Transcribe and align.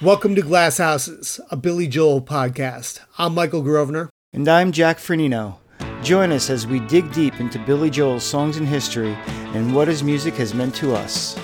Welcome 0.00 0.36
to 0.36 0.42
Glass 0.42 0.78
Houses, 0.78 1.40
a 1.50 1.56
Billy 1.56 1.88
Joel 1.88 2.22
podcast. 2.22 3.00
I'm 3.18 3.34
Michael 3.34 3.62
Grosvenor. 3.62 4.08
And 4.32 4.46
I'm 4.46 4.70
Jack 4.70 4.98
Firneno. 4.98 5.56
Join 6.04 6.30
us 6.30 6.50
as 6.50 6.68
we 6.68 6.78
dig 6.78 7.12
deep 7.12 7.40
into 7.40 7.58
Billy 7.58 7.90
Joel's 7.90 8.22
songs 8.22 8.58
and 8.58 8.68
history 8.68 9.18
and 9.54 9.74
what 9.74 9.88
his 9.88 10.04
music 10.04 10.34
has 10.34 10.54
meant 10.54 10.76
to 10.76 10.94
us. 10.94 11.36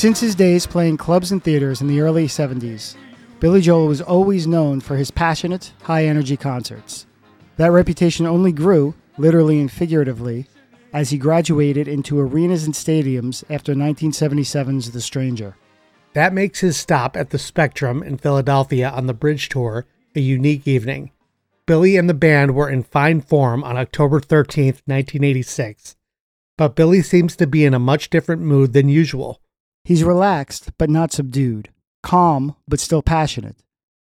Since 0.00 0.20
his 0.20 0.34
days 0.34 0.66
playing 0.66 0.96
clubs 0.96 1.30
and 1.30 1.44
theaters 1.44 1.82
in 1.82 1.86
the 1.86 2.00
early 2.00 2.26
70s, 2.26 2.96
Billy 3.38 3.60
Joel 3.60 3.86
was 3.86 4.00
always 4.00 4.46
known 4.46 4.80
for 4.80 4.96
his 4.96 5.10
passionate, 5.10 5.74
high 5.82 6.06
energy 6.06 6.38
concerts. 6.38 7.04
That 7.58 7.70
reputation 7.70 8.24
only 8.24 8.50
grew, 8.50 8.94
literally 9.18 9.60
and 9.60 9.70
figuratively, 9.70 10.46
as 10.94 11.10
he 11.10 11.18
graduated 11.18 11.86
into 11.86 12.18
arenas 12.18 12.64
and 12.64 12.72
stadiums 12.72 13.44
after 13.50 13.74
1977's 13.74 14.92
The 14.92 15.02
Stranger. 15.02 15.58
That 16.14 16.32
makes 16.32 16.60
his 16.60 16.78
stop 16.78 17.14
at 17.14 17.28
the 17.28 17.38
Spectrum 17.38 18.02
in 18.02 18.16
Philadelphia 18.16 18.88
on 18.88 19.06
the 19.06 19.12
Bridge 19.12 19.50
Tour 19.50 19.84
a 20.16 20.20
unique 20.20 20.66
evening. 20.66 21.10
Billy 21.66 21.98
and 21.98 22.08
the 22.08 22.14
band 22.14 22.54
were 22.54 22.70
in 22.70 22.84
fine 22.84 23.20
form 23.20 23.62
on 23.62 23.76
October 23.76 24.18
13th, 24.18 24.80
1986, 24.86 25.96
but 26.56 26.74
Billy 26.74 27.02
seems 27.02 27.36
to 27.36 27.46
be 27.46 27.66
in 27.66 27.74
a 27.74 27.78
much 27.78 28.08
different 28.08 28.40
mood 28.40 28.72
than 28.72 28.88
usual. 28.88 29.42
He's 29.84 30.04
relaxed 30.04 30.70
but 30.78 30.90
not 30.90 31.12
subdued, 31.12 31.70
calm 32.02 32.56
but 32.68 32.80
still 32.80 33.02
passionate. 33.02 33.56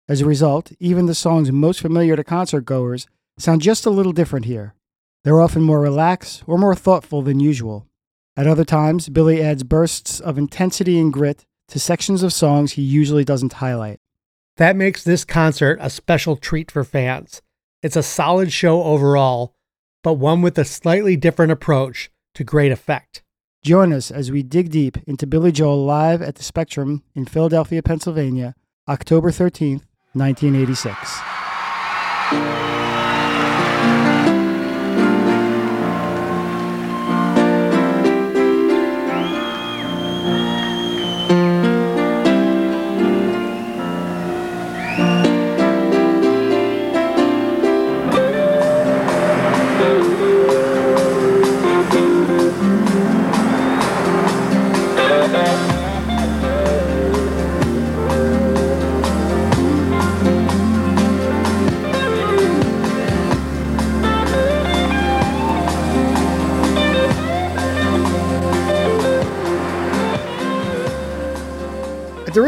As 0.07 0.21
a 0.21 0.25
result, 0.25 0.71
even 0.79 1.05
the 1.05 1.15
songs 1.15 1.51
most 1.51 1.81
familiar 1.81 2.15
to 2.15 2.23
concert 2.23 2.65
goers 2.65 3.07
sound 3.37 3.61
just 3.61 3.85
a 3.85 3.89
little 3.89 4.11
different 4.11 4.45
here. 4.45 4.75
They're 5.23 5.41
often 5.41 5.61
more 5.61 5.79
relaxed 5.79 6.43
or 6.45 6.57
more 6.57 6.75
thoughtful 6.75 7.21
than 7.21 7.39
usual. 7.39 7.87
At 8.35 8.47
other 8.47 8.65
times, 8.65 9.09
Billy 9.09 9.41
adds 9.41 9.63
bursts 9.63 10.19
of 10.19 10.37
intensity 10.37 10.99
and 10.99 11.13
grit 11.13 11.45
to 11.69 11.79
sections 11.79 12.23
of 12.23 12.33
songs 12.33 12.73
he 12.73 12.81
usually 12.81 13.23
doesn't 13.23 13.53
highlight. 13.53 13.99
That 14.57 14.75
makes 14.75 15.03
this 15.03 15.25
concert 15.25 15.79
a 15.81 15.89
special 15.89 16.35
treat 16.35 16.69
for 16.69 16.83
fans. 16.83 17.41
It's 17.81 17.95
a 17.95 18.03
solid 18.03 18.51
show 18.51 18.83
overall, 18.83 19.55
but 20.03 20.13
one 20.13 20.41
with 20.41 20.57
a 20.57 20.65
slightly 20.65 21.15
different 21.15 21.51
approach 21.51 22.11
to 22.35 22.43
great 22.43 22.71
effect. 22.71 23.23
Join 23.63 23.93
us 23.93 24.11
as 24.11 24.29
we 24.29 24.43
dig 24.43 24.71
deep 24.71 24.97
into 25.07 25.25
Billy 25.25 25.53
Joel 25.53 25.85
live 25.85 26.21
at 26.21 26.35
the 26.35 26.43
Spectrum 26.43 27.01
in 27.15 27.23
Philadelphia, 27.23 27.81
Pennsylvania, 27.81 28.55
October 28.89 29.31
13th, 29.31 29.83
1986. 30.11 32.62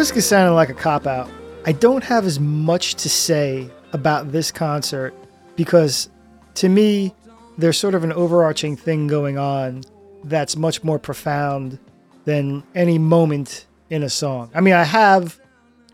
Risk 0.06 0.18
of 0.18 0.24
sounding 0.24 0.54
like 0.54 0.70
a 0.70 0.74
cop 0.76 1.08
out, 1.08 1.28
I 1.66 1.72
don't 1.72 2.04
have 2.04 2.28
as 2.28 2.40
much 2.40 2.94
to 2.94 3.10
say 3.10 3.72
about 3.92 4.32
this 4.32 4.52
concert 4.52 5.16
because 5.56 6.12
to 6.54 6.70
me, 6.70 7.12
there's 7.58 7.80
sort 7.80 7.96
of 7.96 8.04
an 8.04 8.14
overarching 8.14 8.78
thing 8.78 9.08
going 9.08 9.40
on 9.40 9.82
that's 10.24 10.56
much 10.56 10.84
more 10.84 11.00
profound 11.00 11.80
than 12.26 12.62
any 12.76 13.00
moment 13.00 13.66
in 13.90 14.04
a 14.04 14.10
song. 14.10 14.52
I 14.54 14.62
mean, 14.62 14.76
I 14.76 14.84
have 14.84 15.40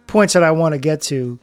points 0.08 0.34
that 0.34 0.44
I 0.44 0.52
want 0.52 0.74
to 0.74 0.78
get 0.78 1.00
to, 1.04 1.40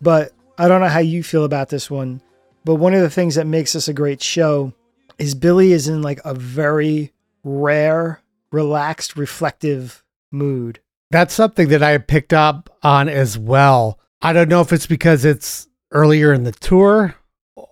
but 0.00 0.30
I 0.56 0.68
don't 0.68 0.82
know 0.82 0.86
how 0.86 1.00
you 1.00 1.24
feel 1.24 1.42
about 1.42 1.68
this 1.68 1.90
one. 1.90 2.22
But 2.64 2.76
one 2.76 2.94
of 2.94 3.00
the 3.00 3.10
things 3.10 3.34
that 3.34 3.48
makes 3.48 3.72
this 3.72 3.88
a 3.88 3.92
great 3.92 4.22
show 4.22 4.72
is 5.18 5.34
Billy 5.34 5.72
is 5.72 5.88
in 5.88 6.00
like 6.00 6.20
a 6.24 6.32
very 6.32 7.12
rare, 7.42 8.22
relaxed, 8.52 9.16
reflective 9.16 10.04
mood. 10.30 10.78
That's 11.14 11.32
something 11.32 11.68
that 11.68 11.80
I 11.80 11.96
picked 11.98 12.32
up 12.32 12.76
on 12.82 13.08
as 13.08 13.38
well. 13.38 14.00
I 14.20 14.32
don't 14.32 14.48
know 14.48 14.62
if 14.62 14.72
it's 14.72 14.88
because 14.88 15.24
it's 15.24 15.68
earlier 15.92 16.32
in 16.32 16.42
the 16.42 16.50
tour 16.50 17.14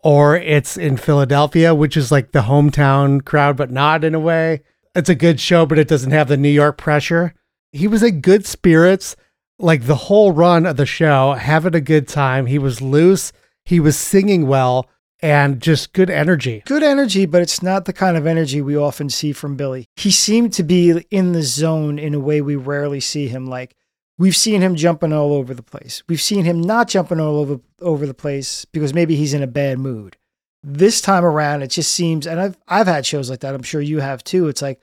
or 0.05 0.37
it's 0.37 0.77
in 0.77 0.97
Philadelphia, 0.97 1.75
which 1.75 1.97
is 1.97 2.13
like 2.13 2.31
the 2.31 2.43
hometown 2.43 3.25
crowd, 3.25 3.57
but 3.57 3.73
not 3.73 4.05
in 4.05 4.15
a 4.15 4.21
way. 4.21 4.63
It's 4.95 5.09
a 5.09 5.17
good 5.17 5.41
show, 5.41 5.67
but 5.67 5.81
it 5.81 5.89
doesn't 5.89 6.13
have 6.13 6.29
the 6.29 6.37
New 6.37 6.51
York 6.51 6.79
pressure. 6.79 7.35
He 7.73 7.89
was 7.89 8.05
in 8.05 8.21
good 8.21 8.47
spirits, 8.47 9.17
like 9.59 9.87
the 9.87 9.97
whole 9.97 10.31
run 10.31 10.65
of 10.65 10.77
the 10.77 10.87
show, 10.87 11.33
having 11.33 11.75
a 11.75 11.81
good 11.81 12.07
time. 12.07 12.47
He 12.47 12.61
was 12.61 12.81
loose, 12.81 13.33
he 13.65 13.81
was 13.81 13.99
singing 13.99 14.47
well, 14.47 14.89
and 15.23 15.63
just 15.63 15.93
good 15.93 16.11
energy. 16.11 16.63
Good 16.67 16.83
energy, 16.83 17.27
but 17.27 17.41
it's 17.41 17.63
not 17.63 17.85
the 17.85 17.93
kind 17.93 18.17
of 18.17 18.27
energy 18.27 18.61
we 18.61 18.77
often 18.77 19.09
see 19.09 19.33
from 19.33 19.57
Billy. 19.57 19.87
He 19.97 20.11
seemed 20.11 20.53
to 20.55 20.65
be 20.65 21.05
in 21.11 21.33
the 21.33 21.43
zone 21.43 21.99
in 21.99 22.13
a 22.13 22.21
way 22.21 22.41
we 22.41 22.57
rarely 22.57 23.01
see 23.01 23.29
him. 23.29 23.47
Like 23.47 23.77
we've 24.19 24.37
seen 24.37 24.61
him 24.61 24.75
jumping 24.75 25.13
all 25.13 25.33
over 25.33 25.55
the 25.55 25.63
place. 25.63 26.03
We've 26.09 26.21
seen 26.21 26.45
him 26.45 26.61
not 26.61 26.89
jumping 26.89 27.21
all 27.21 27.37
over 27.37 27.61
over 27.81 28.05
the 28.05 28.15
place 28.15 28.65
because 28.67 28.93
maybe 28.93 29.15
he's 29.15 29.35
in 29.35 29.43
a 29.43 29.47
bad 29.47 29.79
mood. 29.79 30.17
This 30.65 31.01
time 31.01 31.25
around, 31.25 31.63
it 31.63 31.69
just 31.69 31.93
seems, 31.93 32.27
and 32.27 32.41
I've 32.41 32.59
I've 32.67 32.87
had 32.87 33.07
shows 33.07 33.31
like 33.31 33.41
that. 33.41 33.55
I'm 33.55 33.63
sure 33.63 33.81
you 33.81 34.01
have 34.01 34.25
too. 34.25 34.49
It's 34.49 34.63
like 34.63 34.81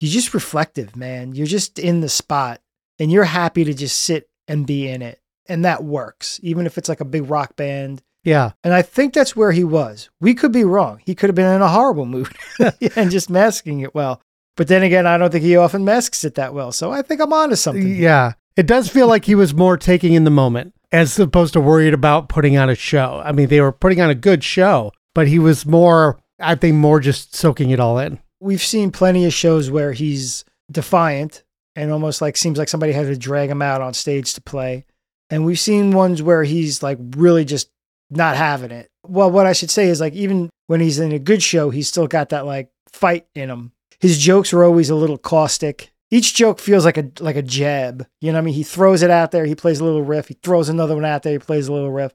you're 0.00 0.10
just 0.10 0.34
reflective, 0.34 0.96
man. 0.96 1.34
You're 1.34 1.46
just 1.46 1.78
in 1.78 2.00
the 2.00 2.08
spot, 2.08 2.60
and 2.98 3.12
you're 3.12 3.24
happy 3.24 3.64
to 3.64 3.74
just 3.74 4.00
sit 4.02 4.28
and 4.48 4.66
be 4.66 4.88
in 4.88 5.00
it, 5.00 5.20
and 5.46 5.64
that 5.64 5.84
works. 5.84 6.40
Even 6.42 6.66
if 6.66 6.76
it's 6.76 6.88
like 6.88 7.00
a 7.00 7.06
big 7.06 7.30
rock 7.30 7.56
band 7.56 8.02
Yeah. 8.24 8.52
and 8.62 8.72
I 8.72 8.82
think 8.82 9.14
that's 9.14 9.34
where 9.34 9.52
he 9.52 9.64
was. 9.64 10.08
We 10.20 10.34
could 10.34 10.52
be 10.52 10.64
wrong. 10.64 11.00
He 11.04 11.14
could 11.14 11.28
have 11.28 11.34
been 11.34 11.52
in 11.54 11.62
a 11.62 11.68
horrible 11.68 12.06
mood 12.06 12.28
and 12.96 13.10
just 13.10 13.28
masking 13.30 13.80
it 13.80 13.94
well. 13.94 14.20
But 14.56 14.68
then 14.68 14.82
again, 14.82 15.06
I 15.06 15.16
don't 15.18 15.30
think 15.30 15.44
he 15.44 15.56
often 15.56 15.84
masks 15.84 16.24
it 16.24 16.34
that 16.36 16.54
well. 16.54 16.72
So 16.72 16.92
I 16.92 17.02
think 17.02 17.20
I'm 17.20 17.32
onto 17.32 17.56
something. 17.56 17.86
here. 17.86 17.96
Yeah. 17.96 18.32
It 18.56 18.66
does 18.66 18.88
feel 18.88 19.06
like 19.08 19.24
he 19.24 19.34
was 19.34 19.54
more 19.54 19.76
taking 19.76 20.12
in 20.12 20.24
the 20.24 20.30
moment 20.30 20.74
as 20.92 21.18
opposed 21.18 21.54
to 21.54 21.60
worried 21.60 21.94
about 21.94 22.28
putting 22.28 22.56
on 22.58 22.68
a 22.68 22.74
show. 22.74 23.22
I 23.24 23.32
mean, 23.32 23.48
they 23.48 23.60
were 23.62 23.72
putting 23.72 24.00
on 24.00 24.10
a 24.10 24.14
good 24.14 24.44
show, 24.44 24.92
but 25.14 25.26
he 25.26 25.38
was 25.38 25.64
more, 25.64 26.18
I 26.38 26.54
think, 26.54 26.76
more 26.76 27.00
just 27.00 27.34
soaking 27.34 27.70
it 27.70 27.80
all 27.80 27.98
in. 27.98 28.20
We've 28.40 28.62
seen 28.62 28.90
plenty 28.92 29.24
of 29.24 29.32
shows 29.32 29.70
where 29.70 29.92
he's 29.92 30.44
defiant 30.70 31.44
and 31.74 31.90
almost 31.90 32.20
like 32.20 32.36
seems 32.36 32.58
like 32.58 32.68
somebody 32.68 32.92
had 32.92 33.06
to 33.06 33.16
drag 33.16 33.48
him 33.48 33.62
out 33.62 33.80
on 33.80 33.94
stage 33.94 34.34
to 34.34 34.42
play. 34.42 34.84
And 35.30 35.46
we've 35.46 35.58
seen 35.58 35.92
ones 35.92 36.22
where 36.22 36.44
he's 36.44 36.82
like 36.82 36.98
really 37.16 37.46
just 37.46 37.70
not 38.16 38.36
having 38.36 38.70
it. 38.70 38.90
Well, 39.06 39.30
what 39.30 39.46
I 39.46 39.52
should 39.52 39.70
say 39.70 39.88
is 39.88 40.00
like 40.00 40.14
even 40.14 40.50
when 40.66 40.80
he's 40.80 40.98
in 40.98 41.12
a 41.12 41.18
good 41.18 41.42
show, 41.42 41.70
he's 41.70 41.88
still 41.88 42.06
got 42.06 42.30
that 42.30 42.46
like 42.46 42.70
fight 42.88 43.26
in 43.34 43.50
him. 43.50 43.72
His 44.00 44.18
jokes 44.18 44.52
are 44.52 44.64
always 44.64 44.90
a 44.90 44.94
little 44.94 45.18
caustic. 45.18 45.90
Each 46.10 46.34
joke 46.34 46.58
feels 46.58 46.84
like 46.84 46.98
a 46.98 47.10
like 47.20 47.36
a 47.36 47.42
jab. 47.42 48.06
You 48.20 48.32
know 48.32 48.38
what 48.38 48.42
I 48.42 48.44
mean? 48.46 48.54
He 48.54 48.64
throws 48.64 49.02
it 49.02 49.10
out 49.10 49.30
there, 49.30 49.46
he 49.46 49.54
plays 49.54 49.80
a 49.80 49.84
little 49.84 50.02
riff, 50.02 50.28
he 50.28 50.34
throws 50.42 50.68
another 50.68 50.94
one 50.94 51.04
out 51.04 51.22
there, 51.22 51.32
he 51.32 51.38
plays 51.38 51.68
a 51.68 51.72
little 51.72 51.90
riff. 51.90 52.12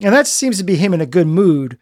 And 0.00 0.14
that 0.14 0.26
seems 0.26 0.58
to 0.58 0.64
be 0.64 0.76
him 0.76 0.94
in 0.94 1.00
a 1.00 1.06
good 1.06 1.26
mood, 1.26 1.78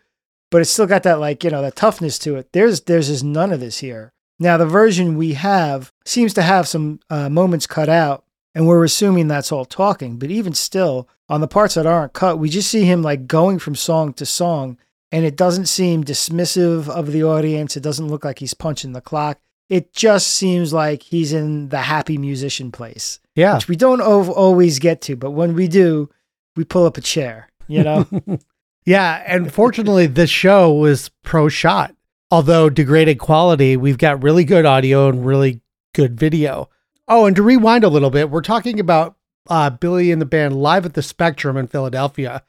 but 0.51 0.61
it's 0.61 0.71
still 0.71 0.87
got 0.87 1.03
that 1.03 1.21
like, 1.21 1.43
you 1.43 1.51
know, 1.51 1.63
that 1.63 1.77
toughness 1.77 2.19
to 2.21 2.37
it. 2.37 2.53
There's 2.53 2.83
there's 2.83 3.09
just 3.09 3.25
none 3.25 3.53
of 3.53 3.61
this 3.61 3.79
here. 3.79 4.13
Now 4.39 4.57
the 4.57 4.67
version 4.67 5.17
we 5.17 5.33
have 5.35 5.91
seems 6.05 6.35
to 6.35 6.43
have 6.43 6.69
some 6.69 7.01
uh, 7.09 7.29
moments 7.29 7.67
cut 7.67 7.89
out, 7.89 8.25
and 8.57 8.67
we're 8.67 8.83
assuming 8.85 9.29
that's 9.29 9.53
all 9.53 9.67
talking. 9.67 10.17
But 10.19 10.31
even 10.31 10.55
still, 10.55 11.07
on 11.29 11.43
the 11.43 11.47
parts 11.47 11.75
that 11.75 11.85
aren't 11.87 12.15
cut, 12.15 12.39
we 12.39 12.49
just 12.49 12.71
see 12.71 12.85
him 12.87 13.03
like 13.03 13.27
going 13.29 13.59
from 13.59 13.75
song 13.75 14.15
to 14.15 14.25
song 14.25 14.79
and 15.13 15.25
it 15.27 15.37
doesn't 15.37 15.67
seem 15.67 16.03
dismissive 16.03 16.89
of 16.89 17.13
the 17.13 17.23
audience. 17.23 17.77
It 17.77 17.83
doesn't 17.83 18.09
look 18.09 18.25
like 18.25 18.39
he's 18.39 18.55
punching 18.55 18.93
the 18.93 19.01
clock. 19.03 19.39
It 19.69 19.93
just 19.93 20.29
seems 20.29 20.73
like 20.73 21.03
he's 21.03 21.33
in 21.35 21.69
the 21.69 21.79
happy 21.83 22.17
musician 22.17 22.73
place, 22.73 23.21
Yeah. 23.35 23.55
which 23.57 23.69
we 23.69 23.77
don't 23.77 24.01
ov- 24.01 24.31
always 24.31 24.79
get 24.79 25.01
to, 25.03 25.17
but 25.17 25.33
when 25.33 25.55
we 25.55 25.69
do, 25.69 26.09
we 26.57 26.65
pull 26.65 26.87
up 26.87 26.97
a 26.97 27.01
chair, 27.03 27.49
you 27.69 27.83
know? 27.83 28.07
yeah. 28.87 29.23
And 29.27 29.53
fortunately, 29.53 30.07
this 30.07 30.31
show 30.31 30.73
was 30.73 31.11
pro 31.25 31.49
shot. 31.49 31.95
Although 32.31 32.71
degraded 32.71 33.19
quality, 33.19 33.77
we've 33.77 33.99
got 33.99 34.23
really 34.23 34.45
good 34.45 34.65
audio 34.65 35.09
and 35.09 35.27
really 35.27 35.61
good 35.95 36.19
video. 36.19 36.69
Oh, 37.09 37.27
and 37.27 37.37
to 37.37 37.43
rewind 37.43 37.85
a 37.85 37.89
little 37.89 38.11
bit, 38.11 38.31
we're 38.31 38.43
talking 38.43 38.81
about 38.81 39.17
uh, 39.49 39.71
Billy 39.71 40.11
and 40.11 40.21
the 40.21 40.27
band 40.27 40.57
live 40.61 40.85
at 40.85 40.95
the 40.95 41.03
Spectrum 41.03 41.57
in 41.57 41.67
Philadelphia. 41.69 42.43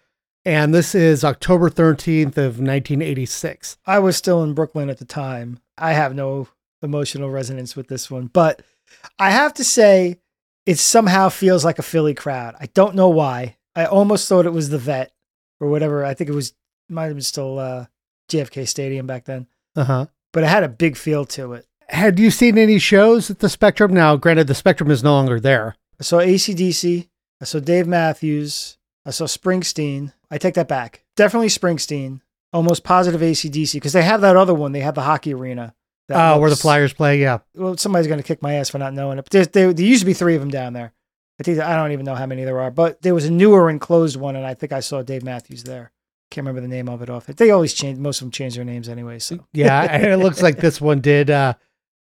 And 0.45 0.73
this 0.73 0.95
is 0.95 1.23
October 1.23 1.69
13th 1.69 2.37
of 2.37 2.59
1986. 2.59 3.77
I 3.85 3.99
was 3.99 4.15
still 4.17 4.43
in 4.43 4.53
Brooklyn 4.53 4.89
at 4.89 4.97
the 4.97 5.05
time. 5.05 5.59
I 5.77 5.93
have 5.93 6.15
no 6.15 6.47
emotional 6.81 7.29
resonance 7.29 7.75
with 7.75 7.87
this 7.87 8.09
one, 8.09 8.27
but 8.27 8.61
I 9.19 9.29
have 9.31 9.53
to 9.55 9.63
say 9.63 10.19
it 10.65 10.79
somehow 10.79 11.29
feels 11.29 11.65
like 11.65 11.79
a 11.79 11.83
Philly 11.83 12.13
crowd. 12.13 12.55
I 12.59 12.67
don't 12.67 12.95
know 12.95 13.09
why. 13.09 13.57
I 13.75 13.85
almost 13.85 14.27
thought 14.27 14.45
it 14.45 14.53
was 14.53 14.69
the 14.69 14.77
vet 14.77 15.11
or 15.59 15.67
whatever. 15.69 16.03
I 16.03 16.13
think 16.13 16.29
it 16.29 16.33
was 16.35 16.53
might 16.89 17.05
have 17.07 17.15
been 17.15 17.21
still 17.21 17.59
uh, 17.59 17.85
JFK 18.29 18.67
Stadium 18.67 19.05
back 19.05 19.25
then, 19.25 19.47
Uh 19.75 19.83
huh. 19.83 20.05
but 20.31 20.43
it 20.43 20.47
had 20.47 20.63
a 20.63 20.69
big 20.69 20.95
feel 20.95 21.25
to 21.25 21.53
it. 21.53 21.67
Had 21.89 22.19
you 22.19 22.31
seen 22.31 22.57
any 22.57 22.79
shows 22.79 23.29
at 23.31 23.39
the 23.39 23.49
Spectrum? 23.49 23.93
Now, 23.93 24.15
granted, 24.17 24.47
the 24.47 24.55
Spectrum 24.55 24.91
is 24.91 25.03
no 25.03 25.13
longer 25.13 25.39
there. 25.39 25.75
I 25.99 26.03
saw 26.03 26.17
ACDC. 26.17 27.07
I 27.41 27.45
saw 27.45 27.59
Dave 27.59 27.87
Matthews. 27.87 28.77
I 29.05 29.11
saw 29.11 29.25
Springsteen. 29.25 30.11
I 30.29 30.37
take 30.37 30.55
that 30.55 30.67
back. 30.67 31.05
Definitely 31.15 31.47
Springsteen. 31.47 32.21
Almost 32.53 32.83
positive 32.83 33.21
ACDC 33.21 33.73
because 33.73 33.93
they 33.93 34.03
have 34.03 34.21
that 34.21 34.35
other 34.35 34.53
one. 34.53 34.71
They 34.71 34.81
have 34.81 34.95
the 34.95 35.01
hockey 35.01 35.33
arena. 35.33 35.73
that 36.07 36.33
Oh, 36.33 36.39
where 36.39 36.49
the 36.49 36.55
Flyers 36.55 36.93
play. 36.93 37.19
Yeah. 37.21 37.39
well, 37.55 37.77
somebody's 37.77 38.07
going 38.07 38.19
to 38.19 38.27
kick 38.27 38.41
my 38.41 38.55
ass 38.55 38.69
for 38.69 38.77
not 38.79 38.93
knowing 38.93 39.17
it. 39.17 39.23
But 39.25 39.31
there, 39.31 39.45
there, 39.45 39.73
there 39.73 39.85
used 39.85 40.01
to 40.01 40.05
be 40.05 40.13
three 40.13 40.35
of 40.35 40.41
them 40.41 40.49
down 40.51 40.73
there. 40.73 40.93
I 41.39 41.43
think 41.43 41.59
I 41.59 41.75
don't 41.75 41.91
even 41.91 42.05
know 42.05 42.15
how 42.15 42.25
many 42.25 42.43
there 42.45 42.59
are, 42.59 42.71
but 42.71 43.01
there 43.01 43.13
was 43.13 43.25
a 43.25 43.31
newer 43.31 43.69
enclosed 43.69 44.15
one, 44.17 44.35
and 44.35 44.45
I 44.45 44.55
think 44.55 44.71
I 44.73 44.79
saw 44.79 45.03
Dave 45.03 45.23
Matthews 45.23 45.63
there. 45.63 45.91
Can't 46.31 46.45
remember 46.47 46.61
the 46.61 46.67
name 46.67 46.89
of 46.89 47.01
it 47.03 47.09
off. 47.09 47.27
They 47.27 47.51
always 47.51 47.73
change. 47.73 47.99
Most 47.99 48.19
of 48.21 48.25
them 48.25 48.31
change 48.31 48.55
their 48.55 48.65
names 48.65 48.89
anyway. 48.89 49.19
So 49.19 49.45
Yeah. 49.53 49.83
and 49.83 50.05
it 50.05 50.17
looks 50.17 50.41
like 50.41 50.57
this 50.59 50.81
one 50.81 50.99
did 50.99 51.29
uh, 51.29 51.53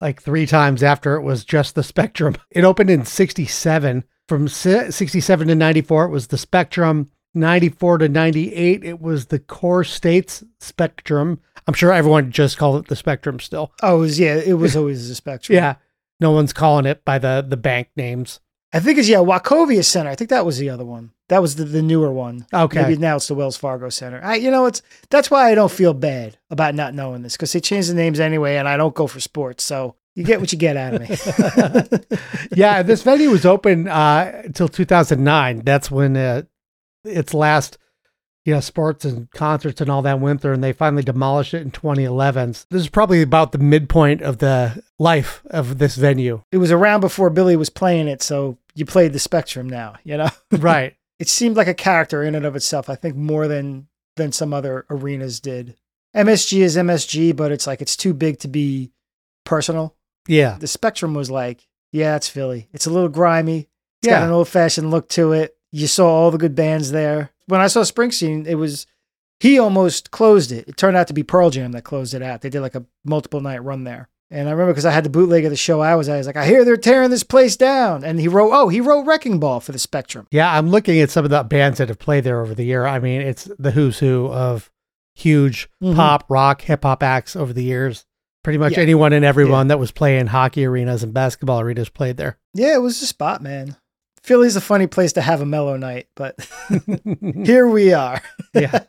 like 0.02 0.22
three 0.22 0.46
times 0.46 0.84
after 0.84 1.16
it 1.16 1.22
was 1.22 1.44
just 1.46 1.76
the 1.76 1.84
Spectrum. 1.84 2.36
It 2.52 2.64
opened 2.64 2.90
in 2.90 3.06
67. 3.06 4.04
From 4.28 4.48
67 4.48 5.48
to 5.48 5.56
94, 5.56 6.06
it 6.06 6.10
was 6.10 6.28
the 6.28 6.38
Spectrum. 6.38 7.10
94 7.36 8.00
to 8.00 8.10
98, 8.10 8.84
it 8.84 9.00
was 9.00 9.28
the 9.28 9.40
CoreStates 9.40 10.44
Spectrum. 10.60 11.40
I'm 11.68 11.74
sure 11.76 11.94
everyone 11.94 12.32
just 12.32 12.58
called 12.58 12.84
it 12.84 12.88
the 12.88 12.96
Spectrum 12.96 13.40
still. 13.40 13.72
oh, 13.84 13.98
it 13.98 14.00
was 14.00 14.20
yeah, 14.20 14.36
it 14.36 14.54
was 14.54 14.76
always 14.78 15.08
the 15.10 15.16
spectrum. 15.16 15.56
Yeah. 15.56 15.76
No 16.20 16.32
one's 16.32 16.54
calling 16.54 16.86
it 16.86 17.06
by 17.06 17.20
the, 17.20 17.46
the 17.48 17.56
bank 17.58 17.90
names. 17.96 18.40
I 18.74 18.80
think 18.80 18.98
it's 18.98 19.08
yeah, 19.08 19.18
Wachovia 19.18 19.86
Center. 19.86 20.10
I 20.10 20.16
think 20.16 20.32
that 20.32 20.46
was 20.46 20.58
the 20.58 20.70
other 20.70 20.86
one. 20.86 21.12
That 21.30 21.42
was 21.44 21.56
the, 21.56 21.64
the 21.64 21.82
newer 21.82 22.12
one. 22.12 22.46
Okay. 22.52 22.82
Maybe 22.82 22.98
now 22.98 23.16
it's 23.16 23.28
the 23.28 23.36
Wells 23.36 23.56
Fargo 23.56 23.90
Center. 23.90 24.20
I, 24.24 24.36
you 24.36 24.50
know, 24.52 24.66
it's 24.66 24.82
that's 25.10 25.32
why 25.32 25.50
I 25.52 25.56
don't 25.56 25.72
feel 25.72 25.94
bad 25.94 26.38
about 26.50 26.76
not 26.76 26.94
knowing 26.96 27.22
this 27.22 27.38
because 27.38 27.54
they 27.54 27.62
changed 27.62 27.90
the 27.90 27.94
names 27.94 28.20
anyway, 28.20 28.58
and 28.58 28.68
I 28.68 28.78
don't 28.78 28.96
go 28.96 29.08
for 29.08 29.20
sports, 29.20 29.64
so 29.64 29.96
you 30.16 30.24
get 30.24 30.42
what 30.42 30.52
you 30.52 30.58
get 30.58 30.76
out 30.76 30.96
of 30.96 31.02
me. 31.02 32.08
yeah, 32.52 32.82
this 32.82 33.04
venue 33.04 33.30
was 33.30 33.46
open 33.46 33.88
uh, 33.88 34.42
until 34.44 34.68
2009. 34.68 35.62
That's 35.64 35.92
when 35.92 36.18
uh, 36.18 36.42
its 37.06 37.34
last, 37.36 37.78
you 38.44 38.56
know, 38.56 38.60
sports 38.60 39.06
and 39.06 39.30
concerts 39.32 39.82
and 39.82 39.90
all 39.90 40.02
that 40.02 40.20
went 40.20 40.42
through, 40.42 40.54
and 40.54 40.64
they 40.64 40.74
finally 40.74 41.04
demolished 41.04 41.54
it 41.54 41.62
in 41.62 41.70
2011. 41.70 42.56
So 42.56 42.66
this 42.72 42.82
is 42.82 42.90
probably 42.90 43.22
about 43.22 43.52
the 43.52 43.60
midpoint 43.60 44.22
of 44.22 44.40
the 44.40 44.84
life 44.98 45.42
of 45.52 45.78
this 45.78 45.96
venue. 45.96 46.42
it 46.52 46.58
was 46.58 46.72
around 46.72 47.02
before 47.02 47.30
Billy 47.30 47.56
was 47.56 47.70
playing 47.70 48.08
it, 48.08 48.24
so 48.24 48.58
you 48.74 48.86
played 48.86 49.14
the 49.14 49.20
Spectrum 49.20 49.70
now. 49.70 49.96
You 50.04 50.18
know. 50.18 50.30
right. 50.52 50.96
It 51.20 51.28
seemed 51.28 51.56
like 51.58 51.68
a 51.68 51.74
character 51.74 52.24
in 52.24 52.34
and 52.36 52.46
of 52.46 52.56
itself. 52.56 52.90
I 52.90 52.96
think 52.96 53.16
more 53.16 53.48
than 53.48 53.88
than 54.16 54.32
some 54.32 54.54
other 54.54 54.86
arenas 54.90 55.40
did. 55.40 55.76
MSG 56.16 56.60
is 56.62 56.76
MSG, 56.76 57.36
but 57.36 57.52
it's 57.52 57.68
like 57.68 57.82
it's 57.82 57.96
too 57.96 58.14
big 58.14 58.40
to 58.40 58.48
be 58.48 58.92
personal. 59.46 59.96
Yeah. 60.28 60.58
The 60.60 60.68
Spectrum 60.68 61.14
was 61.14 61.30
like, 61.32 61.68
yeah, 61.92 62.16
it's 62.16 62.30
Philly. 62.30 62.68
It's 62.74 62.86
a 62.86 62.90
little 62.90 63.10
grimy. 63.10 63.70
It's 64.02 64.08
Yeah. 64.08 64.20
got 64.20 64.28
an 64.28 64.34
old 64.34 64.48
fashioned 64.48 64.92
look 64.92 65.08
to 65.10 65.34
it. 65.34 65.56
You 65.72 65.88
saw 65.88 66.08
all 66.10 66.32
the 66.32 66.38
good 66.38 66.56
bands 66.56 66.92
there. 66.92 67.30
When 67.48 67.62
I 67.62 67.68
saw 67.68 67.82
Springsteen, 67.82 68.46
it 68.48 68.56
was 68.56 68.88
he 69.40 69.58
almost 69.58 70.12
closed 70.12 70.52
it. 70.52 70.68
It 70.68 70.76
turned 70.78 70.98
out 70.98 71.08
to 71.08 71.14
be 71.14 71.24
Pearl 71.24 71.50
Jam 71.50 71.72
that 71.72 71.84
closed 71.84 72.14
it 72.14 72.22
out. 72.22 72.42
They 72.42 72.50
did 72.50 72.62
like 72.62 72.76
a 72.76 72.86
multiple 73.06 73.40
night 73.42 73.64
run 73.64 73.84
there. 73.86 74.10
And 74.32 74.48
I 74.48 74.52
remember 74.52 74.74
because 74.74 74.86
I 74.86 74.92
had 74.92 75.04
the 75.04 75.10
bootleg 75.10 75.44
of 75.46 75.50
the 75.52 75.56
show 75.58 75.80
I 75.82 75.96
was 75.96 76.08
at, 76.08 76.16
I 76.16 76.18
was 76.20 76.28
like, 76.28 76.38
I 76.38 76.46
hear 76.46 76.64
they're 76.64 76.78
tearing 76.78 77.10
this 77.10 77.24
place 77.24 77.58
down. 77.58 78.04
And 78.04 78.20
he 78.20 78.28
wrote, 78.28 78.52
oh, 78.54 78.68
he 78.70 78.80
wrote 78.80 79.08
Wrecking 79.08 79.40
Ball 79.40 79.60
for 79.60 79.72
the 79.72 79.80
Spectrum. 79.80 80.28
Yeah. 80.30 80.56
I'm 80.56 80.70
looking 80.70 81.00
at 81.00 81.10
some 81.10 81.26
of 81.26 81.32
the 81.32 81.44
bands 81.44 81.80
that 81.80 81.88
have 81.88 81.98
played 82.00 82.24
there 82.24 82.40
over 82.42 82.54
the 82.54 82.64
year. 82.66 82.86
I 82.86 83.00
mean, 83.00 83.22
it's 83.22 83.50
the 83.58 83.72
who's 83.72 83.98
who 84.00 84.28
of 84.28 84.70
huge 85.16 85.68
Mhm. 85.84 85.96
pop, 85.96 86.26
rock, 86.30 86.62
hip 86.62 86.84
hop 86.84 87.02
acts 87.02 87.36
over 87.36 87.52
the 87.54 87.64
years. 87.64 88.06
Pretty 88.44 88.60
much 88.60 88.74
Yeah. 88.74 88.84
anyone 88.84 89.14
and 89.14 89.26
everyone 89.26 89.68
that 89.68 89.80
was 89.80 89.92
playing 89.92 90.28
hockey 90.28 90.64
arenas 90.66 91.02
and 91.04 91.14
basketball 91.14 91.60
arenas 91.60 91.90
played 91.90 92.18
there. 92.18 92.38
Yeah, 92.54 92.76
it 92.76 92.82
was 92.82 93.02
a 93.02 93.08
spot, 93.08 93.42
man. 93.42 93.76
Philly's 94.22 94.56
a 94.56 94.62
funny 94.62 94.86
place 94.88 95.12
to 95.14 95.22
have 95.22 95.42
a 95.42 95.46
mellow 95.46 95.76
night, 95.76 96.08
but 96.16 96.36
here 97.44 97.68
we 97.68 97.94
are. 97.94 98.22
yeah. 98.54 98.84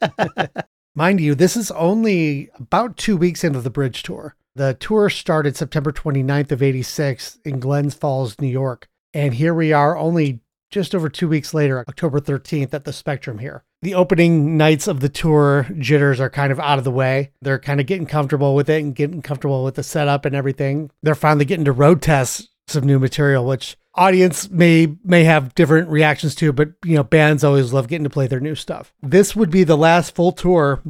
Mind 0.95 1.21
you, 1.21 1.35
this 1.35 1.57
is 1.57 1.71
only 1.73 2.51
about 2.59 2.97
two 2.97 3.17
weeks 3.17 3.43
into 3.43 3.61
the 3.61 3.71
bridge 3.71 4.03
tour. 4.03 4.35
The 4.55 4.75
tour 4.75 5.09
started 5.11 5.57
September 5.57 5.93
29th 5.93 6.51
of 6.51 6.63
86 6.63 7.39
in 7.45 7.61
Glens 7.61 7.95
Falls, 7.95 8.41
New 8.41 8.49
York. 8.49 8.89
And 9.15 9.35
here 9.35 9.55
we 9.55 9.73
are 9.73 9.97
only 9.97 10.41
just 10.71 10.95
over 10.95 11.09
two 11.09 11.29
weeks 11.29 11.55
later, 11.55 11.85
October 11.89 12.21
13th 12.21 12.75
at 12.75 12.85
the 12.85 12.93
Spectrum 12.93 13.39
here. 13.39 13.65
The 13.83 13.95
opening 13.95 14.57
nights 14.57 14.87
of 14.87 15.01
the 15.01 15.09
tour 15.09 15.67
jitters 15.79 16.21
are 16.21 16.31
kind 16.31 16.53
of 16.53 16.61
out 16.61 16.79
of 16.79 16.85
the 16.85 16.91
way. 16.91 17.33
They're 17.41 17.59
kind 17.59 17.81
of 17.81 17.87
getting 17.87 18.07
comfortable 18.07 18.55
with 18.55 18.69
it 18.69 18.83
and 18.83 18.95
getting 18.95 19.23
comfortable 19.23 19.65
with 19.65 19.77
the 19.77 19.83
setup 19.83 20.25
and 20.25 20.37
everything. 20.37 20.91
They're 21.03 21.15
finally 21.15 21.45
getting 21.45 21.65
to 21.65 21.73
road 21.73 22.03
test 22.03 22.49
some 22.67 22.85
new 22.85 22.99
material, 22.99 23.45
which 23.45 23.77
audience 23.95 24.49
may 24.51 24.97
may 25.03 25.25
have 25.25 25.55
different 25.55 25.89
reactions 25.89 26.35
to, 26.37 26.53
but 26.53 26.71
you 26.85 26.95
know, 26.95 27.03
bands 27.03 27.43
always 27.43 27.73
love 27.73 27.89
getting 27.89 28.05
to 28.05 28.11
play 28.11 28.27
their 28.27 28.41
new 28.41 28.55
stuff. 28.55 28.93
This 29.03 29.35
would 29.35 29.51
be 29.51 29.65
the 29.65 29.77
last 29.77 30.15
full 30.15 30.33
tour 30.33 30.83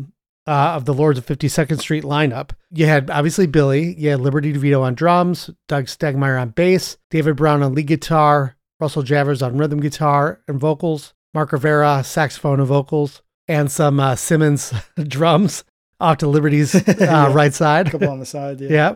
uh, 0.47 0.73
of 0.75 0.85
the 0.85 0.95
Lords 0.95 1.19
of 1.19 1.27
52nd 1.27 1.79
Street 1.81 2.05
lineup. 2.05 2.51
You 2.71 2.87
had 2.87 3.11
obviously 3.11 3.47
Billy, 3.47 3.95
you 3.99 4.11
had 4.11 4.21
Liberty 4.21 4.53
DeVito 4.53 4.81
on 4.83 4.95
drums, 4.95 5.51
Doug 5.69 5.85
Stegmeyer 5.87 6.41
on 6.41 6.51
bass, 6.51 6.97
David 7.11 7.37
Brown 7.37 7.63
on 7.63 7.75
lead 7.75 7.87
guitar, 7.87 8.57
Russell 8.81 9.03
Javors 9.03 9.45
on 9.45 9.57
rhythm 9.59 9.81
guitar 9.81 10.41
and 10.49 10.59
vocals, 10.59 11.13
Mark 11.35 11.53
Rivera 11.53 12.03
saxophone 12.05 12.59
and 12.61 12.69
vocals, 12.69 13.23
and 13.49 13.71
some 13.71 14.01
uh, 14.01 14.17
Simmons 14.17 14.73
drums 14.97 15.65
off 16.01 16.19
to 16.19 16.27
Liberty's 16.29 16.75
uh, 16.89 16.95
Yeah. 16.99 17.33
right 17.33 17.53
side. 17.55 17.91
couple 17.91 18.09
on 18.09 18.19
the 18.21 18.27
side. 18.27 18.61
Yeah. 18.61 18.69
Yeah. 18.71 18.95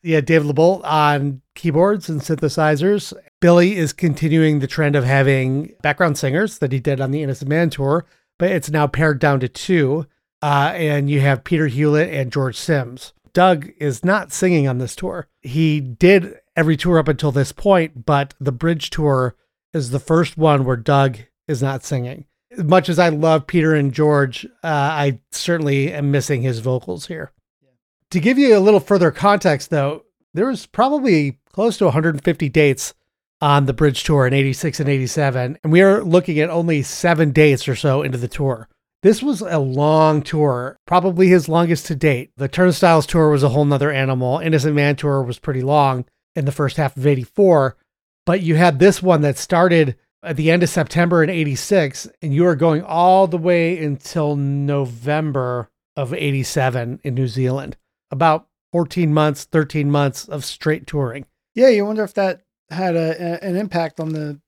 Yeah, 0.00 0.20
David 0.20 0.54
LeBolt 0.54 0.84
on 0.84 1.42
keyboards 1.56 2.08
and 2.08 2.20
synthesizers. 2.20 3.12
Billy 3.40 3.76
is 3.76 3.92
continuing 3.92 4.60
the 4.60 4.68
trend 4.68 4.94
of 4.94 5.02
having 5.04 5.74
background 5.82 6.16
singers 6.16 6.58
that 6.58 6.70
he 6.70 6.78
did 6.78 7.00
on 7.00 7.10
the 7.10 7.20
Innocent 7.22 7.48
Man 7.48 7.68
tour, 7.68 8.06
but 8.38 8.50
it's 8.52 8.70
now 8.70 8.86
pared 8.86 9.18
down 9.18 9.40
to 9.40 9.48
two. 9.48 10.06
Uh, 10.42 10.72
and 10.74 11.10
you 11.10 11.20
have 11.20 11.44
Peter 11.44 11.66
Hewlett 11.66 12.12
and 12.12 12.32
George 12.32 12.56
Simms. 12.56 13.12
Doug 13.32 13.70
is 13.78 14.04
not 14.04 14.32
singing 14.32 14.66
on 14.66 14.78
this 14.78 14.96
tour. 14.96 15.28
He 15.42 15.80
did 15.80 16.38
every 16.56 16.76
tour 16.76 16.98
up 16.98 17.08
until 17.08 17.32
this 17.32 17.52
point, 17.52 18.04
but 18.04 18.34
the 18.40 18.52
bridge 18.52 18.90
tour 18.90 19.36
is 19.72 19.90
the 19.90 20.00
first 20.00 20.36
one 20.36 20.64
where 20.64 20.76
Doug 20.76 21.18
is 21.46 21.62
not 21.62 21.84
singing. 21.84 22.26
As 22.50 22.64
much 22.64 22.88
as 22.88 22.98
I 22.98 23.10
love 23.10 23.46
Peter 23.46 23.74
and 23.74 23.92
George, 23.92 24.46
uh, 24.64 24.66
I 24.66 25.20
certainly 25.30 25.92
am 25.92 26.10
missing 26.10 26.42
his 26.42 26.60
vocals 26.60 27.06
here. 27.06 27.32
To 28.10 28.20
give 28.20 28.38
you 28.38 28.56
a 28.56 28.60
little 28.60 28.80
further 28.80 29.10
context, 29.10 29.70
though, 29.70 30.04
there 30.34 30.46
was 30.46 30.66
probably 30.66 31.38
close 31.52 31.76
to 31.78 31.84
150 31.84 32.48
dates 32.48 32.94
on 33.40 33.66
the 33.66 33.72
bridge 33.72 34.02
tour 34.02 34.26
in 34.26 34.32
86 34.32 34.80
and 34.80 34.88
87, 34.88 35.58
and 35.62 35.72
we 35.72 35.82
are 35.82 36.02
looking 36.02 36.40
at 36.40 36.50
only 36.50 36.82
seven 36.82 37.32
dates 37.32 37.68
or 37.68 37.76
so 37.76 38.02
into 38.02 38.18
the 38.18 38.28
tour. 38.28 38.68
This 39.02 39.22
was 39.22 39.40
a 39.40 39.58
long 39.58 40.22
tour, 40.22 40.76
probably 40.86 41.28
his 41.28 41.48
longest 41.48 41.86
to 41.86 41.94
date. 41.94 42.32
The 42.36 42.48
Turnstiles 42.48 43.06
tour 43.06 43.30
was 43.30 43.42
a 43.44 43.50
whole 43.50 43.64
nother 43.64 43.92
animal. 43.92 44.38
Innocent 44.38 44.74
Man 44.74 44.96
tour 44.96 45.22
was 45.22 45.38
pretty 45.38 45.62
long 45.62 46.04
in 46.34 46.44
the 46.46 46.52
first 46.52 46.76
half 46.76 46.96
of 46.96 47.06
84, 47.06 47.76
but 48.26 48.40
you 48.42 48.56
had 48.56 48.78
this 48.78 49.00
one 49.02 49.20
that 49.22 49.38
started 49.38 49.96
at 50.22 50.36
the 50.36 50.50
end 50.50 50.64
of 50.64 50.68
September 50.68 51.22
in 51.22 51.30
86, 51.30 52.08
and 52.22 52.34
you 52.34 52.42
were 52.42 52.56
going 52.56 52.82
all 52.82 53.28
the 53.28 53.38
way 53.38 53.78
until 53.82 54.34
November 54.34 55.70
of 55.96 56.12
87 56.12 57.00
in 57.04 57.14
New 57.14 57.28
Zealand. 57.28 57.76
About 58.10 58.48
14 58.72 59.12
months, 59.14 59.44
13 59.44 59.90
months 59.90 60.26
of 60.28 60.44
straight 60.44 60.86
touring. 60.86 61.24
Yeah, 61.54 61.68
you 61.68 61.84
wonder 61.86 62.02
if 62.04 62.14
that 62.14 62.42
had 62.70 62.96
a, 62.96 63.10
a- 63.42 63.44
an 63.48 63.56
impact 63.56 64.00
on 64.00 64.10
the 64.12 64.40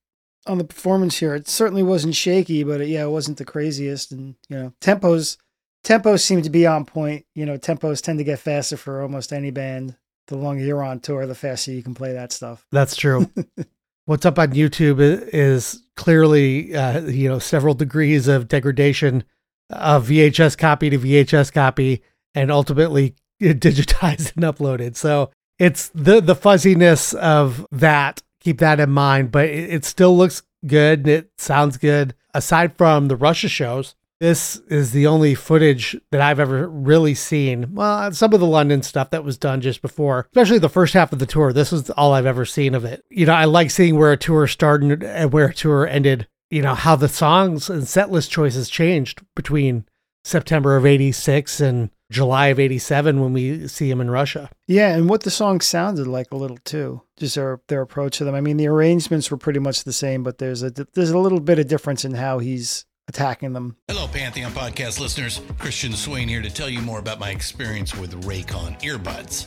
on 0.47 0.59
the 0.59 0.65
performance 0.65 1.19
here. 1.19 1.35
It 1.35 1.49
certainly 1.49 1.83
wasn't 1.83 2.15
shaky, 2.15 2.65
but 2.65 2.81
it, 2.81 2.89
yeah, 2.89 3.05
it 3.05 3.11
wasn't 3.11 3.39
the 3.39 3.45
craziest. 3.45 4.13
And 4.13 4.37
you 4.49 4.57
know, 4.57 4.73
tempos 4.81 5.37
tempos 5.85 6.21
seem 6.21 6.43
to 6.43 6.51
be 6.51 6.67
on 6.67 6.85
point. 6.85 7.27
You 7.35 7.47
know, 7.47 7.59
tempos 7.59 8.03
tend 8.03 8.19
to 8.19 8.25
get 8.25 8.39
faster 8.39 8.77
for 8.77 9.03
almost 9.03 9.33
any 9.33 9.51
band. 9.51 9.97
The 10.29 10.37
longer 10.37 10.65
you're 10.65 10.83
on 10.83 11.01
tour, 11.01 11.27
the 11.27 11.35
faster 11.35 11.73
you 11.73 11.83
can 11.83 11.95
play 11.95 12.13
that 12.13 12.33
stuff. 12.33 12.65
That's 12.71 12.95
true. 12.95 13.31
What's 14.05 14.27
up 14.27 14.39
on 14.39 14.53
YouTube 14.53 15.01
is 15.01 15.83
clearly, 15.97 16.75
uh, 16.75 17.03
you 17.03 17.29
know, 17.29 17.39
several 17.39 17.75
degrees 17.75 18.29
of 18.29 18.49
degradation 18.49 19.25
of 19.69 20.09
VHS 20.09 20.57
copy 20.57 20.91
to 20.91 20.99
VHS 20.99 21.53
copy, 21.53 22.03
and 22.35 22.51
ultimately 22.51 23.15
digitized 23.41 24.35
and 24.37 24.45
uploaded. 24.45 24.97
So 24.97 25.31
it's 25.59 25.91
the 25.95 26.21
the 26.21 26.35
fuzziness 26.35 27.15
of 27.15 27.67
that. 27.71 28.23
Keep 28.41 28.59
that 28.59 28.81
in 28.81 28.91
mind, 28.91 29.31
but 29.31 29.47
it, 29.47 29.71
it 29.71 29.85
still 29.85 30.17
looks 30.17 30.43
good. 30.67 31.07
It 31.07 31.31
sounds 31.39 31.77
good. 31.77 32.15
Aside 32.35 32.77
from 32.77 33.09
the 33.09 33.17
Russia 33.17 33.49
shows, 33.49 33.95
this 34.21 34.57
is 34.69 34.93
the 34.93 35.07
only 35.07 35.35
footage 35.35 35.97
that 36.11 36.21
I've 36.21 36.39
ever 36.39 36.69
really 36.69 37.15
seen. 37.15 37.75
Well, 37.75 37.99
uh, 37.99 38.11
some 38.11 38.35
of 38.35 38.41
the 38.41 38.47
London 38.47 38.83
stuff 38.83 39.11
that 39.11 39.25
was 39.25 39.39
done 39.39 39.63
just 39.63 39.81
before, 39.81 40.27
especially 40.31 40.59
the 40.59 40.69
first 40.69 40.93
half 40.93 41.13
of 41.13 41.19
the 41.19 41.27
tour. 41.27 41.53
This 41.53 41.73
is 41.73 41.89
all 41.91 42.13
I've 42.13 42.27
ever 42.27 42.45
seen 42.45 42.75
of 42.75 42.85
it. 42.85 43.03
You 43.09 43.25
know, 43.25 43.33
I 43.33 43.47
like 43.47 43.71
seeing 43.71 43.97
where 43.97 44.13
a 44.13 44.19
tour 44.19 44.47
started 44.47 45.03
and 45.03 45.33
where 45.33 45.47
a 45.47 45.55
tour 45.55 45.87
ended. 45.87 46.29
You 46.51 46.63
know, 46.63 46.75
how 46.75 46.97
the 46.97 47.09
songs 47.09 47.71
and 47.71 47.89
set 47.89 48.11
list 48.11 48.31
choices 48.31 48.69
changed 48.69 49.23
between 49.35 49.87
September 50.25 50.77
of 50.77 50.85
86 50.85 51.61
and 51.61 51.91
July 52.11 52.49
of 52.49 52.59
87 52.59 53.21
when 53.21 53.33
we 53.33 53.69
see 53.69 53.91
him 53.91 54.01
in 54.01 54.11
Russia. 54.11 54.51
Yeah, 54.67 54.95
and 54.95 55.09
what 55.09 55.23
the 55.23 55.31
song 55.31 55.61
sounded 55.61 56.07
like 56.07 56.33
a 56.33 56.37
little 56.37 56.59
too, 56.59 57.03
just 57.17 57.37
their 57.37 57.61
their 57.69 57.83
approach 57.83 58.19
to 58.19 58.25
them. 58.25 58.35
I 58.35 58.41
mean, 58.41 58.57
the 58.57 58.67
arrangements 58.67 59.31
were 59.31 59.37
pretty 59.37 59.61
much 59.61 59.85
the 59.85 59.93
same, 59.93 60.23
but 60.23 60.39
there's 60.39 60.63
a 60.63 60.71
there's 60.71 61.11
a 61.11 61.19
little 61.19 61.41
bit 61.41 61.59
of 61.59 61.69
difference 61.69 62.05
in 62.05 62.15
how 62.15 62.41
he's 62.41 62.85
attacking 63.09 63.53
them. 63.53 63.77
Hello, 63.89 64.07
Pantheon 64.09 64.53
podcast 64.53 65.01
listeners. 65.01 65.41
Christian 65.59 65.93
Swain 65.93 66.29
here 66.29 66.43
to 66.43 66.51
tell 66.51 66.69
you 66.69 66.81
more 66.81 66.99
about 66.99 67.19
my 67.19 67.31
experience 67.31 67.97
with 67.97 68.25
Raycon 68.25 68.81
earbuds. 68.83 69.47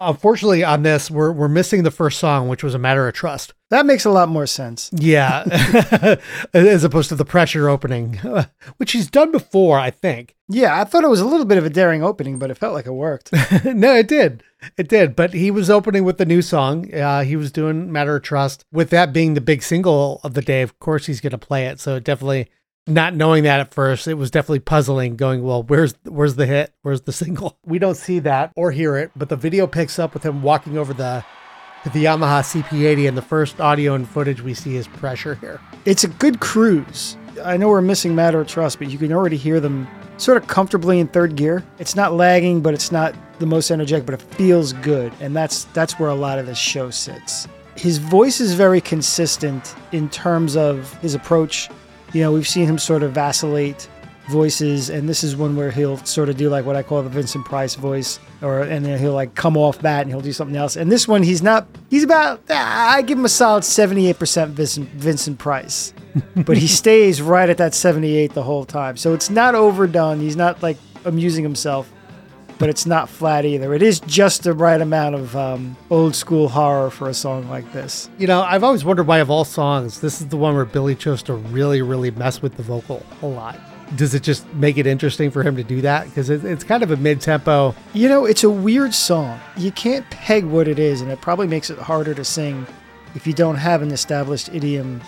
Unfortunately, 0.00 0.64
on 0.64 0.82
this, 0.82 1.10
we're 1.10 1.32
we're 1.32 1.48
missing 1.48 1.82
the 1.82 1.90
first 1.90 2.18
song, 2.18 2.48
which 2.48 2.62
was 2.62 2.74
a 2.74 2.78
matter 2.78 3.06
of 3.08 3.14
trust. 3.14 3.54
That 3.70 3.86
makes 3.86 4.04
a 4.04 4.10
lot 4.10 4.28
more 4.28 4.46
sense. 4.46 4.90
Yeah, 4.94 5.44
as 6.54 6.84
opposed 6.84 7.10
to 7.10 7.14
the 7.14 7.24
pressure 7.24 7.68
opening, 7.68 8.14
which 8.78 8.92
he's 8.92 9.10
done 9.10 9.30
before, 9.30 9.78
I 9.78 9.90
think. 9.90 10.36
Yeah, 10.48 10.80
I 10.80 10.84
thought 10.84 11.04
it 11.04 11.10
was 11.10 11.20
a 11.20 11.26
little 11.26 11.44
bit 11.44 11.58
of 11.58 11.66
a 11.66 11.70
daring 11.70 12.02
opening, 12.02 12.38
but 12.38 12.50
it 12.50 12.56
felt 12.56 12.72
like 12.72 12.86
it 12.86 12.92
worked. 12.92 13.30
no, 13.64 13.94
it 13.94 14.08
did, 14.08 14.42
it 14.78 14.88
did. 14.88 15.14
But 15.14 15.34
he 15.34 15.50
was 15.50 15.68
opening 15.68 16.04
with 16.04 16.16
the 16.16 16.24
new 16.24 16.40
song. 16.40 16.92
Uh, 16.94 17.22
he 17.24 17.36
was 17.36 17.52
doing 17.52 17.92
"Matter 17.92 18.16
of 18.16 18.22
Trust." 18.22 18.64
With 18.72 18.90
that 18.90 19.12
being 19.12 19.34
the 19.34 19.40
big 19.40 19.62
single 19.62 20.20
of 20.24 20.34
the 20.34 20.42
day, 20.42 20.62
of 20.62 20.78
course 20.78 21.06
he's 21.06 21.20
going 21.20 21.32
to 21.32 21.38
play 21.38 21.66
it. 21.66 21.80
So 21.80 21.96
it 21.96 22.04
definitely, 22.04 22.48
not 22.88 23.14
knowing 23.14 23.44
that 23.44 23.60
at 23.60 23.74
first, 23.74 24.08
it 24.08 24.14
was 24.14 24.30
definitely 24.30 24.60
puzzling. 24.60 25.16
Going, 25.16 25.42
well, 25.42 25.62
where's 25.62 25.94
where's 26.04 26.36
the 26.36 26.46
hit? 26.46 26.72
Where's 26.82 27.02
the 27.02 27.12
single? 27.12 27.58
We 27.64 27.78
don't 27.78 27.96
see 27.96 28.18
that 28.20 28.52
or 28.56 28.72
hear 28.72 28.96
it, 28.96 29.10
but 29.14 29.28
the 29.28 29.36
video 29.36 29.66
picks 29.66 29.98
up 29.98 30.14
with 30.14 30.24
him 30.24 30.42
walking 30.42 30.78
over 30.78 30.94
the 30.94 31.24
the 31.84 32.04
Yamaha 32.04 32.42
CP80, 32.42 33.08
and 33.08 33.16
the 33.16 33.22
first 33.22 33.60
audio 33.60 33.94
and 33.94 34.08
footage 34.08 34.42
we 34.42 34.52
see 34.52 34.76
is 34.76 34.88
pressure 34.88 35.36
here. 35.36 35.60
It's 35.84 36.04
a 36.04 36.08
good 36.08 36.40
cruise. 36.40 37.16
I 37.44 37.56
know 37.56 37.68
we're 37.68 37.80
missing 37.80 38.14
Matter 38.14 38.40
of 38.40 38.48
Trust, 38.48 38.78
but 38.78 38.90
you 38.90 38.98
can 38.98 39.12
already 39.12 39.36
hear 39.36 39.60
them 39.60 39.86
sort 40.16 40.36
of 40.36 40.48
comfortably 40.48 40.98
in 40.98 41.06
third 41.08 41.36
gear. 41.36 41.64
It's 41.78 41.94
not 41.94 42.12
lagging, 42.12 42.60
but 42.60 42.74
it's 42.74 42.90
not 42.90 43.14
the 43.38 43.46
most 43.46 43.70
energetic, 43.70 44.04
but 44.04 44.14
it 44.14 44.22
feels 44.22 44.72
good. 44.74 45.12
And 45.20 45.34
that's 45.34 45.64
that's 45.66 45.98
where 45.98 46.10
a 46.10 46.14
lot 46.14 46.38
of 46.38 46.46
this 46.46 46.58
show 46.58 46.90
sits. 46.90 47.46
His 47.76 47.98
voice 47.98 48.40
is 48.40 48.54
very 48.54 48.80
consistent 48.80 49.74
in 49.92 50.10
terms 50.10 50.56
of 50.56 50.92
his 50.98 51.14
approach. 51.14 51.70
You 52.12 52.22
know, 52.22 52.32
we've 52.32 52.48
seen 52.48 52.66
him 52.66 52.78
sort 52.78 53.02
of 53.02 53.12
vacillate 53.12 53.88
voices, 54.28 54.90
and 54.90 55.08
this 55.08 55.24
is 55.24 55.36
one 55.36 55.56
where 55.56 55.70
he'll 55.70 55.96
sort 55.98 56.28
of 56.28 56.36
do 56.36 56.48
like 56.48 56.64
what 56.64 56.76
I 56.76 56.82
call 56.82 57.02
the 57.02 57.08
Vincent 57.08 57.44
Price 57.44 57.74
voice, 57.74 58.18
or 58.42 58.60
and 58.60 58.84
then 58.84 58.98
he'll 58.98 59.14
like 59.14 59.34
come 59.34 59.56
off 59.56 59.78
that 59.80 60.02
and 60.02 60.10
he'll 60.10 60.20
do 60.20 60.32
something 60.32 60.56
else. 60.56 60.76
And 60.76 60.92
this 60.92 61.08
one, 61.08 61.22
he's 61.22 61.42
not. 61.42 61.66
He's 61.90 62.04
about. 62.04 62.42
ah, 62.50 62.94
I 62.96 63.02
give 63.02 63.18
him 63.18 63.24
a 63.24 63.30
solid 63.30 63.64
seventy-eight 63.64 64.18
percent 64.18 64.52
Vincent 64.52 64.88
Vincent 64.90 65.38
Price, 65.38 65.92
but 66.36 66.56
he 66.56 66.66
stays 66.66 67.20
right 67.22 67.48
at 67.48 67.58
that 67.58 67.74
seventy-eight 67.74 68.34
the 68.34 68.42
whole 68.42 68.64
time. 68.64 68.96
So 68.96 69.14
it's 69.14 69.30
not 69.30 69.54
overdone. 69.54 70.20
He's 70.20 70.36
not 70.36 70.62
like 70.62 70.76
amusing 71.04 71.42
himself. 71.42 71.90
But 72.58 72.68
it's 72.68 72.86
not 72.86 73.08
flat 73.08 73.44
either. 73.44 73.72
It 73.72 73.82
is 73.82 74.00
just 74.00 74.42
the 74.42 74.52
right 74.52 74.80
amount 74.80 75.14
of 75.14 75.36
um, 75.36 75.76
old 75.90 76.16
school 76.16 76.48
horror 76.48 76.90
for 76.90 77.08
a 77.08 77.14
song 77.14 77.48
like 77.48 77.72
this. 77.72 78.10
You 78.18 78.26
know, 78.26 78.42
I've 78.42 78.64
always 78.64 78.84
wondered 78.84 79.06
why, 79.06 79.18
of 79.18 79.30
all 79.30 79.44
songs, 79.44 80.00
this 80.00 80.20
is 80.20 80.28
the 80.28 80.36
one 80.36 80.56
where 80.56 80.64
Billy 80.64 80.96
chose 80.96 81.22
to 81.24 81.34
really, 81.34 81.82
really 81.82 82.10
mess 82.10 82.42
with 82.42 82.56
the 82.56 82.64
vocal 82.64 83.04
a 83.22 83.26
lot. 83.26 83.60
Does 83.96 84.12
it 84.14 84.22
just 84.22 84.52
make 84.54 84.76
it 84.76 84.86
interesting 84.86 85.30
for 85.30 85.42
him 85.42 85.56
to 85.56 85.62
do 85.62 85.80
that? 85.82 86.06
Because 86.06 86.28
it's 86.28 86.64
kind 86.64 86.82
of 86.82 86.90
a 86.90 86.96
mid 86.96 87.20
tempo. 87.20 87.74
You 87.94 88.08
know, 88.08 88.26
it's 88.26 88.44
a 88.44 88.50
weird 88.50 88.92
song. 88.92 89.40
You 89.56 89.72
can't 89.72 90.08
peg 90.10 90.44
what 90.44 90.68
it 90.68 90.78
is, 90.78 91.00
and 91.00 91.10
it 91.10 91.20
probably 91.20 91.46
makes 91.46 91.70
it 91.70 91.78
harder 91.78 92.12
to 92.14 92.24
sing 92.24 92.66
if 93.14 93.26
you 93.26 93.32
don't 93.32 93.56
have 93.56 93.80
an 93.80 93.90
established 93.90 94.50
idiom 94.52 95.00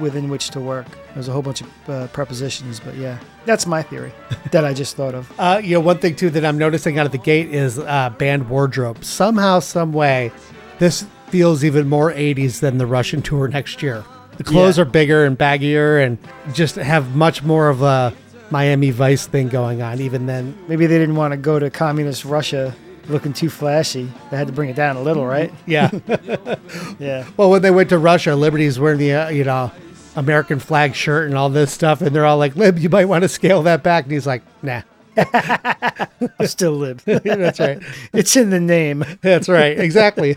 within 0.00 0.28
which 0.28 0.50
to 0.50 0.60
work. 0.60 0.86
There's 1.18 1.26
a 1.26 1.32
whole 1.32 1.42
bunch 1.42 1.62
of 1.62 1.88
uh, 1.90 2.06
prepositions, 2.12 2.78
but 2.78 2.94
yeah, 2.94 3.18
that's 3.44 3.66
my 3.66 3.82
theory 3.82 4.12
that 4.52 4.64
I 4.64 4.72
just 4.72 4.94
thought 4.94 5.16
of. 5.16 5.28
Uh, 5.40 5.60
you 5.60 5.74
know, 5.74 5.80
one 5.80 5.98
thing 5.98 6.14
too 6.14 6.30
that 6.30 6.44
I'm 6.44 6.56
noticing 6.58 6.96
out 6.96 7.06
of 7.06 7.10
the 7.10 7.18
gate 7.18 7.52
is 7.52 7.76
uh, 7.80 8.10
band 8.18 8.48
wardrobe. 8.48 9.04
Somehow, 9.04 9.58
some 9.58 9.92
way, 9.92 10.30
this 10.78 11.04
feels 11.30 11.64
even 11.64 11.88
more 11.88 12.12
80s 12.12 12.60
than 12.60 12.78
the 12.78 12.86
Russian 12.86 13.20
tour 13.20 13.48
next 13.48 13.82
year. 13.82 14.04
The 14.36 14.44
clothes 14.44 14.78
Yeah. 14.78 14.82
are 14.82 14.84
bigger 14.84 15.24
and 15.24 15.36
baggier, 15.36 16.06
and 16.06 16.18
just 16.54 16.76
have 16.76 17.16
much 17.16 17.42
more 17.42 17.68
of 17.68 17.82
a 17.82 18.14
Miami 18.52 18.90
Vice 18.92 19.26
thing 19.26 19.48
going 19.48 19.82
on. 19.82 20.00
Even 20.00 20.26
then, 20.26 20.56
Maybe 20.68 20.86
they 20.86 20.98
didn't 20.98 21.16
want 21.16 21.32
to 21.32 21.36
go 21.36 21.58
to 21.58 21.68
communist 21.68 22.24
Russia 22.24 22.76
looking 23.08 23.32
too 23.32 23.50
flashy. 23.50 24.08
They 24.30 24.36
had 24.36 24.46
to 24.46 24.52
bring 24.52 24.70
it 24.70 24.76
down 24.76 24.94
a 24.94 25.02
little, 25.02 25.26
right? 25.26 25.52
yeah. 25.66 25.90
Yeah. 27.00 27.26
well, 27.36 27.50
when 27.50 27.62
they 27.62 27.72
went 27.72 27.88
to 27.88 27.98
Russia, 27.98 28.36
Liberty's 28.36 28.78
wearing 28.78 28.98
the 29.00 29.12
uh, 29.14 29.28
you 29.30 29.42
know 29.42 29.72
American 30.16 30.58
flag 30.58 30.94
shirt 30.94 31.26
and 31.28 31.36
all 31.36 31.48
this 31.50 31.72
stuff, 31.72 32.00
and 32.00 32.14
they're 32.14 32.26
all 32.26 32.38
like, 32.38 32.56
"Lib, 32.56 32.78
you 32.78 32.88
might 32.88 33.06
want 33.06 33.22
to 33.22 33.28
scale 33.28 33.62
that 33.62 33.82
back." 33.82 34.04
And 34.04 34.12
he's 34.12 34.26
like, 34.26 34.42
"Nah." 34.62 34.82
I 35.16 36.44
still 36.44 36.72
live. 36.72 37.04
That's 37.04 37.58
right. 37.58 37.82
it's 38.12 38.36
in 38.36 38.50
the 38.50 38.60
name. 38.60 39.04
That's 39.20 39.48
right. 39.48 39.78
Exactly. 39.78 40.36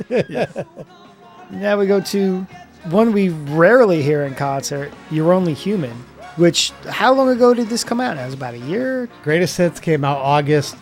Now 1.52 1.78
we 1.78 1.86
go 1.86 2.02
to 2.02 2.48
one 2.90 3.14
we 3.14 3.30
rarely 3.30 4.02
hear 4.02 4.24
in 4.24 4.34
concert, 4.34 4.92
You're 5.12 5.34
Only 5.34 5.54
Human, 5.54 5.96
which, 6.38 6.72
how 6.90 7.14
long 7.14 7.30
ago 7.30 7.54
did 7.54 7.68
this 7.68 7.84
come 7.84 8.00
out? 8.00 8.18
It 8.18 8.26
was 8.26 8.34
about 8.34 8.56
a 8.56 8.60
year. 8.60 9.08
Greatest 9.24 9.56
Hits 9.58 9.80
came 9.80 10.04
out 10.04 10.18
August 10.18 10.76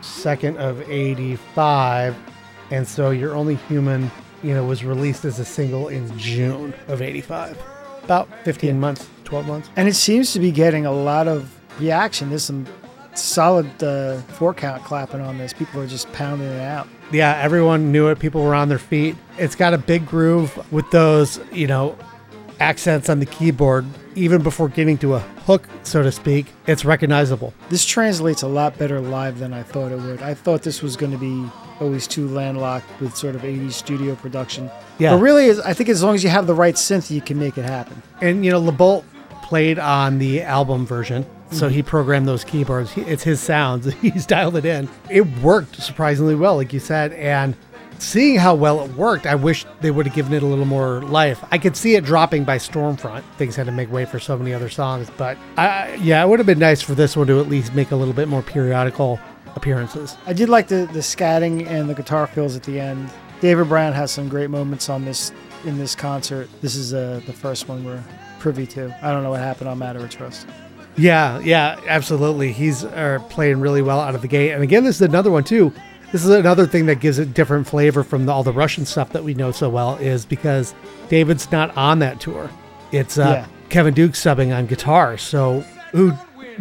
2nd 0.00 0.56
of 0.56 0.82
85. 0.90 2.16
And 2.72 2.88
so 2.88 3.10
You're 3.10 3.34
Only 3.34 3.54
Human, 3.68 4.10
you 4.42 4.54
know, 4.54 4.64
was 4.64 4.84
released 4.84 5.24
as 5.24 5.38
a 5.38 5.44
single 5.44 5.86
in 5.88 6.18
June 6.18 6.74
of 6.88 7.00
85. 7.00 7.56
About 8.06 8.28
15 8.44 8.78
months, 8.78 9.08
12 9.24 9.46
months. 9.46 9.68
And 9.74 9.88
it 9.88 9.94
seems 9.94 10.32
to 10.32 10.40
be 10.40 10.52
getting 10.52 10.86
a 10.86 10.92
lot 10.92 11.26
of 11.26 11.52
reaction. 11.80 12.28
There's 12.28 12.44
some 12.44 12.64
solid 13.14 13.66
uh, 13.82 14.18
four 14.22 14.54
count 14.54 14.84
clapping 14.84 15.20
on 15.20 15.38
this. 15.38 15.52
People 15.52 15.80
are 15.80 15.88
just 15.88 16.10
pounding 16.12 16.46
it 16.46 16.60
out. 16.60 16.86
Yeah, 17.10 17.36
everyone 17.36 17.90
knew 17.90 18.06
it. 18.06 18.20
People 18.20 18.44
were 18.44 18.54
on 18.54 18.68
their 18.68 18.78
feet. 18.78 19.16
It's 19.38 19.56
got 19.56 19.74
a 19.74 19.78
big 19.78 20.06
groove 20.06 20.72
with 20.72 20.88
those, 20.92 21.40
you 21.52 21.66
know, 21.66 21.98
accents 22.60 23.08
on 23.08 23.18
the 23.18 23.26
keyboard. 23.26 23.84
Even 24.14 24.42
before 24.42 24.68
getting 24.68 24.96
to 24.98 25.14
a 25.14 25.18
hook, 25.18 25.68
so 25.82 26.02
to 26.02 26.12
speak, 26.12 26.46
it's 26.68 26.84
recognizable. 26.84 27.52
This 27.68 27.84
translates 27.84 28.42
a 28.42 28.48
lot 28.48 28.78
better 28.78 29.00
live 29.00 29.40
than 29.40 29.52
I 29.52 29.64
thought 29.64 29.90
it 29.90 29.98
would. 29.98 30.22
I 30.22 30.32
thought 30.32 30.62
this 30.62 30.80
was 30.80 30.96
going 30.96 31.12
to 31.12 31.18
be 31.18 31.44
always 31.80 32.06
too 32.06 32.28
landlocked 32.28 32.86
with 33.00 33.16
sort 33.16 33.34
of 33.34 33.42
80s 33.42 33.72
studio 33.72 34.14
production. 34.14 34.70
Yeah. 34.98 35.14
But 35.14 35.22
really, 35.22 35.50
I 35.64 35.72
think 35.72 35.88
as 35.88 36.02
long 36.02 36.14
as 36.14 36.24
you 36.24 36.30
have 36.30 36.46
the 36.46 36.54
right 36.54 36.74
synth, 36.74 37.10
you 37.10 37.20
can 37.20 37.38
make 37.38 37.58
it 37.58 37.64
happen. 37.64 38.02
And 38.20 38.44
you 38.44 38.50
know, 38.50 38.60
LeBolt 38.60 39.04
played 39.42 39.78
on 39.78 40.18
the 40.18 40.42
album 40.42 40.86
version, 40.86 41.24
so 41.50 41.66
mm-hmm. 41.66 41.74
he 41.74 41.82
programmed 41.82 42.26
those 42.26 42.44
keyboards. 42.44 42.92
He, 42.92 43.02
it's 43.02 43.22
his 43.22 43.40
sounds. 43.40 43.92
He's 44.00 44.26
dialed 44.26 44.56
it 44.56 44.64
in. 44.64 44.88
It 45.10 45.26
worked 45.38 45.82
surprisingly 45.82 46.34
well, 46.34 46.56
like 46.56 46.72
you 46.72 46.80
said. 46.80 47.12
And 47.12 47.54
seeing 47.98 48.36
how 48.36 48.54
well 48.54 48.84
it 48.84 48.90
worked, 48.92 49.26
I 49.26 49.34
wish 49.34 49.64
they 49.80 49.90
would 49.90 50.06
have 50.06 50.14
given 50.14 50.32
it 50.32 50.42
a 50.42 50.46
little 50.46 50.64
more 50.64 51.02
life. 51.02 51.44
I 51.50 51.58
could 51.58 51.76
see 51.76 51.94
it 51.94 52.04
dropping 52.04 52.44
by 52.44 52.58
Storm 52.58 52.96
Front. 52.96 53.24
Things 53.36 53.56
had 53.56 53.66
to 53.66 53.72
make 53.72 53.90
way 53.90 54.04
for 54.04 54.18
so 54.18 54.36
many 54.36 54.52
other 54.52 54.68
songs, 54.68 55.10
but 55.16 55.36
I, 55.56 55.94
yeah, 55.94 56.22
it 56.24 56.28
would 56.28 56.38
have 56.38 56.46
been 56.46 56.58
nice 56.58 56.82
for 56.82 56.94
this 56.94 57.16
one 57.16 57.26
to 57.28 57.40
at 57.40 57.48
least 57.48 57.74
make 57.74 57.90
a 57.90 57.96
little 57.96 58.14
bit 58.14 58.28
more 58.28 58.42
periodical 58.42 59.20
appearances. 59.56 60.16
I 60.26 60.32
did 60.32 60.48
like 60.48 60.68
the, 60.68 60.88
the 60.92 61.00
scatting 61.00 61.66
and 61.66 61.88
the 61.88 61.94
guitar 61.94 62.26
fills 62.26 62.54
at 62.56 62.62
the 62.62 62.78
end. 62.78 63.10
David 63.40 63.68
Brown 63.68 63.92
has 63.92 64.10
some 64.10 64.28
great 64.28 64.50
moments 64.50 64.88
on 64.88 65.04
this 65.04 65.32
in 65.64 65.78
this 65.78 65.94
concert. 65.94 66.48
This 66.60 66.76
is 66.76 66.94
uh, 66.94 67.20
the 67.26 67.32
first 67.32 67.68
one 67.68 67.84
we're 67.84 68.02
privy 68.38 68.66
to. 68.68 68.96
I 69.02 69.10
don't 69.12 69.22
know 69.22 69.30
what 69.30 69.40
happened 69.40 69.68
on 69.68 69.78
Matter 69.78 69.98
of 69.98 70.10
Trust. 70.10 70.46
Yeah, 70.96 71.40
yeah, 71.40 71.78
absolutely. 71.88 72.52
He's 72.52 72.84
uh, 72.84 73.18
playing 73.28 73.60
really 73.60 73.82
well 73.82 74.00
out 74.00 74.14
of 74.14 74.22
the 74.22 74.28
gate. 74.28 74.52
And 74.52 74.62
again, 74.62 74.84
this 74.84 74.96
is 74.96 75.02
another 75.02 75.30
one 75.30 75.44
too. 75.44 75.72
This 76.12 76.24
is 76.24 76.30
another 76.30 76.66
thing 76.66 76.86
that 76.86 77.00
gives 77.00 77.18
it 77.18 77.34
different 77.34 77.66
flavor 77.66 78.02
from 78.04 78.26
the, 78.26 78.32
all 78.32 78.42
the 78.44 78.52
Russian 78.52 78.86
stuff 78.86 79.10
that 79.12 79.24
we 79.24 79.34
know 79.34 79.50
so 79.50 79.68
well 79.68 79.96
is 79.96 80.24
because 80.24 80.74
David's 81.08 81.50
not 81.50 81.76
on 81.76 81.98
that 81.98 82.20
tour. 82.20 82.48
It's 82.92 83.18
uh, 83.18 83.44
Yeah. 83.44 83.46
Kevin 83.68 83.92
Duke 83.92 84.12
subbing 84.12 84.56
on 84.56 84.66
guitar. 84.66 85.18
So 85.18 85.60
who 85.92 86.12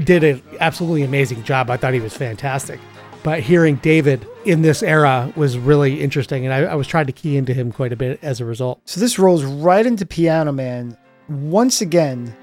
did 0.04 0.24
an 0.24 0.42
absolutely 0.60 1.04
amazing 1.04 1.44
job. 1.44 1.70
I 1.70 1.78
thought 1.78 1.94
he 1.94 2.00
was 2.00 2.16
fantastic. 2.16 2.80
But 3.24 3.40
hearing 3.40 3.78
David 3.78 4.28
in 4.46 4.62
this 4.62 4.84
era 4.84 5.34
was 5.36 5.58
really 5.58 6.02
interesting, 6.02 6.46
and 6.46 6.54
I, 6.54 6.72
I 6.72 6.76
was 6.76 6.86
trying 6.86 7.08
to 7.08 7.12
key 7.12 7.38
into 7.38 7.56
him 7.56 7.72
quite 7.72 7.92
a 7.92 7.96
bit 7.96 8.20
as 8.22 8.40
a 8.40 8.46
result. 8.46 8.82
So 8.86 9.00
this 9.00 9.18
rolls 9.18 9.44
right 9.44 9.84
into 9.84 10.06
Piano 10.06 10.52
Man. 10.52 10.96
Once 11.28 11.82
again, 11.82 12.36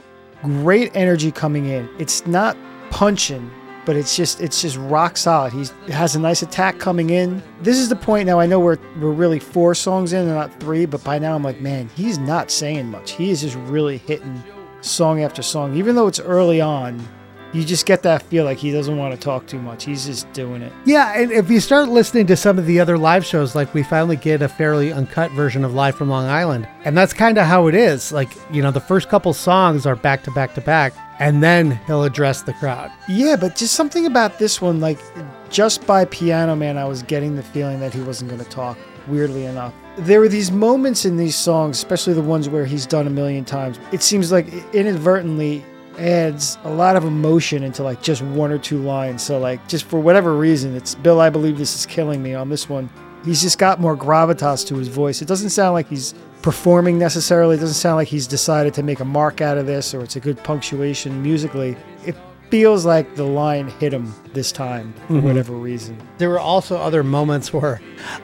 great 0.42 0.90
energy 0.96 1.30
coming 1.30 1.66
in. 1.66 1.88
It's 2.00 2.26
not 2.26 2.56
punching, 2.90 3.48
but 3.84 3.94
it's 3.94 4.16
just 4.16 4.40
it's 4.40 4.60
just 4.60 4.76
rock 4.76 5.16
solid. 5.16 5.54
It 5.54 5.70
has 5.90 6.16
a 6.16 6.20
nice 6.20 6.42
attack 6.42 6.80
coming 6.80 7.10
in. 7.10 7.40
This 7.60 7.78
is 7.78 7.88
the 7.88 7.94
point 7.94 8.26
now. 8.26 8.40
I 8.40 8.46
know 8.46 8.58
we're 8.58 8.78
we're 9.00 9.12
really 9.12 9.38
four 9.38 9.76
songs 9.76 10.12
in 10.12 10.26
and 10.26 10.34
not 10.34 10.58
three, 10.58 10.84
but 10.84 11.04
by 11.04 11.16
now 11.16 11.36
I'm 11.36 11.44
like, 11.44 11.60
man, 11.60 11.90
he's 11.94 12.18
not 12.18 12.50
saying 12.50 12.90
much. 12.90 13.12
He 13.12 13.30
is 13.30 13.42
just 13.42 13.56
really 13.56 13.98
hitting 13.98 14.42
song 14.80 15.22
after 15.22 15.42
song. 15.42 15.76
Even 15.76 15.94
though 15.94 16.08
it's 16.08 16.18
early 16.18 16.60
on, 16.60 17.00
you 17.52 17.64
just 17.64 17.84
get 17.84 18.02
that 18.02 18.22
feel 18.22 18.44
like 18.44 18.58
he 18.58 18.72
doesn't 18.72 18.96
want 18.96 19.14
to 19.14 19.20
talk 19.20 19.46
too 19.46 19.60
much. 19.60 19.84
He's 19.84 20.06
just 20.06 20.32
doing 20.32 20.62
it. 20.62 20.72
Yeah, 20.84 21.12
and 21.14 21.30
if 21.30 21.50
you 21.50 21.60
start 21.60 21.88
listening 21.88 22.26
to 22.28 22.36
some 22.36 22.58
of 22.58 22.66
the 22.66 22.80
other 22.80 22.96
live 22.96 23.24
shows, 23.24 23.54
like 23.54 23.72
we 23.74 23.82
finally 23.82 24.16
get 24.16 24.42
a 24.42 24.48
fairly 24.48 24.92
uncut 24.92 25.30
version 25.32 25.64
of 25.64 25.74
Live 25.74 25.94
from 25.94 26.08
Long 26.08 26.26
Island. 26.26 26.66
And 26.84 26.96
that's 26.96 27.12
kind 27.12 27.38
of 27.38 27.46
how 27.46 27.66
it 27.66 27.74
is. 27.74 28.12
Like, 28.12 28.30
you 28.50 28.62
know, 28.62 28.70
the 28.70 28.80
first 28.80 29.08
couple 29.08 29.32
songs 29.34 29.86
are 29.86 29.96
back 29.96 30.22
to 30.24 30.30
back 30.30 30.54
to 30.54 30.60
back, 30.60 30.94
and 31.18 31.42
then 31.42 31.72
he'll 31.86 32.04
address 32.04 32.42
the 32.42 32.54
crowd. 32.54 32.90
Yeah, 33.08 33.36
but 33.36 33.54
just 33.54 33.74
something 33.74 34.06
about 34.06 34.38
this 34.38 34.60
one, 34.60 34.80
like 34.80 34.98
just 35.50 35.86
by 35.86 36.06
Piano 36.06 36.56
Man, 36.56 36.78
I 36.78 36.86
was 36.86 37.02
getting 37.02 37.36
the 37.36 37.42
feeling 37.42 37.80
that 37.80 37.92
he 37.92 38.00
wasn't 38.00 38.30
going 38.30 38.42
to 38.42 38.50
talk, 38.50 38.78
weirdly 39.08 39.44
enough. 39.44 39.74
There 39.98 40.20
were 40.20 40.28
these 40.28 40.50
moments 40.50 41.04
in 41.04 41.18
these 41.18 41.36
songs, 41.36 41.76
especially 41.76 42.14
the 42.14 42.22
ones 42.22 42.48
where 42.48 42.64
he's 42.64 42.86
done 42.86 43.06
a 43.06 43.10
million 43.10 43.44
times. 43.44 43.78
It 43.92 44.02
seems 44.02 44.32
like 44.32 44.48
inadvertently 44.74 45.62
adds 45.98 46.58
a 46.64 46.70
lot 46.70 46.96
of 46.96 47.04
emotion 47.04 47.62
into 47.62 47.82
like 47.82 48.02
just 48.02 48.22
one 48.22 48.50
or 48.50 48.58
two 48.58 48.78
lines. 48.78 49.22
So, 49.22 49.38
like, 49.38 49.66
just 49.68 49.84
for 49.84 50.00
whatever 50.00 50.36
reason, 50.36 50.74
it's 50.76 50.94
Bill, 50.94 51.20
I 51.20 51.30
believe 51.30 51.58
this 51.58 51.74
is 51.74 51.86
killing 51.86 52.22
me 52.22 52.34
on 52.34 52.48
this 52.48 52.68
one. 52.68 52.90
He's 53.24 53.40
just 53.40 53.58
got 53.58 53.80
more 53.80 53.96
gravitas 53.96 54.66
to 54.68 54.76
his 54.76 54.88
voice. 54.88 55.22
It 55.22 55.28
doesn't 55.28 55.50
sound 55.50 55.74
like 55.74 55.88
he's 55.88 56.14
performing 56.42 56.98
necessarily. 56.98 57.56
It 57.56 57.60
doesn't 57.60 57.74
sound 57.74 57.96
like 57.96 58.08
he's 58.08 58.26
decided 58.26 58.74
to 58.74 58.82
make 58.82 59.00
a 59.00 59.04
mark 59.04 59.40
out 59.40 59.58
of 59.58 59.66
this 59.66 59.94
or 59.94 60.02
it's 60.02 60.16
a 60.16 60.20
good 60.20 60.42
punctuation 60.42 61.22
musically. 61.22 61.76
It 62.04 62.16
feels 62.50 62.84
like 62.84 63.14
the 63.14 63.24
line 63.24 63.68
hit 63.68 63.94
him 63.94 64.12
this 64.34 64.50
time 64.52 64.92
for 64.92 65.14
mm-hmm. 65.14 65.26
whatever 65.26 65.54
reason. 65.54 65.96
There 66.18 66.28
were 66.28 66.40
also 66.40 66.76
other 66.76 67.04
moments 67.04 67.52
where 67.52 67.80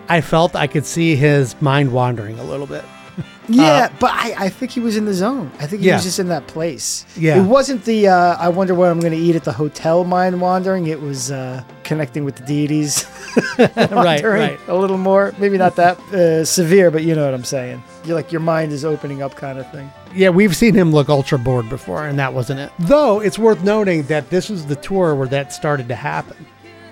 I 0.09 0.21
felt 0.21 0.57
I 0.57 0.67
could 0.67 0.85
see 0.85 1.15
his 1.17 1.59
mind 1.63 1.93
wandering 1.93 2.39
a 2.39 2.45
little 2.45 2.67
bit. 2.67 2.85
Yeah, 3.51 3.91
but 3.99 4.11
I, 4.13 4.35
I 4.45 4.49
think 4.51 4.73
he 4.73 4.81
was 4.81 4.97
in 4.99 5.07
the 5.07 5.15
zone. 5.15 5.51
I 5.59 5.67
think 5.67 5.81
he 5.81 5.89
Yeah. 5.89 5.95
was 5.95 6.05
just 6.05 6.19
in 6.19 6.29
that 6.29 6.47
place. 6.49 7.07
Yeah. 7.17 7.43
It 7.43 7.47
wasn't 7.47 7.83
the 7.87 8.09
uh, 8.09 8.37
I 8.39 8.51
wonder 8.51 8.75
what 8.75 8.91
I'm 8.91 9.01
going 9.01 9.15
to 9.15 9.19
eat 9.19 9.37
at 9.37 9.45
the 9.45 9.53
hotel 9.53 10.05
mind 10.05 10.39
wandering. 10.39 10.87
It 10.87 11.01
was 11.01 11.31
uh, 11.31 11.63
connecting 11.83 12.25
with 12.27 12.37
the 12.37 12.45
deities. 12.45 13.07
right, 13.59 14.23
right. 14.23 14.61
A 14.69 14.75
little 14.77 14.99
more. 14.99 15.33
Maybe 15.39 15.57
not 15.57 15.77
that 15.77 15.99
uh, 16.13 16.45
severe, 16.45 16.91
but 16.91 17.05
you 17.05 17.15
know 17.15 17.25
what 17.25 17.33
I'm 17.33 17.43
saying. 17.45 17.83
You're 18.05 18.17
like 18.17 18.31
your 18.33 18.43
mind 18.43 18.73
is 18.73 18.85
opening 18.85 19.23
up 19.23 19.35
kind 19.35 19.59
of 19.59 19.71
thing. 19.73 19.91
Yeah, 20.15 20.29
we've 20.29 20.55
seen 20.55 20.75
him 20.75 20.93
look 20.93 21.09
ultra 21.09 21.39
bored 21.39 21.71
before, 21.71 22.07
and 22.07 22.19
that 22.19 22.35
wasn't 22.35 22.61
it. 22.61 22.71
Though 22.81 23.21
it's 23.21 23.39
worth 23.39 23.65
noting 23.65 24.03
that 24.05 24.29
this 24.29 24.51
was 24.51 24.67
the 24.67 24.77
tour 24.77 25.15
where 25.15 25.29
that 25.29 25.55
started 25.55 25.89
to 25.89 25.95
happen. 25.95 26.37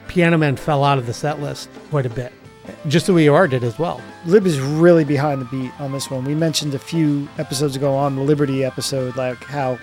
Piano 0.09 0.39
Man 0.39 0.57
fell 0.57 0.85
out 0.85 0.97
of 0.97 1.05
the 1.07 1.13
set 1.13 1.41
list 1.41 1.69
quite 1.91 2.07
a 2.07 2.11
bit. 2.11 2.33
Just 2.89 3.07
the 3.07 3.15
way 3.15 3.25
you 3.25 3.35
are 3.35 3.49
did 3.49 3.65
as 3.65 3.79
well. 3.79 4.01
Lib 4.25 4.47
is 4.47 4.61
really 4.61 5.05
behind 5.05 5.41
the 5.41 5.45
beat 5.47 5.73
on 5.81 5.93
this 5.93 6.11
one. 6.11 6.25
We 6.25 6.35
mentioned 6.35 6.75
a 6.75 6.79
few 6.79 7.29
episodes 7.39 7.77
ago 7.77 7.95
on 7.95 8.17
the 8.17 8.23
Liberty 8.23 8.65
episode, 8.65 9.17
like 9.17 9.43
how 9.45 9.79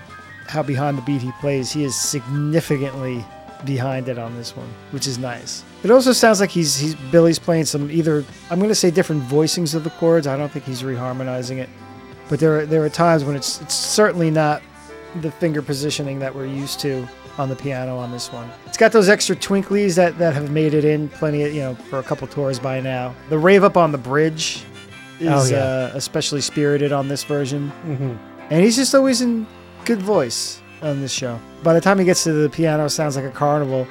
how 0.47 0.63
behind 0.63 0.97
the 0.97 1.01
beat 1.01 1.21
he 1.21 1.31
plays. 1.39 1.71
He 1.71 1.83
is 1.83 1.95
significantly 1.95 3.25
behind 3.65 4.09
it 4.09 4.17
on 4.17 4.35
this 4.35 4.55
one, 4.55 4.67
which 4.91 5.07
is 5.07 5.17
nice. 5.17 5.63
It 5.83 5.91
also 5.91 6.11
sounds 6.11 6.39
like 6.39 6.49
he's 6.49 6.77
he's 6.77 6.95
Billy's 7.11 7.39
playing 7.39 7.65
some 7.65 7.89
either 7.89 8.25
I'm 8.49 8.59
going 8.59 8.69
to 8.69 8.75
say 8.75 8.91
different 8.91 9.23
voicings 9.23 9.75
of 9.75 9.83
the 9.83 9.89
chords. 9.91 10.27
I 10.27 10.37
don't 10.37 10.51
think 10.51 10.65
he's 10.65 10.83
reharmonizing 10.83 11.57
it, 11.57 11.69
but 12.29 12.39
there 12.39 12.59
are, 12.59 12.65
there 12.65 12.83
are 12.83 12.89
times 12.89 13.23
when 13.23 13.35
it's 13.35 13.61
it's 13.61 13.75
certainly 13.75 14.31
not 14.31 14.61
the 15.21 15.31
finger 15.31 15.61
positioning 15.61 16.19
that 16.19 16.33
we're 16.33 16.45
used 16.45 16.79
to 16.81 17.07
on 17.37 17.49
the 17.49 17.55
piano 17.55 17.97
on 17.97 18.11
this 18.11 18.31
one. 18.31 18.49
It's 18.67 18.77
got 18.77 18.91
those 18.91 19.09
extra 19.09 19.35
twinklies 19.35 19.95
that, 19.95 20.17
that 20.19 20.33
have 20.33 20.51
made 20.51 20.73
it 20.73 20.85
in 20.85 21.09
plenty 21.09 21.43
of, 21.43 21.53
you 21.53 21.61
know, 21.61 21.75
for 21.75 21.99
a 21.99 22.03
couple 22.03 22.27
tours 22.27 22.59
by 22.59 22.79
now. 22.79 23.15
The 23.29 23.37
rave 23.39 23.63
up 23.63 23.75
on 23.77 23.91
the 23.91 23.97
bridge 23.97 24.63
is 25.19 25.29
Oh, 25.29 25.45
yeah. 25.55 25.57
uh, 25.63 25.91
especially 25.95 26.41
spirited 26.41 26.91
on 26.91 27.07
this 27.07 27.23
version. 27.23 27.69
hmm 27.69 28.13
And 28.51 28.63
he's 28.63 28.75
just 28.75 28.93
always 28.93 29.21
in 29.21 29.47
good 29.85 30.01
voice 30.01 30.61
on 30.81 31.01
this 31.01 31.11
show. 31.11 31.39
By 31.63 31.73
the 31.73 31.81
time 31.81 31.97
he 31.97 32.05
gets 32.05 32.23
to 32.25 32.33
the 32.33 32.49
piano, 32.49 32.85
it 32.85 32.89
sounds 32.89 33.15
like 33.15 33.25
a 33.25 33.31
carnival. 33.31 33.87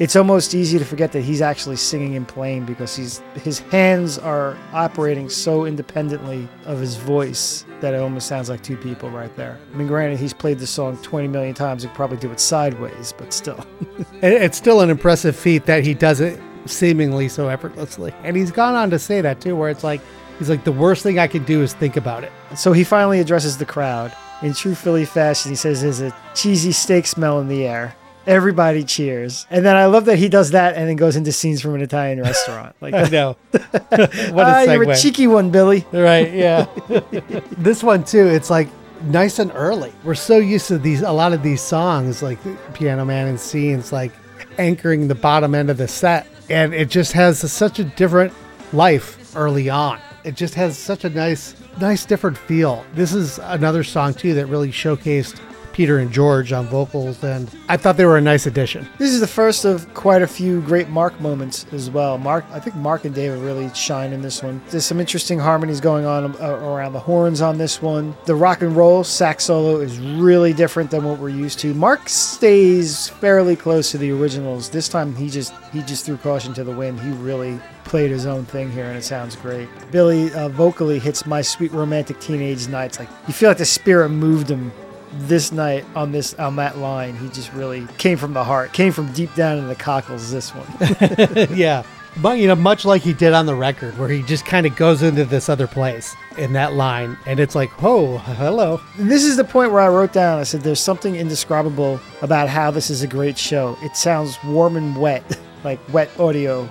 It's 0.00 0.16
almost 0.16 0.54
easy 0.54 0.78
to 0.78 0.84
forget 0.84 1.12
that 1.12 1.20
he's 1.20 1.40
actually 1.40 1.76
singing 1.76 2.16
and 2.16 2.26
playing 2.26 2.64
because 2.64 2.96
he's 2.96 3.22
his 3.34 3.60
hands 3.60 4.18
are 4.18 4.56
operating 4.72 5.28
so 5.28 5.64
independently 5.64 6.48
of 6.66 6.80
his 6.80 6.96
voice 6.96 7.64
that 7.80 7.94
it 7.94 8.00
almost 8.00 8.26
sounds 8.26 8.48
like 8.48 8.62
two 8.62 8.76
people 8.76 9.10
right 9.10 9.34
there. 9.36 9.58
I 9.72 9.76
mean, 9.76 9.86
granted, 9.86 10.18
he's 10.18 10.32
played 10.32 10.58
the 10.58 10.66
song 10.66 10.96
20 11.02 11.28
million 11.28 11.54
times. 11.54 11.82
He 11.82 11.88
could 11.88 11.94
probably 11.96 12.16
do 12.16 12.30
it 12.32 12.40
sideways, 12.40 13.14
but 13.16 13.32
still. 13.32 13.64
It's 14.22 14.56
still 14.56 14.80
an 14.80 14.88
impressive 14.88 15.36
feat 15.36 15.66
that 15.66 15.84
he 15.84 15.92
does 15.92 16.20
it 16.20 16.40
seemingly 16.64 17.28
so 17.28 17.48
effortlessly. 17.48 18.14
And 18.22 18.36
he's 18.36 18.50
gone 18.50 18.74
on 18.74 18.88
to 18.90 18.98
say 18.98 19.20
that 19.20 19.40
too, 19.40 19.54
where 19.54 19.68
it's 19.68 19.84
like, 19.84 20.00
he's 20.38 20.48
like, 20.48 20.64
the 20.64 20.72
worst 20.72 21.02
thing 21.02 21.18
I 21.18 21.26
could 21.26 21.44
do 21.44 21.62
is 21.62 21.74
think 21.74 21.96
about 21.96 22.24
it. 22.24 22.32
So 22.56 22.72
he 22.72 22.84
finally 22.84 23.20
addresses 23.20 23.58
the 23.58 23.66
crowd. 23.66 24.16
In 24.42 24.54
true 24.54 24.74
Philly 24.74 25.04
fashion, 25.04 25.50
he 25.50 25.56
says 25.56 25.82
there's 25.82 26.00
a 26.00 26.14
cheesy 26.34 26.72
steak 26.72 27.06
smell 27.06 27.38
in 27.40 27.48
the 27.48 27.66
air. 27.66 27.94
Everybody 28.26 28.84
cheers. 28.84 29.46
And 29.50 29.64
then 29.64 29.76
I 29.76 29.86
love 29.86 30.06
that 30.06 30.18
he 30.18 30.28
does 30.28 30.52
that 30.52 30.76
and 30.76 30.88
then 30.88 30.96
goes 30.96 31.16
into 31.16 31.32
scenes 31.32 31.60
from 31.60 31.74
an 31.74 31.82
Italian 31.82 32.20
restaurant. 32.20 32.74
Like, 32.84 32.94
I 32.94 33.08
know. 33.08 33.36
what 33.50 33.80
a 33.80 34.32
ah, 34.36 34.60
you're 34.62 34.90
a 34.90 34.96
cheeky 34.96 35.26
one, 35.26 35.50
Billy. 35.50 35.86
Right, 35.90 36.30
yeah. 36.34 36.66
this 37.52 37.82
one 37.82 38.04
too, 38.04 38.26
it's 38.26 38.50
like 38.50 38.68
nice 39.04 39.38
and 39.38 39.50
early. 39.54 39.90
We're 40.02 40.14
so 40.14 40.36
used 40.36 40.68
to 40.68 40.76
these 40.76 41.00
a 41.00 41.12
lot 41.12 41.32
of 41.32 41.42
these 41.42 41.62
songs 41.62 42.22
like 42.22 42.38
Piano 42.74 43.06
Man 43.06 43.28
and 43.28 43.40
Scenes 43.40 43.90
like 43.90 44.12
anchoring 44.58 45.08
the 45.08 45.14
bottom 45.14 45.54
end 45.54 45.70
of 45.70 45.78
the 45.78 45.88
set 45.88 46.26
and 46.50 46.74
it 46.74 46.90
just 46.90 47.12
has 47.12 47.50
such 47.50 47.78
a 47.78 47.84
different 47.84 48.32
life 48.72 49.34
early 49.36 49.70
on. 49.70 49.98
It 50.24 50.34
just 50.34 50.54
has 50.54 50.76
such 50.76 51.04
a 51.04 51.10
nice 51.10 51.54
nice 51.80 52.04
different 52.04 52.36
feel. 52.36 52.84
This 52.94 53.14
is 53.14 53.38
another 53.38 53.82
song 53.82 54.14
too 54.14 54.34
that 54.34 54.46
really 54.46 54.70
showcased 54.70 55.40
Peter 55.74 55.98
and 55.98 56.12
George 56.12 56.52
on 56.52 56.66
vocals 56.66 57.22
and 57.24 57.50
I 57.68 57.76
thought 57.76 57.96
they 57.96 58.04
were 58.04 58.16
a 58.16 58.20
nice 58.20 58.46
addition. 58.46 58.88
This 58.96 59.12
is 59.12 59.18
the 59.18 59.26
first 59.26 59.64
of 59.64 59.92
quite 59.92 60.22
a 60.22 60.26
few 60.26 60.60
great 60.60 60.88
Mark 60.88 61.20
moments 61.20 61.66
as 61.72 61.90
well. 61.90 62.16
Mark, 62.16 62.44
I 62.52 62.60
think 62.60 62.76
Mark 62.76 63.04
and 63.04 63.12
David 63.12 63.40
really 63.40 63.68
shine 63.74 64.12
in 64.12 64.22
this 64.22 64.40
one. 64.40 64.62
There's 64.70 64.86
some 64.86 65.00
interesting 65.00 65.36
harmonies 65.36 65.80
going 65.80 66.04
on 66.04 66.36
uh, 66.40 66.60
around 66.62 66.92
the 66.92 67.00
horns 67.00 67.40
on 67.40 67.58
this 67.58 67.82
one. 67.82 68.16
The 68.24 68.36
rock 68.36 68.62
and 68.62 68.76
roll 68.76 69.02
sax 69.02 69.46
solo 69.46 69.80
is 69.80 69.98
really 69.98 70.52
different 70.52 70.92
than 70.92 71.02
what 71.02 71.18
we're 71.18 71.30
used 71.30 71.58
to. 71.60 71.74
Mark 71.74 72.08
stays 72.08 73.08
fairly 73.08 73.56
close 73.56 73.90
to 73.90 73.98
the 73.98 74.12
originals. 74.12 74.70
This 74.70 74.88
time 74.88 75.16
he 75.16 75.28
just 75.28 75.52
he 75.72 75.82
just 75.82 76.06
threw 76.06 76.16
caution 76.18 76.54
to 76.54 76.62
the 76.62 76.74
wind. 76.74 77.00
He 77.00 77.10
really 77.10 77.58
played 77.82 78.12
his 78.12 78.26
own 78.26 78.44
thing 78.44 78.70
here 78.70 78.86
and 78.86 78.96
it 78.96 79.02
sounds 79.02 79.34
great. 79.34 79.68
Billy 79.90 80.32
uh, 80.34 80.48
vocally 80.50 81.00
hits 81.00 81.26
my 81.26 81.42
sweet 81.42 81.72
romantic 81.72 82.20
teenage 82.20 82.68
nights 82.68 83.00
like 83.00 83.08
you 83.26 83.34
feel 83.34 83.50
like 83.50 83.58
the 83.58 83.64
spirit 83.64 84.10
moved 84.10 84.48
him 84.48 84.72
this 85.20 85.52
night 85.52 85.84
on 85.94 86.12
this 86.12 86.34
on 86.34 86.56
that 86.56 86.78
line 86.78 87.16
he 87.16 87.28
just 87.28 87.52
really 87.52 87.86
came 87.98 88.18
from 88.18 88.32
the 88.32 88.44
heart 88.44 88.72
came 88.72 88.92
from 88.92 89.10
deep 89.12 89.32
down 89.34 89.58
in 89.58 89.68
the 89.68 89.74
cockles 89.74 90.30
this 90.30 90.50
one 90.50 91.48
yeah. 91.56 91.82
But 92.22 92.38
you 92.38 92.46
know, 92.46 92.54
much 92.54 92.84
like 92.84 93.02
he 93.02 93.12
did 93.12 93.32
on 93.32 93.46
the 93.46 93.56
record, 93.56 93.98
where 93.98 94.08
he 94.08 94.22
just 94.22 94.46
kind 94.46 94.66
of 94.66 94.76
goes 94.76 95.02
into 95.02 95.24
this 95.24 95.48
other 95.48 95.66
place 95.66 96.14
in 96.38 96.52
that 96.52 96.74
line, 96.74 97.18
and 97.26 97.40
it's 97.40 97.56
like, 97.56 97.70
oh, 97.82 98.18
hello. 98.18 98.80
And 98.98 99.10
this 99.10 99.24
is 99.24 99.36
the 99.36 99.44
point 99.44 99.72
where 99.72 99.80
i 99.80 99.88
wrote 99.88 100.12
down 100.12 100.38
i 100.38 100.42
said 100.42 100.60
there's 100.62 100.80
something 100.80 101.16
indescribable 101.16 102.00
about 102.22 102.48
how 102.48 102.70
this 102.70 102.90
is 102.90 103.02
a 103.02 103.06
great 103.06 103.36
show 103.36 103.76
it 103.82 103.96
sounds 103.96 104.38
warm 104.44 104.76
and 104.76 104.96
wet 104.96 105.38
like 105.64 105.80
wet 105.92 106.10
audio 106.18 106.68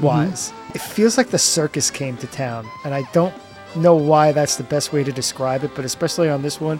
wise 0.00 0.50
mm-hmm. 0.50 0.72
it 0.74 0.80
feels 0.80 1.16
like 1.16 1.28
the 1.28 1.38
circus 1.38 1.90
came 1.90 2.16
to 2.16 2.26
town 2.28 2.66
and 2.84 2.94
i 2.94 3.02
don't 3.12 3.34
know 3.76 3.94
why 3.94 4.32
that's 4.32 4.56
the 4.56 4.64
best 4.64 4.92
way 4.92 5.02
to 5.02 5.12
describe 5.12 5.64
it 5.64 5.70
but 5.74 5.84
especially 5.84 6.28
on 6.28 6.42
this 6.42 6.60
one 6.60 6.78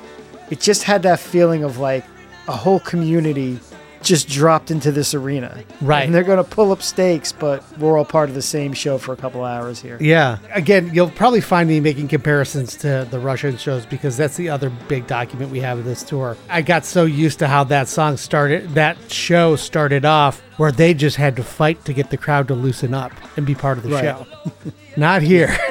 it 0.50 0.60
just 0.60 0.82
had 0.84 1.02
that 1.02 1.20
feeling 1.20 1.64
of 1.64 1.78
like 1.78 2.04
a 2.48 2.52
whole 2.56 2.80
community 2.80 3.58
just 4.02 4.28
dropped 4.28 4.72
into 4.72 4.90
this 4.90 5.14
arena 5.14 5.62
Right. 5.80 6.04
and 6.04 6.12
they're 6.12 6.24
going 6.24 6.42
to 6.42 6.50
pull 6.50 6.72
up 6.72 6.82
stakes 6.82 7.30
but 7.30 7.62
we're 7.78 7.96
all 7.96 8.04
part 8.04 8.28
of 8.28 8.34
the 8.34 8.42
same 8.42 8.72
show 8.72 8.98
for 8.98 9.12
a 9.12 9.16
couple 9.16 9.44
hours 9.44 9.80
here 9.80 9.96
Yeah. 10.00 10.38
Again, 10.52 10.90
you'll 10.92 11.10
probably 11.10 11.40
find 11.40 11.68
me 11.68 11.78
making 11.78 12.08
comparisons 12.08 12.74
to 12.78 13.06
the 13.12 13.20
Russian 13.20 13.56
shows 13.56 13.86
because 13.86 14.16
that's 14.16 14.36
the 14.36 14.48
other 14.48 14.70
big 14.88 15.06
document 15.06 15.52
we 15.52 15.60
have 15.60 15.78
of 15.78 15.84
this 15.84 16.02
tour. 16.02 16.36
I 16.50 16.62
got 16.62 16.84
so 16.84 17.04
used 17.04 17.38
to 17.38 17.46
how 17.46 17.62
that 17.64 17.86
song 17.86 18.16
started, 18.16 18.70
that 18.74 18.96
show 19.08 19.54
started 19.54 20.04
off 20.04 20.40
where 20.56 20.72
they 20.72 20.94
just 20.94 21.16
had 21.16 21.36
to 21.36 21.44
fight 21.44 21.84
to 21.84 21.92
get 21.92 22.10
the 22.10 22.16
crowd 22.16 22.48
to 22.48 22.54
loosen 22.56 22.94
up 22.94 23.12
and 23.36 23.46
be 23.46 23.54
part 23.54 23.78
of 23.78 23.84
the 23.84 23.90
Right. 23.90 24.02
show. 24.02 24.26
Not 24.96 25.22
here. 25.22 25.56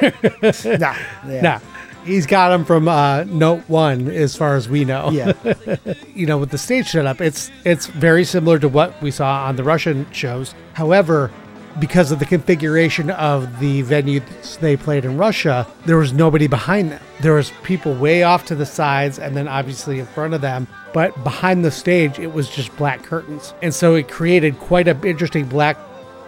nah, 0.64 0.96
yeah. 1.28 1.40
nah. 1.42 1.58
He's 2.04 2.26
got 2.26 2.48
them 2.50 2.64
from 2.64 2.88
uh, 2.88 3.24
note 3.24 3.62
one, 3.68 4.08
as 4.08 4.36
far 4.36 4.56
as 4.56 4.68
we 4.68 4.84
know. 4.84 5.10
yeah 5.10 5.32
you 6.14 6.26
know, 6.26 6.38
with 6.38 6.50
the 6.50 6.58
stage 6.58 6.88
setup, 6.88 7.20
it's 7.20 7.50
it's 7.64 7.86
very 7.86 8.24
similar 8.24 8.58
to 8.58 8.68
what 8.68 9.00
we 9.02 9.10
saw 9.10 9.46
on 9.46 9.56
the 9.56 9.64
Russian 9.64 10.10
shows. 10.12 10.54
However, 10.74 11.30
because 11.78 12.12
of 12.12 12.18
the 12.18 12.26
configuration 12.26 13.10
of 13.10 13.58
the 13.60 13.82
venues 13.82 14.58
they 14.60 14.76
played 14.76 15.04
in 15.04 15.16
Russia, 15.16 15.66
there 15.86 15.96
was 15.96 16.12
nobody 16.12 16.46
behind 16.46 16.90
them. 16.90 17.02
There 17.20 17.34
was 17.34 17.52
people 17.62 17.94
way 17.94 18.22
off 18.22 18.44
to 18.46 18.54
the 18.54 18.66
sides 18.66 19.18
and 19.18 19.36
then 19.36 19.48
obviously 19.48 19.98
in 19.98 20.06
front 20.06 20.34
of 20.34 20.40
them, 20.40 20.66
but 20.92 21.24
behind 21.24 21.64
the 21.64 21.70
stage 21.70 22.18
it 22.18 22.32
was 22.32 22.50
just 22.50 22.74
black 22.76 23.02
curtains. 23.02 23.54
And 23.62 23.72
so 23.72 23.94
it 23.94 24.08
created 24.08 24.58
quite 24.58 24.88
an 24.88 25.02
interesting 25.04 25.46
black 25.46 25.78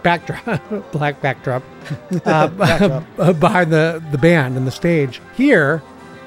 backdrop 0.05 0.93
black 0.93 1.21
backdrop 1.21 1.65
uh, 2.27 2.47
behind 3.33 3.73
the 3.73 4.01
the 4.13 4.19
band 4.19 4.57
and 4.57 4.67
the 4.67 4.71
stage. 4.71 5.21
Here, 5.37 5.79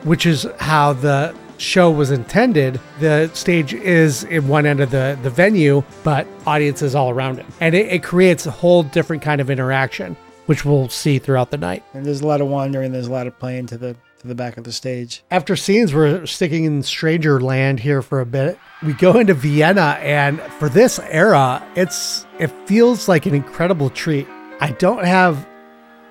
which 0.03 0.25
is 0.25 0.45
how 0.59 0.91
the 0.93 1.33
show 1.57 1.89
was 1.89 2.11
intended. 2.11 2.79
The 2.99 3.31
stage 3.33 3.73
is 3.73 4.23
in 4.25 4.47
one 4.47 4.65
end 4.65 4.79
of 4.81 4.91
the, 4.91 5.17
the 5.23 5.29
venue, 5.29 5.83
but 6.03 6.27
audiences 6.45 6.93
all 6.93 7.09
around 7.09 7.39
it. 7.39 7.45
And 7.59 7.73
it, 7.73 7.87
it 7.87 8.03
creates 8.03 8.45
a 8.45 8.51
whole 8.51 8.83
different 8.83 9.23
kind 9.23 9.41
of 9.41 9.49
interaction, 9.49 10.15
which 10.45 10.65
we'll 10.65 10.89
see 10.89 11.17
throughout 11.17 11.49
the 11.49 11.57
night. 11.57 11.83
and 11.93 12.05
there's 12.05 12.21
a 12.21 12.27
lot 12.27 12.41
of 12.41 12.47
wandering 12.47 12.91
there's 12.91 13.07
a 13.07 13.11
lot 13.11 13.25
of 13.25 13.37
playing 13.39 13.65
to 13.67 13.77
the 13.77 13.95
to 14.19 14.27
the 14.27 14.36
back 14.36 14.58
of 14.58 14.63
the 14.63 14.71
stage 14.71 15.23
After 15.32 15.56
scenes, 15.56 15.93
we're 15.93 16.25
sticking 16.25 16.65
in 16.65 16.84
stranger 16.84 17.39
land 17.39 17.80
here 17.80 18.01
for 18.01 18.19
a 18.19 18.25
bit. 18.25 18.60
We 18.84 18.93
go 18.93 19.17
into 19.17 19.34
Vienna, 19.34 19.97
and 20.01 20.41
for 20.53 20.69
this 20.69 20.99
era, 20.99 21.65
it's 21.75 22.25
it 22.39 22.47
feels 22.67 23.08
like 23.08 23.25
an 23.25 23.34
incredible 23.34 23.89
treat. 23.89 24.27
I 24.60 24.71
don't 24.71 25.06
have 25.06 25.47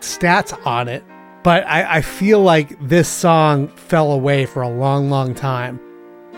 stats 0.00 0.66
on 0.66 0.88
it, 0.88 1.04
but 1.42 1.66
I, 1.66 1.96
I 1.96 2.00
feel 2.00 2.40
like 2.40 2.76
this 2.88 3.08
song 3.08 3.68
fell 3.68 4.12
away 4.12 4.46
for 4.46 4.62
a 4.62 4.68
long, 4.68 5.10
long 5.10 5.34
time. 5.34 5.80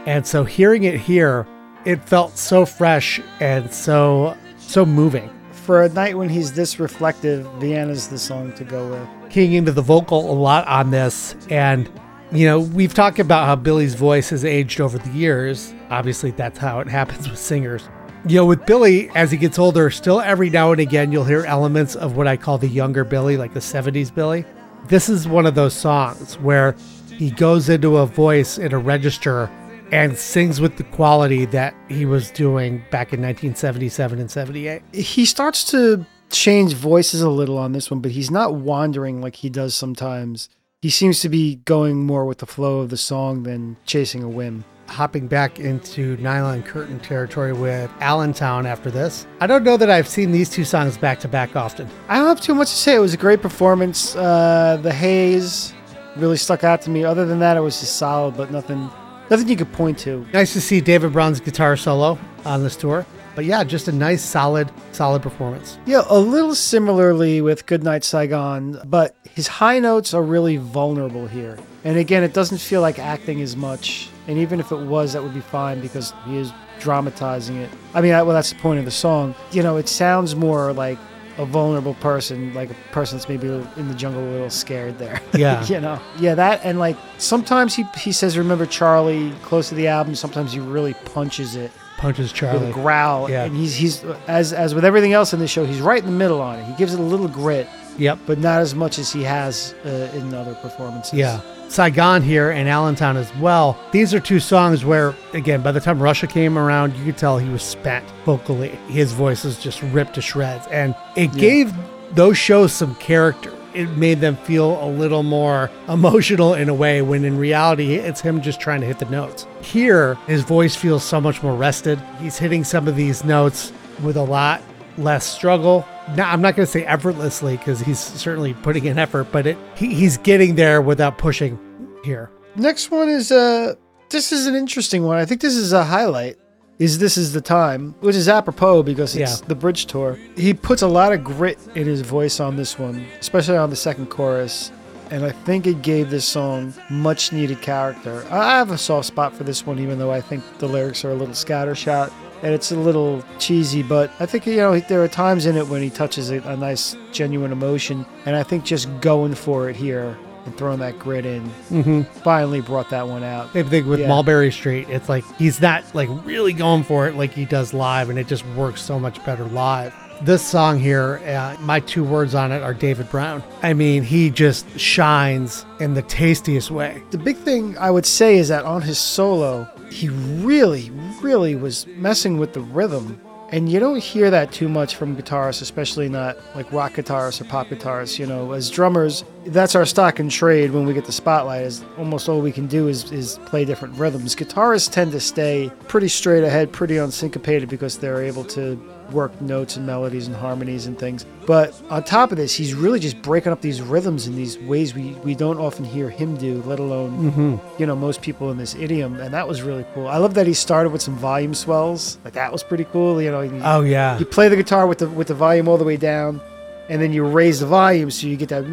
And 0.07 0.27
so 0.27 0.45
hearing 0.45 0.85
it 0.85 1.01
here, 1.01 1.47
it 1.85 2.03
felt 2.07 2.39
so 2.39 2.65
fresh 2.67 3.21
and 3.41 3.73
so 3.73 4.37
so 4.59 4.85
moving. 4.85 5.38
For 5.69 5.83
a 5.83 5.89
night 5.91 6.17
when 6.17 6.31
he's 6.31 6.55
this 6.55 6.81
reflective, 6.81 7.47
Vienna's 7.61 8.09
the 8.09 8.19
song 8.19 8.55
to 8.55 8.65
go 8.65 8.89
with. 8.89 9.31
keying 9.31 9.53
into 9.53 9.71
the 9.71 9.83
vocal 9.83 10.31
a 10.31 10.33
lot 10.33 10.67
on 10.67 10.91
this. 10.91 11.37
And, 11.51 11.91
you 12.33 12.47
know, 12.47 12.59
we've 12.59 12.95
talked 12.95 13.19
about 13.19 13.45
how 13.45 13.55
Billy's 13.55 13.95
voice 13.95 14.31
has 14.31 14.47
aged 14.47 14.81
over 14.81 14.97
the 14.97 15.11
years. 15.11 15.75
Obviously, 15.91 16.31
that's 16.31 16.59
how 16.59 16.81
it 16.81 16.89
happens 16.99 17.29
with 17.29 17.39
singers. 17.39 17.87
You 18.27 18.37
know, 18.37 18.47
with 18.47 18.65
Billy, 18.65 19.11
as 19.15 19.31
he 19.31 19.37
gets 19.37 19.59
older, 19.59 19.91
still 19.91 20.23
every 20.23 20.49
now 20.49 20.73
and 20.73 20.81
again, 20.81 21.13
you'll 21.13 21.27
hear 21.27 21.45
elements 21.45 21.97
of 21.97 22.17
what 22.17 22.27
I 22.27 22.39
call 22.39 22.57
the 22.57 22.67
younger 22.67 23.05
Billy, 23.05 23.37
like 23.37 23.53
the 23.53 23.61
70s 23.61 24.15
Billy. 24.15 24.47
This 24.87 25.11
is 25.11 25.29
one 25.29 25.45
of 25.45 25.55
those 25.55 25.75
songs 25.75 26.39
where 26.39 26.77
he 27.11 27.31
goes 27.31 27.69
into 27.69 27.99
a 27.99 28.07
voice 28.07 28.57
in 28.57 28.73
a 28.73 28.79
register 28.79 29.51
and 29.93 30.17
sings 30.17 30.61
with 30.61 30.77
the 30.77 30.85
quality 30.85 31.45
that 31.47 31.75
he 31.89 32.05
was 32.05 32.31
doing 32.31 32.79
back 32.91 33.13
in 33.13 33.21
1977 33.21 34.19
and 34.19 34.31
78. 34.31 34.83
He 34.93 35.25
starts 35.25 35.65
to 35.71 36.05
change 36.31 36.75
voices 36.75 37.23
a 37.23 37.31
little 37.31 37.57
on 37.59 37.73
this 37.73 37.91
one, 37.91 38.01
but 38.01 38.11
he's 38.11 38.31
not 38.31 38.55
wandering 38.55 39.21
like 39.21 39.37
he 39.37 39.49
does 39.49 39.75
sometimes. 39.75 40.49
He 40.83 40.91
seems 40.91 41.21
to 41.21 41.29
be 41.29 41.57
going 41.65 42.05
more 42.05 42.25
with 42.25 42.39
the 42.39 42.47
flow 42.47 42.81
of 42.81 42.91
the 42.91 42.97
song 42.97 43.43
than 43.45 43.77
chasing 43.87 44.23
a 44.23 44.29
whim. 44.29 44.65
hopping 44.89 45.27
back 45.29 45.59
into 45.61 46.17
Nylon 46.17 46.63
Curtain 46.63 46.99
territory 47.01 47.53
with 47.53 47.91
Allentown 48.01 48.65
after 48.65 48.91
this. 48.91 49.27
I 49.39 49.47
don't 49.47 49.63
know 49.63 49.77
that 49.77 49.91
I've 49.91 50.09
seen 50.09 50.33
these 50.33 50.49
two 50.49 50.65
songs 50.65 50.97
back 50.97 51.21
to 51.21 51.29
back 51.29 51.57
often. 51.57 51.89
I 52.09 52.17
don't 52.19 52.27
have 52.29 52.41
too 52.41 52.55
much 52.55 52.71
to 52.71 52.77
say. 52.77 52.95
It 52.97 53.01
was 53.01 53.13
a 53.13 53.19
great 53.19 53.43
performance. 53.43 54.17
Uh, 54.17 54.79
the 54.81 54.93
haze 54.93 55.75
really 56.17 56.39
stuck 56.39 56.65
out 56.65 56.81
to 56.83 56.91
me. 56.91 57.05
Other 57.05 57.27
than 57.27 57.39
that, 57.41 57.57
it 57.57 57.61
was 57.61 57.79
just 57.81 57.97
solid, 57.97 58.35
but 58.37 58.51
nothing, 58.51 58.91
nothing 59.31 59.49
you 59.49 59.57
could 59.57 59.73
point 59.73 59.99
to. 60.01 60.27
Nice 60.33 60.53
to 60.55 60.61
see 60.61 60.81
David 60.81 61.13
Brown's 61.13 61.41
guitar 61.41 61.77
solo 61.77 62.19
on 62.45 62.63
this 62.63 62.77
tour. 62.77 63.05
But 63.35 63.45
yeah, 63.45 63.63
just 63.63 63.87
a 63.87 63.93
nice, 63.93 64.21
solid, 64.25 64.69
solid 64.91 65.23
performance. 65.23 65.79
Yeah, 65.87 66.03
a 66.09 66.19
little 66.19 66.57
similarly 66.57 67.41
with 67.41 67.67
Goodnight 67.67 68.03
Saigon, 68.03 68.81
but 68.87 69.15
his 69.31 69.47
high 69.47 69.79
notes 69.79 70.13
are 70.13 70.23
really 70.25 70.57
vulnerable 70.57 71.29
here. 71.29 71.57
And 71.85 71.97
again, 71.97 72.25
it 72.25 72.33
doesn't 72.33 72.59
feel 72.59 72.81
like 72.81 72.99
acting 72.99 73.41
as 73.41 73.55
much. 73.57 74.09
And 74.27 74.39
even 74.39 74.59
if 74.59 74.73
it 74.73 74.81
was, 74.81 75.13
that 75.13 75.23
would 75.23 75.35
be 75.35 75.41
fine 75.41 75.81
because 75.81 76.13
he 76.27 76.37
is 76.37 76.53
dramatizing 76.81 77.57
it. 77.59 77.71
I 77.95 78.01
mean, 78.01 78.13
I- 78.13 78.23
well, 78.23 78.35
that's 78.35 78.53
the 78.53 78.59
point 78.59 78.81
of 78.81 78.85
the 78.85 78.91
song. 78.91 79.37
You 79.53 79.63
know, 79.63 79.77
it 79.77 79.89
sounds 79.89 80.35
more 80.35 80.73
like 80.73 80.99
a 81.39 81.47
vulnerable 81.47 81.95
person, 81.95 82.53
like 82.55 82.71
a 82.71 82.75
person 82.93 83.17
that's 83.17 83.29
maybe 83.29 83.47
in 83.77 83.89
the 83.89 83.95
jungle 83.95 84.23
a 84.23 84.31
little 84.31 84.51
scared 84.51 84.99
there. 84.99 85.21
Yeah. 85.35 85.65
you 85.67 85.81
know, 85.81 86.01
yeah, 86.19 86.35
that 86.35 86.61
and 86.65 86.79
like 86.79 86.97
sometimes 87.19 87.75
he 87.75 87.85
he 87.99 88.13
says, 88.13 88.37
"Remember 88.37 88.67
Charlie?" 88.67 89.33
close 89.43 89.69
to 89.69 89.75
the 89.75 89.87
album. 89.89 90.15
Sometimes 90.15 90.53
he 90.53 90.61
really 90.61 90.95
punches 90.95 91.55
it 91.57 91.71
punches 91.99 92.31
Charlie. 92.33 92.61
with 92.61 92.69
a 92.71 92.73
growl. 92.73 93.29
Yeah. 93.31 93.45
And 93.45 93.57
he's 93.57 93.75
he's 93.75 94.05
as 94.27 94.53
as 94.53 94.75
with 94.75 94.85
everything 94.85 95.13
else 95.13 95.33
in 95.33 95.41
this 95.41 95.51
show, 95.51 95.65
he's 95.65 95.81
right 95.81 95.99
in 96.01 96.07
the 96.07 96.17
middle 96.17 96.41
on 96.41 96.59
it. 96.59 96.65
He 96.65 96.73
gives 96.75 96.95
it 96.95 97.01
a 97.01 97.03
little 97.03 97.29
grit, 97.29 97.69
Yep. 97.99 98.19
but 98.27 98.39
not 98.39 98.61
as 98.61 98.75
much 98.75 98.99
as 98.99 99.13
he 99.13 99.23
has 99.25 99.75
uh, 99.85 100.11
in 100.15 100.33
other 100.35 100.55
performances. 100.57 101.15
Yeah. 101.15 101.41
Saigon 101.69 102.23
here 102.23 102.51
and 102.51 102.69
Allentown 102.69 103.17
as 103.17 103.35
well. 103.37 103.79
These 103.93 104.15
are 104.15 104.21
two 104.21 104.41
songs 104.41 104.85
where, 104.85 105.15
again, 105.33 105.63
by 105.63 105.73
the 105.73 105.81
time 105.81 106.03
Russia 106.03 106.27
came 106.27 106.59
around, 106.59 106.97
you 106.97 107.05
could 107.05 107.19
tell 107.19 107.39
he 107.39 107.49
was 107.49 107.63
spent 107.63 108.05
vocally. 108.25 108.71
His 108.89 109.13
voice 109.13 109.45
was 109.45 109.59
just 109.59 109.83
ripped 109.83 110.15
to 110.15 110.23
shreds. 110.23 110.67
And 110.69 110.95
it 111.17 111.33
gave 111.33 111.73
those 112.15 112.39
shows 112.39 112.73
some 112.73 112.95
character. 112.97 113.53
It 113.75 113.91
made 113.91 114.21
them 114.21 114.37
feel 114.37 114.83
a 114.83 114.89
little 114.89 115.23
more 115.23 115.71
emotional 115.89 116.55
in 116.55 116.69
a 116.69 116.75
way 116.75 117.03
when 117.03 117.25
in 117.25 117.39
reality 117.39 117.95
it's 117.95 118.21
him 118.21 118.41
just 118.41 118.61
trying 118.61 118.81
to 118.81 118.87
hit 118.87 118.99
the 118.99 119.05
notes. 119.07 119.47
Here, 119.61 120.15
his 120.27 120.43
voice 120.43 120.75
feels 120.75 121.05
so 121.05 121.21
much 121.21 121.43
more 121.43 121.55
rested. 121.55 122.01
He's 122.19 122.39
hitting 122.39 122.65
some 122.65 122.89
of 122.89 122.97
these 122.97 123.25
notes 123.25 123.73
with 124.03 124.17
a 124.17 124.23
lot 124.23 124.63
less 124.99 125.25
struggle. 125.27 125.87
Now, 126.17 126.31
I'm 126.31 126.41
not 126.41 126.57
going 126.57 126.67
to 126.67 126.71
say 126.71 126.85
effortlessly 126.85 127.57
because 127.57 127.81
he's 127.81 127.99
certainly 127.99 128.55
putting 128.55 128.85
in 128.87 128.99
effort, 128.99 129.29
but 129.33 129.47
it 129.47 129.57
he, 129.77 129.95
he's 129.95 130.17
getting 130.19 130.55
there 130.55 130.81
without 130.83 131.19
pushing 131.19 131.59
here. 132.05 132.31
Next 132.57 132.91
one 132.91 133.09
is 133.09 133.31
uh 133.33 133.75
this 134.11 134.33
is 134.33 134.47
an 134.47 134.55
interesting 134.55 135.03
one. 135.05 135.19
I 135.19 135.25
think 135.27 135.41
this 135.41 135.55
is 135.55 135.73
a 135.73 135.85
highlight. 135.85 136.37
Is 136.79 136.99
this 136.99 137.17
is 137.19 137.33
the 137.33 137.41
time, 137.41 137.95
which 138.01 138.15
is 138.15 138.29
apropos 138.29 138.83
because 138.85 139.15
it's 139.17 139.41
Yeah. 139.41 139.47
the 139.49 139.55
bridge 139.55 139.87
tour. 139.87 140.17
He 140.37 140.55
puts 140.55 140.83
a 140.83 140.87
lot 140.87 141.13
of 141.13 141.25
grit 141.25 141.59
in 141.75 141.87
his 141.87 142.03
voice 142.03 142.39
on 142.41 142.57
this 142.57 142.79
one, 142.79 143.05
especially 143.21 143.57
on 143.57 143.69
the 143.71 143.77
second 143.77 144.07
chorus. 144.11 144.71
And 145.11 145.25
I 145.25 145.31
think 145.33 145.67
it 145.67 145.83
gave 145.83 146.11
this 146.11 146.25
song 146.27 146.73
much 146.91 147.33
needed 147.33 147.61
character. 147.63 148.25
I 148.31 148.39
I 148.39 148.59
have 148.59 148.71
a 148.71 148.79
soft 148.79 149.07
spot 149.09 149.35
for 149.35 149.43
this 149.45 149.67
one, 149.67 149.79
even 149.79 149.99
though 149.99 150.13
I 150.13 150.21
think 150.21 150.45
the 150.59 150.69
lyrics 150.69 151.05
are 151.05 151.11
a 151.11 151.15
little 151.15 151.35
scattershot 151.35 152.13
and 152.43 152.55
it's 152.55 152.71
a 152.73 152.77
little 152.79 153.23
cheesy. 153.39 153.83
But 153.83 154.11
I 154.21 154.27
think, 154.27 154.47
you 154.47 154.57
know, 154.57 154.79
there 154.81 155.03
are 155.03 155.09
times 155.09 155.47
in 155.47 155.57
it 155.57 155.67
when 155.67 155.83
he 155.83 155.91
touches 155.91 156.31
a, 156.31 156.37
a 156.43 156.57
nice, 156.57 156.97
genuine 157.13 157.53
emotion. 157.53 158.05
And 158.27 158.37
I 158.37 158.43
think 158.43 158.65
just 158.65 158.89
going 159.01 159.35
for 159.35 159.69
it 159.69 159.77
here 159.77 160.17
and 160.45 160.57
throwing 160.57 160.79
that 160.79 160.99
grit 160.99 161.27
in 161.27 161.43
Mm-hmm. 161.71 162.03
finally 162.23 162.61
brought 162.61 162.89
that 162.91 163.07
one 163.09 163.23
out. 163.23 163.53
Same 163.53 163.69
thing 163.69 163.87
with 163.87 164.01
Yeah. 164.01 164.09
Mulberry 164.09 164.51
Street. 164.53 164.89
It's 164.89 165.09
like 165.09 165.25
he's 165.37 165.61
not 165.61 165.85
like 165.95 166.09
really 166.25 166.53
going 166.53 166.85
for 166.85 167.07
it 167.09 167.17
like 167.17 167.33
he 167.33 167.45
does 167.45 167.75
live, 167.75 168.09
and 168.09 168.19
it 168.19 168.27
just 168.29 168.47
works 168.49 168.81
so 168.81 168.99
much 168.99 169.23
better 169.27 169.45
live. 169.45 169.93
This 170.23 170.45
song 170.45 170.81
here, 170.81 171.21
uh, 171.27 171.57
my 171.61 171.79
two 171.79 172.03
words 172.03 172.35
on 172.35 172.51
it 172.51 172.61
are 172.63 172.75
David 172.75 173.09
Brown. 173.09 173.41
I 173.63 173.73
mean, 173.73 174.03
he 174.03 174.31
just 174.31 174.67
shines 174.81 175.65
in 175.79 175.95
the 175.95 176.03
tastiest 176.03 176.73
way. 176.73 177.03
The 177.11 177.19
big 177.19 177.37
thing 177.37 177.79
I 177.79 177.91
would 177.91 178.05
say 178.07 178.37
is 178.39 178.49
that 178.49 178.65
on 178.65 178.83
his 178.83 178.99
solo, 178.99 179.69
he 179.91 180.09
really, 180.09 180.91
really 181.21 181.55
was 181.55 181.87
messing 181.89 182.39
with 182.39 182.53
the 182.53 182.61
rhythm. 182.61 183.21
And 183.51 183.71
you 183.71 183.81
don't 183.81 183.99
hear 183.99 184.31
that 184.31 184.53
too 184.53 184.69
much 184.69 184.97
from 184.97 185.17
guitarists, 185.17 185.63
especially 185.63 186.11
not 186.11 186.37
like 186.55 186.71
rock 186.71 186.93
guitarists 186.93 187.41
or 187.41 187.45
pop 187.45 187.69
guitarists. 187.69 188.19
You 188.19 188.27
know, 188.27 188.53
as 188.53 188.71
drummers, 188.71 189.25
that's 189.47 189.75
our 189.75 189.87
stock 189.87 190.19
and 190.19 190.31
trade 190.31 190.71
when 190.73 190.85
we 190.85 190.93
get 190.93 191.07
the 191.07 191.13
spotlight. 191.13 191.63
Is 191.63 191.83
almost 191.97 192.29
all 192.29 192.43
we 192.43 192.53
can 192.53 192.67
do 192.67 192.89
is, 192.89 193.11
is 193.11 193.39
play 193.47 193.65
different 193.65 193.97
rhythms. 193.97 194.37
Guitarists 194.37 194.93
tend 194.93 195.13
to 195.13 195.21
stay 195.21 195.73
pretty 195.89 196.09
straight 196.09 196.45
ahead, 196.45 196.73
pretty 196.73 196.97
unsyncopated 196.97 197.71
because 197.71 197.97
they're 197.97 198.23
able 198.23 198.45
to 198.45 198.77
work 199.13 199.41
notes 199.41 199.77
and 199.77 199.87
melodies 199.87 200.27
and 200.27 200.37
harmonies 200.37 200.87
and 200.87 200.99
things. 200.99 201.25
But 201.47 201.81
on 201.91 202.05
top 202.05 202.31
of 202.31 202.37
this, 202.37 202.55
he's 202.55 202.75
really 202.75 203.01
just 203.01 203.21
breaking 203.23 203.53
up 203.53 203.61
these 203.61 203.81
rhythms 203.81 204.27
in 204.27 204.37
these 204.37 204.59
ways 204.59 204.95
we, 204.95 205.13
we 205.25 205.35
don't 205.35 205.59
often 205.59 205.85
hear 205.85 206.11
him 206.11 206.37
do, 206.37 206.63
let 206.67 206.79
alone, 206.79 207.33
mm-hmm. 207.33 207.81
you 207.81 207.87
know, 207.87 207.97
most 207.97 208.21
people 208.21 208.51
in 208.51 208.59
this 208.59 208.75
idiom. 208.75 209.19
And 209.21 209.33
that 209.33 209.49
was 209.49 209.63
really 209.63 209.85
cool. 209.95 210.09
I 210.09 210.19
love 210.19 210.35
that 210.35 210.47
he 210.47 210.55
started 210.55 210.91
with 210.91 211.01
some 211.03 211.17
volume 211.17 211.55
swells. 211.55 212.19
Like 212.25 212.35
that 212.35 212.53
was 212.53 212.63
pretty 212.63 212.85
cool. 212.85 213.23
You 213.23 213.31
know, 213.31 213.41
you, 213.41 213.61
Oh 213.65 213.81
yeah, 213.81 214.19
you 214.19 214.25
play 214.27 214.49
the 214.49 214.57
guitar 214.57 214.87
with 214.87 214.99
the 214.99 215.09
with 215.09 215.29
the 215.29 215.35
volume 215.35 215.69
all 215.69 215.79
the 215.79 215.85
way 215.85 215.97
down, 215.97 216.41
and 216.89 217.01
then 217.01 217.13
you 217.13 217.25
raise 217.25 217.61
the 217.61 217.67
volume 217.67 218.11
so 218.11 218.27
you 218.27 218.37
get 218.37 218.49
that 218.51 218.65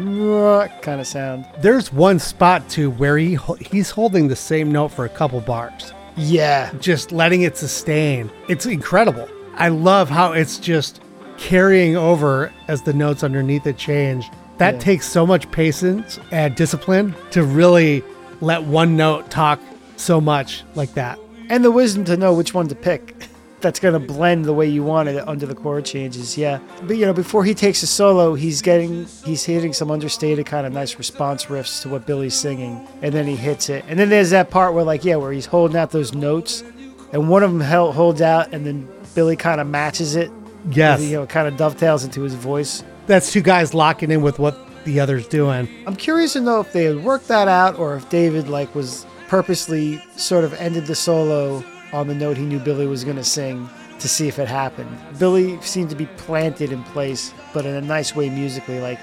kind 0.82 1.00
of 1.00 1.06
sound. 1.06 1.46
there's 1.60 1.92
one 1.92 2.18
spot 2.18 2.68
too 2.68 2.90
where 2.90 3.16
he 3.18 3.38
he's 3.60 3.90
holding 3.90 4.28
the 4.28 4.36
same 4.36 4.70
note 4.70 4.88
for 4.88 5.04
a 5.04 5.08
couple 5.08 5.40
bars, 5.40 5.92
Yeah. 6.16 6.72
just 6.80 7.12
letting 7.12 7.42
it 7.42 7.56
sustain. 7.56 8.30
It's 8.48 8.66
incredible. 8.66 9.28
I 9.56 9.68
love 9.68 10.08
how 10.10 10.32
it's 10.32 10.58
just 10.58 11.00
carrying 11.38 11.96
over 11.96 12.52
as 12.68 12.82
the 12.82 12.92
notes 12.92 13.22
underneath 13.22 13.66
it 13.66 13.76
change. 13.76 14.30
That 14.58 14.74
Yeah. 14.74 14.80
takes 14.80 15.06
so 15.06 15.26
much 15.26 15.50
patience 15.50 16.18
and 16.30 16.54
discipline 16.54 17.14
to 17.32 17.42
really 17.42 18.02
let 18.40 18.64
one 18.64 18.96
note 18.96 19.30
talk 19.30 19.60
so 19.96 20.20
much 20.20 20.62
like 20.74 20.94
that. 20.94 21.18
and 21.48 21.64
the 21.64 21.70
wisdom 21.70 22.04
to 22.04 22.16
know 22.16 22.32
which 22.34 22.52
one 22.54 22.66
to 22.68 22.74
pick 22.74 23.14
that's 23.60 23.78
going 23.78 23.92
to 23.94 24.00
blend 24.00 24.44
the 24.44 24.52
way 24.52 24.66
you 24.66 24.82
want 24.82 25.08
it 25.08 25.26
under 25.28 25.46
the 25.46 25.54
chord 25.54 25.84
changes 25.84 26.36
yeah 26.36 26.58
but 26.88 26.96
you 26.96 27.06
know 27.06 27.12
before 27.12 27.44
he 27.44 27.54
takes 27.54 27.82
a 27.84 27.86
solo 27.86 28.34
he's 28.34 28.60
getting 28.60 29.06
he's 29.24 29.44
hitting 29.44 29.72
some 29.72 29.88
understated 29.90 30.44
kind 30.44 30.66
of 30.66 30.72
nice 30.72 30.98
response 30.98 31.44
riffs 31.46 31.80
to 31.82 31.88
what 31.88 32.04
billy's 32.04 32.34
singing 32.34 32.84
and 33.00 33.14
then 33.14 33.26
he 33.28 33.36
hits 33.36 33.68
it 33.70 33.84
and 33.88 33.96
then 33.98 34.08
there's 34.10 34.30
that 34.30 34.50
part 34.50 34.74
where 34.74 34.82
like 34.84 35.04
yeah 35.04 35.14
where 35.16 35.30
he's 35.32 35.46
holding 35.46 35.76
out 35.76 35.92
those 35.92 36.12
notes 36.14 36.64
and 37.12 37.28
one 37.30 37.44
of 37.44 37.52
them 37.52 37.60
held, 37.60 37.94
holds 37.94 38.20
out 38.20 38.52
and 38.52 38.66
then 38.66 38.88
billy 39.16 39.34
kind 39.34 39.60
of 39.60 39.66
matches 39.66 40.14
it 40.14 40.30
Yes. 40.70 41.02
you 41.02 41.16
know 41.16 41.22
it 41.24 41.28
kind 41.28 41.48
of 41.48 41.56
dovetails 41.56 42.04
into 42.04 42.22
his 42.22 42.34
voice 42.34 42.84
That's 43.08 43.32
two 43.32 43.40
guys 43.40 43.72
locking 43.74 44.10
in 44.12 44.22
with 44.22 44.38
what 44.38 44.56
the 44.84 45.00
other's 45.00 45.26
doing. 45.26 45.68
I'm 45.86 45.96
curious 45.96 46.34
to 46.34 46.40
know 46.40 46.60
if 46.60 46.72
they 46.72 46.84
had 46.84 47.02
worked 47.02 47.26
that 47.28 47.48
out 47.48 47.76
or 47.78 47.96
if 47.96 48.08
David 48.08 48.48
like 48.48 48.72
was 48.74 49.04
purposely 49.28 50.00
sort 50.16 50.44
of 50.44 50.54
ended 50.54 50.86
the 50.86 50.94
solo 50.94 51.64
on 51.92 52.06
the 52.06 52.14
note 52.14 52.36
he 52.36 52.44
knew 52.44 52.58
Billy 52.60 52.86
was 52.86 53.02
going 53.04 53.16
to 53.16 53.24
sing 53.24 53.68
to 53.98 54.08
see 54.08 54.28
if 54.28 54.38
it 54.38 54.46
happened. 54.48 54.90
Billy 55.18 55.60
seemed 55.62 55.90
to 55.90 55.96
be 55.96 56.06
planted 56.16 56.70
in 56.70 56.82
place, 56.84 57.32
but 57.52 57.64
in 57.66 57.74
a 57.74 57.80
nice 57.80 58.14
way 58.14 58.28
musically. 58.30 58.78
Like 58.80 59.00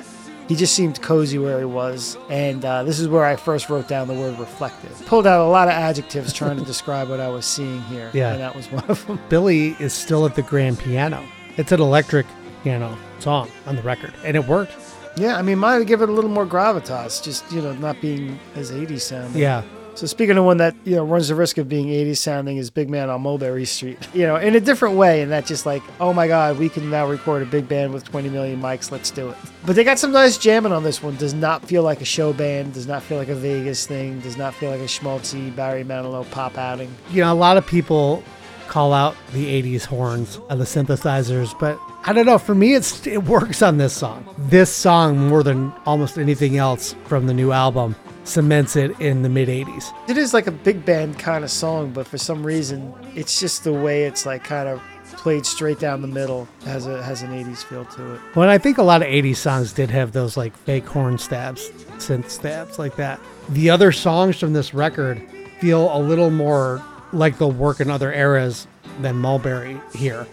he 0.48 0.56
just 0.56 0.74
seemed 0.76 1.02
cozy 1.02 1.38
where 1.38 1.60
he 1.60 1.66
was, 1.66 2.18
and 2.30 2.64
uh, 2.66 2.84
this 2.84 3.00
is 3.00 3.08
where 3.08 3.26
I 3.26 3.36
first 3.36 3.70
wrote 3.70 3.88
down 3.88 4.08
the 4.08 4.14
word 4.14 4.38
reflective. 4.40 4.92
Pulled 5.06 5.26
out 5.28 5.42
a 5.46 5.50
lot 5.50 5.68
of 5.68 5.74
adjectives 5.74 6.34
trying 6.34 6.58
to 6.58 6.64
describe 6.66 7.10
what 7.10 7.20
I 7.20 7.30
was 7.30 7.46
seeing 7.46 7.82
here, 7.84 8.10
Yeah. 8.14 8.34
and 8.34 8.42
that 8.42 8.56
was 8.56 8.72
one 8.72 8.84
of 8.90 9.06
them. 9.08 9.20
Billy 9.30 9.76
is 9.80 9.94
still 9.94 10.26
at 10.26 10.36
the 10.36 10.42
grand 10.44 10.80
piano. 10.80 11.24
It's 11.58 11.72
an 11.72 11.82
electric 11.82 12.26
piano 12.64 12.98
song 13.20 13.50
on 13.68 13.76
the 13.76 13.82
record, 13.84 14.14
and 14.26 14.36
it 14.36 14.46
worked. 14.48 14.74
Yeah, 15.16 15.38
I 15.38 15.44
mean, 15.44 15.60
might 15.60 15.74
have 15.76 15.86
given 15.86 16.10
it 16.10 16.12
a 16.12 16.16
little 16.16 16.30
more 16.32 16.46
gravitas, 16.46 17.22
just 17.24 17.50
you 17.52 17.62
know, 17.62 17.74
not 17.74 18.02
being 18.02 18.40
as 18.56 18.72
80s 18.72 19.02
sounding. 19.02 19.40
Yeah. 19.42 19.62
So 19.96 20.08
speaking 20.08 20.38
of 20.38 20.46
one 20.46 20.58
that 20.58 20.76
you 20.86 20.96
know 20.96 21.04
runs 21.04 21.28
the 21.28 21.36
risk 21.36 21.58
of 21.58 21.70
being 21.70 21.88
80s 21.88 22.18
sounding 22.18 22.58
is 22.58 22.70
Big 22.70 22.90
Man 22.90 23.10
on 23.10 23.22
Mulberry 23.22 23.66
Street, 23.66 23.98
you 24.14 24.26
know, 24.26 24.38
in 24.38 24.56
a 24.56 24.60
different 24.60 24.96
way, 24.96 25.22
and 25.22 25.32
that 25.32 25.46
just 25.46 25.66
like, 25.66 25.84
oh 26.00 26.14
my 26.14 26.28
God, 26.28 26.58
we 26.58 26.70
can 26.70 26.90
now 26.90 27.08
record 27.08 27.44
a 27.44 27.46
big 27.46 27.68
band 27.68 27.94
with 27.94 28.04
20 28.04 28.30
million 28.30 28.60
mics. 28.62 28.92
Let's 28.92 29.12
do 29.12 29.30
it. 29.30 29.38
But 29.66 29.76
they 29.76 29.84
got 29.84 30.00
some 30.00 30.12
nice 30.12 30.38
jamming 30.38 30.72
on 30.72 30.84
this 30.84 31.04
one. 31.04 31.16
Does 31.18 31.34
not 31.34 31.66
feel 31.66 31.84
like 31.84 32.02
a 32.02 32.06
show 32.06 32.34
band. 32.34 32.74
Does 32.74 32.88
not 32.88 33.04
feel 33.04 33.18
like 33.18 33.30
a 33.30 33.36
Vegas 33.36 33.86
thing. 33.86 34.20
Does 34.22 34.38
not 34.38 34.54
feel 34.56 34.72
like 34.72 34.82
a 34.82 34.86
schmaltzy 34.86 35.56
Barry 35.56 35.84
Manilow 35.84 36.30
pop 36.32 36.58
outing. 36.58 36.94
You 37.12 37.22
know, 37.22 37.32
a 37.32 37.36
lot 37.36 37.58
of 37.58 37.66
people 37.68 38.24
call 38.68 38.94
out 38.94 39.16
the 39.34 39.62
80s 39.62 39.86
horns 39.86 40.40
and 40.50 40.60
the 40.60 40.66
synthesizers, 40.66 41.58
but 41.60 41.80
I 42.06 42.14
don't 42.14 42.26
know. 42.26 42.38
For 42.38 42.56
me, 42.56 42.74
it's 42.74 43.06
it 43.06 43.24
works 43.26 43.62
on 43.62 43.78
this 43.78 43.94
song. 43.94 44.26
This 44.38 44.74
song, 44.74 45.18
more 45.30 45.44
than 45.44 45.72
almost 45.86 46.18
anything 46.18 46.58
else 46.58 46.96
from 47.06 47.28
the 47.28 47.34
new 47.34 47.52
album, 47.52 47.96
cements 48.24 48.76
it 48.76 49.00
in 49.00 49.22
the 49.22 49.30
mid 49.30 49.50
80s. 49.50 49.94
It 50.10 50.18
is 50.18 50.34
like 50.34 50.48
a 50.48 50.52
big 50.52 50.86
band 50.86 51.20
kind 51.20 51.44
of 51.44 51.52
song, 51.52 51.92
but 51.92 52.08
for 52.08 52.18
some 52.18 52.46
reason, 52.46 52.94
it's 53.16 53.40
just 53.40 53.64
the 53.64 53.74
way 53.74 54.04
it's 54.04 54.26
like 54.26 54.44
kind 54.44 54.70
of 54.70 54.82
played 55.18 55.46
straight 55.46 55.80
down 55.80 56.02
the 56.02 56.08
middle 56.08 56.48
has 56.66 56.86
a 56.88 57.02
has 57.04 57.22
an 57.22 57.30
80s 57.30 57.64
feel 57.64 57.86
to 57.86 58.16
it. 58.16 58.22
Well, 58.36 58.44
and 58.44 58.52
I 58.52 58.58
think 58.58 58.78
a 58.78 58.84
lot 58.84 59.02
of 59.02 59.08
80s 59.08 59.38
songs 59.38 59.72
did 59.74 59.90
have 59.92 60.12
those 60.12 60.36
like 60.36 60.56
fake 60.56 60.86
horn 60.86 61.18
stabs, 61.18 61.70
synth 61.98 62.30
stabs 62.30 62.80
like 62.80 62.96
that. 62.98 63.20
The 63.50 63.70
other 63.70 63.92
songs 63.92 64.40
from 64.40 64.54
this 64.54 64.74
record 64.74 65.22
feel 65.60 65.96
a 65.96 66.00
little 66.00 66.30
more 66.30 66.84
like 67.12 67.38
they'll 67.38 67.52
work 67.52 67.80
in 67.80 67.90
other 67.90 68.12
eras 68.12 68.68
than 69.02 69.18
Mulberry 69.18 69.80
here. 69.96 70.28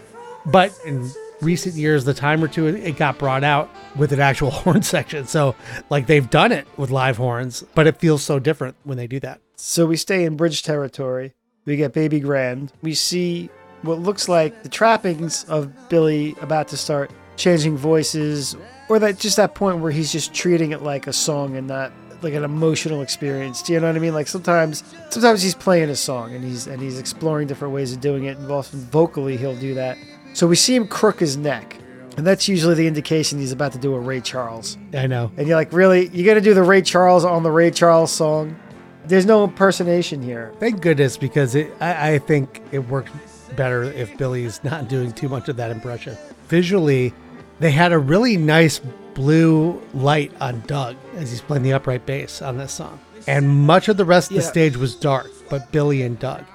But 0.45 0.77
in 0.85 1.09
recent 1.41 1.75
years, 1.75 2.05
the 2.05 2.13
time 2.13 2.43
or 2.43 2.47
two 2.47 2.67
it 2.67 2.97
got 2.97 3.17
brought 3.17 3.43
out 3.43 3.69
with 3.95 4.11
an 4.11 4.19
actual 4.19 4.51
horn 4.51 4.81
section. 4.81 5.27
So, 5.27 5.55
like, 5.89 6.07
they've 6.07 6.29
done 6.29 6.51
it 6.51 6.67
with 6.77 6.89
live 6.89 7.17
horns, 7.17 7.63
but 7.75 7.87
it 7.87 7.97
feels 7.97 8.23
so 8.23 8.39
different 8.39 8.75
when 8.83 8.97
they 8.97 9.07
do 9.07 9.19
that. 9.21 9.41
So 9.55 9.85
we 9.85 9.97
stay 9.97 10.23
in 10.23 10.37
bridge 10.37 10.63
territory. 10.63 11.33
We 11.65 11.75
get 11.75 11.93
Baby 11.93 12.19
Grand. 12.19 12.73
We 12.81 12.95
see 12.95 13.49
what 13.83 13.99
looks 13.99 14.27
like 14.27 14.63
the 14.63 14.69
trappings 14.69 15.43
of 15.45 15.89
Billy 15.89 16.35
about 16.41 16.67
to 16.69 16.77
start 16.77 17.11
changing 17.35 17.77
voices, 17.77 18.55
or 18.89 18.99
that 18.99 19.19
just 19.19 19.37
that 19.37 19.55
point 19.55 19.79
where 19.79 19.91
he's 19.91 20.11
just 20.11 20.33
treating 20.33 20.71
it 20.71 20.81
like 20.81 21.07
a 21.07 21.13
song 21.13 21.55
and 21.55 21.67
not 21.67 21.91
like 22.21 22.33
an 22.33 22.43
emotional 22.43 23.01
experience. 23.01 23.61
Do 23.61 23.73
you 23.73 23.79
know 23.79 23.87
what 23.87 23.95
I 23.95 23.99
mean? 23.99 24.13
Like 24.13 24.27
sometimes, 24.27 24.83
sometimes 25.09 25.41
he's 25.41 25.55
playing 25.55 25.89
a 25.89 25.95
song 25.95 26.33
and 26.35 26.43
he's 26.43 26.67
and 26.67 26.81
he's 26.81 26.99
exploring 26.99 27.47
different 27.47 27.73
ways 27.73 27.93
of 27.93 28.01
doing 28.01 28.25
it, 28.25 28.37
and 28.37 28.51
often 28.51 28.79
vocally 28.79 29.37
he'll 29.37 29.55
do 29.55 29.73
that. 29.75 29.97
So 30.33 30.47
we 30.47 30.55
see 30.55 30.75
him 30.75 30.87
crook 30.87 31.19
his 31.19 31.37
neck, 31.37 31.77
and 32.17 32.25
that's 32.25 32.47
usually 32.47 32.75
the 32.75 32.87
indication 32.87 33.39
he's 33.39 33.51
about 33.51 33.73
to 33.73 33.77
do 33.77 33.93
a 33.93 33.99
Ray 33.99 34.21
Charles. 34.21 34.77
I 34.93 35.07
know. 35.07 35.31
And 35.37 35.47
you're 35.47 35.57
like, 35.57 35.73
really? 35.73 36.07
You 36.09 36.25
got 36.25 36.35
to 36.35 36.41
do 36.41 36.53
the 36.53 36.63
Ray 36.63 36.81
Charles 36.81 37.25
on 37.25 37.43
the 37.43 37.51
Ray 37.51 37.71
Charles 37.71 38.11
song? 38.11 38.57
There's 39.05 39.25
no 39.25 39.43
impersonation 39.43 40.21
here. 40.21 40.53
Thank 40.59 40.81
goodness 40.81 41.17
because 41.17 41.55
it, 41.55 41.71
I, 41.79 42.13
I 42.13 42.19
think 42.19 42.61
it 42.71 42.79
worked 42.79 43.11
better 43.55 43.83
if 43.83 44.15
Billy's 44.17 44.63
not 44.63 44.87
doing 44.87 45.11
too 45.11 45.27
much 45.27 45.49
of 45.49 45.57
that 45.57 45.71
impression. 45.71 46.15
Visually, 46.47 47.13
they 47.59 47.71
had 47.71 47.91
a 47.91 47.97
really 47.99 48.37
nice 48.37 48.79
blue 49.13 49.81
light 49.93 50.31
on 50.39 50.61
Doug 50.67 50.95
as 51.15 51.29
he's 51.31 51.41
playing 51.41 51.63
the 51.63 51.73
upright 51.73 52.05
bass 52.05 52.41
on 52.41 52.57
this 52.57 52.71
song. 52.71 52.99
And 53.27 53.49
much 53.49 53.89
of 53.89 53.97
the 53.97 54.05
rest 54.05 54.31
of 54.31 54.37
the 54.37 54.43
Yeah. 54.43 54.49
stage 54.49 54.77
was 54.77 54.95
dark, 54.95 55.29
but 55.49 55.71
Billy 55.71 56.01
and 56.03 56.17
Doug. 56.17 56.45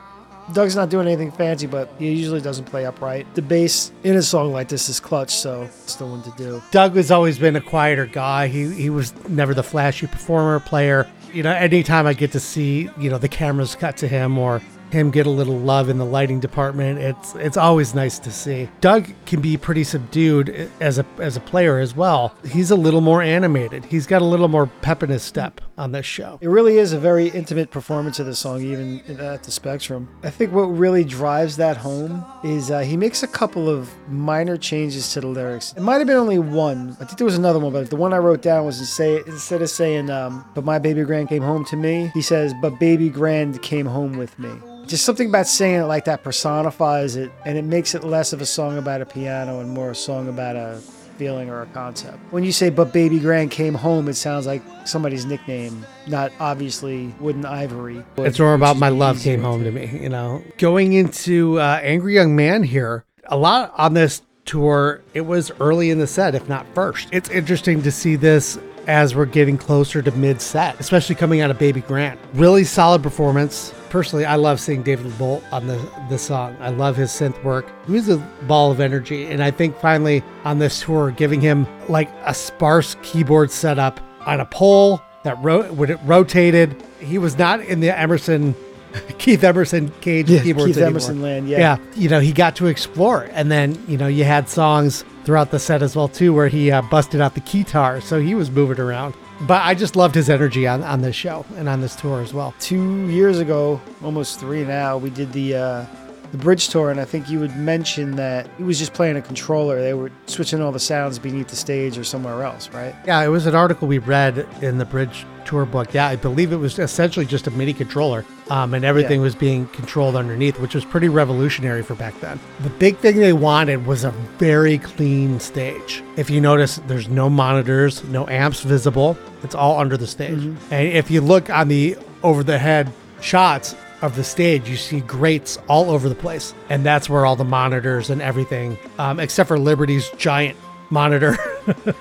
Doug's 0.53 0.77
not 0.77 0.91
doing 0.91 1.07
anything 1.07 1.33
fancy, 1.33 1.67
but 1.67 1.91
he 1.99 2.13
usually 2.13 2.41
doesn't 2.41 2.65
play 2.67 2.87
upright. 2.87 3.27
The 3.35 3.43
bass 3.43 3.91
in 4.05 4.17
a 4.17 4.23
song 4.23 4.53
like 4.53 4.69
this 4.69 4.89
is 4.89 5.01
clutch, 5.01 5.35
so 5.35 5.63
it's 5.63 5.97
the 5.97 6.07
one 6.07 6.23
to 6.23 6.33
do. 6.37 6.63
Doug 6.71 6.97
has 6.97 7.11
always 7.11 7.39
been 7.39 7.57
a 7.57 7.61
quieter 7.61 8.07
guy. 8.07 8.49
He 8.49 8.73
he 8.73 8.91
was 8.91 9.13
never 9.29 9.55
the 9.55 9.63
flashy 9.63 10.07
performer 10.07 10.61
player. 10.61 11.09
You 11.33 11.43
know, 11.43 11.53
anytime 11.53 12.07
I 12.07 12.15
get 12.15 12.33
to 12.33 12.41
see, 12.41 12.89
you 12.99 13.11
know, 13.11 13.19
the 13.19 13.29
cameras 13.29 13.75
cut 13.75 13.97
to 13.99 14.09
him 14.09 14.39
or 14.39 14.63
him 14.91 15.11
get 15.11 15.27
a 15.27 15.31
little 15.31 15.59
love 15.59 15.89
in 15.89 15.99
the 15.99 16.05
lighting 16.05 16.41
department, 16.41 16.99
it's 17.01 17.35
it's 17.35 17.57
always 17.57 17.95
nice 17.95 18.19
to 18.21 18.31
see. 18.31 18.69
Doug 18.81 19.09
can 19.27 19.41
be 19.41 19.57
pretty 19.57 19.85
subdued 19.85 20.71
as 20.81 20.99
a 20.99 21.07
as 21.19 21.37
a 21.37 21.41
player 21.41 21.79
as 21.79 21.97
well. 21.97 22.35
He's 22.49 22.71
a 22.71 22.77
little 22.77 23.01
more 23.01 23.23
animated. 23.23 23.85
He's 23.85 24.07
got 24.07 24.23
a 24.23 24.25
little 24.25 24.49
more 24.49 24.67
pep 24.83 25.03
in 25.03 25.11
his 25.11 25.23
step 25.23 25.61
on 25.79 25.93
this 25.93 26.07
show. 26.07 26.39
It 26.41 26.49
really 26.49 26.79
is 26.79 26.93
a 26.93 26.99
very 26.99 27.29
intimate 27.29 27.71
performance 27.71 28.19
of 28.19 28.27
the 28.27 28.35
song, 28.35 28.63
even 28.63 29.01
at 29.19 29.43
the 29.43 29.51
Spectrum. 29.51 30.09
I 30.23 30.31
think 30.31 30.53
what 30.53 30.65
really 30.65 31.05
drives 31.05 31.57
that 31.57 31.77
home 31.77 32.25
is 32.45 32.71
uh, 32.71 32.81
he 32.81 32.97
makes 32.97 33.23
a 33.23 33.29
couple 33.29 33.69
of 33.69 33.91
minor 34.09 34.57
changes 34.57 35.13
to 35.13 35.21
the 35.21 35.27
lyrics. 35.27 35.75
It 35.77 35.83
might 35.83 35.99
have 35.99 36.07
been 36.07 36.17
only 36.17 36.39
one. 36.39 36.97
I 37.01 37.05
think 37.05 37.19
there 37.19 37.25
was 37.25 37.37
another 37.37 37.59
one, 37.59 37.73
but 37.73 37.91
the 37.91 37.97
one 37.97 38.13
I 38.13 38.19
wrote 38.19 38.43
down 38.43 38.65
was 38.65 38.77
say 38.89 39.23
instead 39.27 39.63
of 39.63 39.71
saying 39.71 40.11
um, 40.11 40.45
"But 40.55 40.65
my 40.65 40.79
baby 40.79 41.03
grand 41.05 41.29
came 41.29 41.43
home 41.43 41.65
to 41.67 41.77
me," 41.77 42.11
he 42.15 42.23
says 42.23 42.55
"But 42.63 42.79
baby 42.79 43.09
grand 43.09 43.63
came 43.63 43.87
home 43.87 44.17
with 44.17 44.39
me." 44.39 44.51
Just 44.87 45.05
something 45.05 45.29
about 45.29 45.49
saying 45.49 45.81
it 45.81 45.85
like 45.85 46.05
that 46.05 46.23
personifies 46.23 47.17
it, 47.17 47.33
and 47.45 47.59
it 47.59 47.65
makes 47.65 47.95
it 47.95 48.05
less 48.05 48.33
of 48.33 48.41
a 48.41 48.47
song 48.47 48.79
about 48.79 49.01
a 49.01 49.07
piano 49.07 49.61
and 49.61 49.71
more 49.71 49.91
a 49.91 49.95
song 49.97 50.29
about 50.29 50.55
a 50.55 50.81
feeling 51.17 51.51
or 51.51 51.63
a 51.63 51.67
concept. 51.67 52.19
When 52.31 52.45
you 52.45 52.53
say 52.53 52.71
"But 52.71 52.93
Baby 52.93 53.19
Grand 53.19 53.51
came 53.51 53.75
home," 53.75 54.09
it 54.09 54.15
sounds 54.15 54.47
like 54.47 54.63
somebody's 54.85 55.27
nickname, 55.27 55.85
not 56.07 56.33
obviously 56.41 57.15
Wooden 57.21 57.45
Ivory. 57.45 58.03
It's 58.19 58.39
more 58.39 58.55
about 58.55 58.77
my 58.77 58.89
love 58.89 59.21
came 59.21 59.43
home 59.43 59.65
to 59.65 59.71
me, 59.71 59.99
you 60.01 60.09
know. 60.09 60.43
Going 60.59 60.93
into 60.93 61.59
uh, 61.61 61.81
Angry 61.83 62.15
Young 62.15 62.37
Man 62.37 62.63
here, 62.63 63.05
a 63.25 63.37
lot 63.37 63.73
on 63.77 63.95
this 63.95 64.23
tour, 64.45 65.03
it 65.13 65.23
was 65.23 65.51
early 65.61 65.91
in 65.91 65.99
the 65.99 66.07
set, 66.07 66.35
if 66.35 66.49
not 66.49 66.67
first. 66.75 67.09
It's 67.13 67.29
interesting 67.31 67.83
to 67.83 67.91
see 67.91 68.17
this 68.17 68.59
as 68.87 69.15
we're 69.15 69.27
getting 69.27 69.59
closer 69.59 70.03
to 70.03 70.11
mid 70.13 70.41
set, 70.41 70.79
especially 70.81 71.15
coming 71.15 71.41
out 71.41 71.51
of 71.51 71.59
Baby 71.59 71.81
Grand. 71.81 72.19
Really 72.35 72.65
solid 72.65 73.03
performance. 73.03 73.73
Personally, 73.91 74.25
I 74.25 74.37
love 74.37 74.61
seeing 74.61 74.83
Dave 74.83 75.01
LeBolt 75.01 75.43
on 75.53 75.67
the, 75.67 75.81
the 76.11 76.19
song. 76.19 76.57
I 76.61 76.71
love 76.71 76.97
his 76.97 77.11
synth 77.11 77.43
work. 77.45 77.67
He's 77.87 78.09
a 78.09 78.19
ball 78.43 78.71
of 78.71 78.81
energy. 78.81 79.27
And 79.27 79.43
I 79.43 79.51
think 79.51 79.79
finally 79.79 80.23
on 80.45 80.59
this 80.59 80.83
tour, 80.83 81.11
giving 81.13 81.41
him 81.41 81.67
like 81.89 82.11
a 82.25 82.35
sparse 82.35 82.97
keyboard 83.03 83.51
setup 83.51 84.01
on 84.27 84.41
a 84.41 84.47
pole 84.47 85.01
that 85.25 85.39
ro- 85.43 85.73
when 85.73 85.91
it 85.91 85.99
rotated, 86.05 86.83
he 87.01 87.19
was 87.19 87.39
not 87.39 87.61
in 87.61 87.81
the 87.81 87.97
Emerson, 87.97 88.55
Keith 89.19 89.43
Emerson 89.45 89.91
cage 90.01 90.29
Yeah, 90.31 90.43
keyboards 90.43 90.69
Keith 90.69 90.77
anymore. 90.79 90.91
Emerson 90.91 91.23
land, 91.23 91.49
yeah. 91.49 91.59
yeah, 91.59 91.77
you 91.95 92.09
know, 92.09 92.21
he 92.21 92.33
got 92.33 92.57
to 92.57 92.67
explore, 92.67 93.29
and 93.33 93.51
then 93.51 93.83
you 93.89 93.97
know, 93.97 94.07
you 94.09 94.25
had 94.25 94.49
songs 94.49 95.05
throughout 95.27 95.51
the 95.51 95.59
set 95.59 95.83
as 95.83 95.97
well 95.97 96.09
too, 96.09 96.33
where 96.33 96.49
he 96.49 96.71
uh, 96.71 96.81
busted 96.83 97.21
out 97.21 97.35
the 97.35 97.41
guitar, 97.41 98.01
so 98.01 98.21
he 98.21 98.35
was 98.35 98.51
moving 98.51 98.81
around. 98.81 99.13
But 99.43 99.63
I 99.63 99.75
just 99.75 99.97
loved 99.97 100.15
his 100.15 100.31
energy 100.31 100.67
on 100.67 100.83
on 100.83 101.03
this 101.03 101.17
show 101.17 101.45
and 101.57 101.69
on 101.69 101.83
this 101.83 101.95
tour 101.97 102.23
as 102.23 102.33
well. 102.33 102.55
Two 102.61 103.09
years 103.09 103.39
ago, 103.39 103.81
almost 104.03 104.41
three 104.41 104.65
now, 104.65 104.97
we 104.97 105.11
did 105.11 105.33
the 105.33 105.57
uh, 105.57 105.87
the 106.31 106.39
bridge 106.39 106.69
tour, 106.69 106.91
and 106.91 107.01
I 107.01 107.05
think 107.05 107.29
you 107.29 107.41
would 107.41 107.55
mention 107.57 108.17
that 108.17 108.49
he 108.57 108.63
was 108.63 108.79
just 108.79 108.95
playing 108.95 109.17
a 109.17 109.23
controller. 109.23 109.81
They 109.81 109.95
were 109.95 110.11
switching 110.27 110.63
all 110.63 110.73
the 110.73 110.81
sounds 110.81 111.19
beneath 111.19 111.49
the 111.49 111.57
stage 111.57 111.99
or 111.99 112.05
somewhere 112.05 112.43
else, 112.43 112.71
right? 112.71 112.95
Yeah, 113.05 113.23
it 113.23 113.29
was 113.29 113.47
an 113.47 113.55
article 113.55 113.89
we 113.89 113.99
read 113.99 114.47
in 114.63 114.79
the 114.79 114.85
Bridge 114.85 115.27
Tour 115.45 115.67
book. 115.67 115.93
Yeah, 115.93 116.07
I 116.07 116.17
believe 116.17 116.53
it 116.53 116.57
was 116.57 116.79
essentially 116.79 117.27
just 117.27 117.47
a 117.47 117.51
MIDI 117.51 117.75
controller, 117.75 118.25
um, 118.51 118.75
and 118.75 118.85
everything 118.85 119.21
Yeah. 119.21 119.25
was 119.25 119.35
being 119.35 119.67
controlled 119.69 120.17
underneath, 120.17 120.59
which 120.61 120.75
was 120.75 120.85
pretty 120.85 121.09
revolutionary 121.09 121.83
for 121.83 121.95
back 121.95 122.19
then. 122.21 122.39
The 122.61 122.71
big 122.71 122.97
thing 122.99 123.17
they 123.17 123.33
wanted 123.33 123.87
was 123.87 124.05
a 124.05 124.11
very 124.39 124.79
clean 124.79 125.41
stage. 125.41 126.03
If 126.17 126.31
you 126.31 126.41
notice, 126.41 126.81
there's 126.87 127.09
no 127.09 127.29
monitors, 127.29 128.05
no 128.05 128.27
amps 128.29 128.61
visible. 128.63 129.17
It's 129.43 129.55
all 129.55 129.79
under 129.79 129.97
the 129.97 130.07
stage. 130.07 130.43
And 130.71 130.89
if 130.89 131.11
you 131.11 131.21
look 131.21 131.51
on 131.51 131.69
the 131.69 131.97
over 132.23 132.43
the 132.43 132.59
head 132.59 132.93
shots 133.21 133.75
of 134.03 134.15
the 134.17 134.25
stage, 134.25 134.69
you 134.69 134.77
see 134.77 135.01
grates 135.01 135.59
all 135.69 135.91
over 135.91 136.09
the 136.09 136.15
place, 136.15 136.55
and 136.69 136.85
that's 136.85 137.09
where 137.09 137.25
all 137.27 137.35
the 137.37 137.45
monitors 137.45 138.11
and 138.11 138.21
everything, 138.21 138.79
um, 138.99 139.19
except 139.21 139.49
for 139.49 139.59
Liberty's 139.59 140.09
giant 140.19 140.57
monitor. 140.91 141.37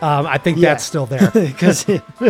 um, 0.00 0.26
I 0.26 0.38
think 0.38 0.58
Yeah. 0.58 0.70
that's 0.70 0.84
still 0.84 1.06
there. 1.06 1.30
Because 1.34 1.88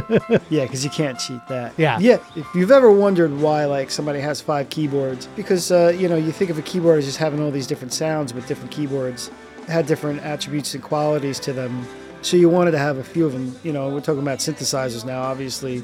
yeah, 0.51 0.65
because 0.65 0.85
you 0.85 0.91
can't 0.91 1.19
cheat 1.19 1.41
that. 1.49 1.73
Yeah. 1.77 1.99
yeah. 1.99 2.19
If 2.37 2.47
you've 2.55 2.71
ever 2.71 2.91
wondered 2.91 3.33
why 3.39 3.65
like 3.67 3.91
somebody 3.91 4.21
has 4.21 4.41
five 4.41 4.71
keyboards, 4.71 5.29
because 5.37 5.71
uh, 5.71 5.95
you 5.97 6.09
know 6.09 6.17
you 6.17 6.33
think 6.33 6.51
of 6.51 6.59
a 6.59 6.63
keyboard 6.63 6.99
as 6.99 7.05
just 7.07 7.19
having 7.19 7.41
all 7.43 7.51
these 7.51 7.67
different 7.67 7.93
sounds, 7.93 8.33
but 8.33 8.47
different 8.47 8.71
keyboards 8.71 9.31
had 9.67 9.87
different 9.87 10.23
attributes 10.23 10.75
and 10.75 10.83
qualities 10.83 11.39
to 11.41 11.53
them. 11.53 11.87
So 12.23 12.37
you 12.37 12.49
wanted 12.49 12.73
to 12.73 12.79
have 12.79 12.97
a 12.99 13.05
few 13.05 13.27
of 13.27 13.33
them. 13.33 13.55
You 13.63 13.73
know, 13.73 13.89
we're 13.91 14.01
talking 14.01 14.23
about 14.23 14.39
synthesizers 14.39 15.05
now. 15.05 15.23
Obviously, 15.23 15.83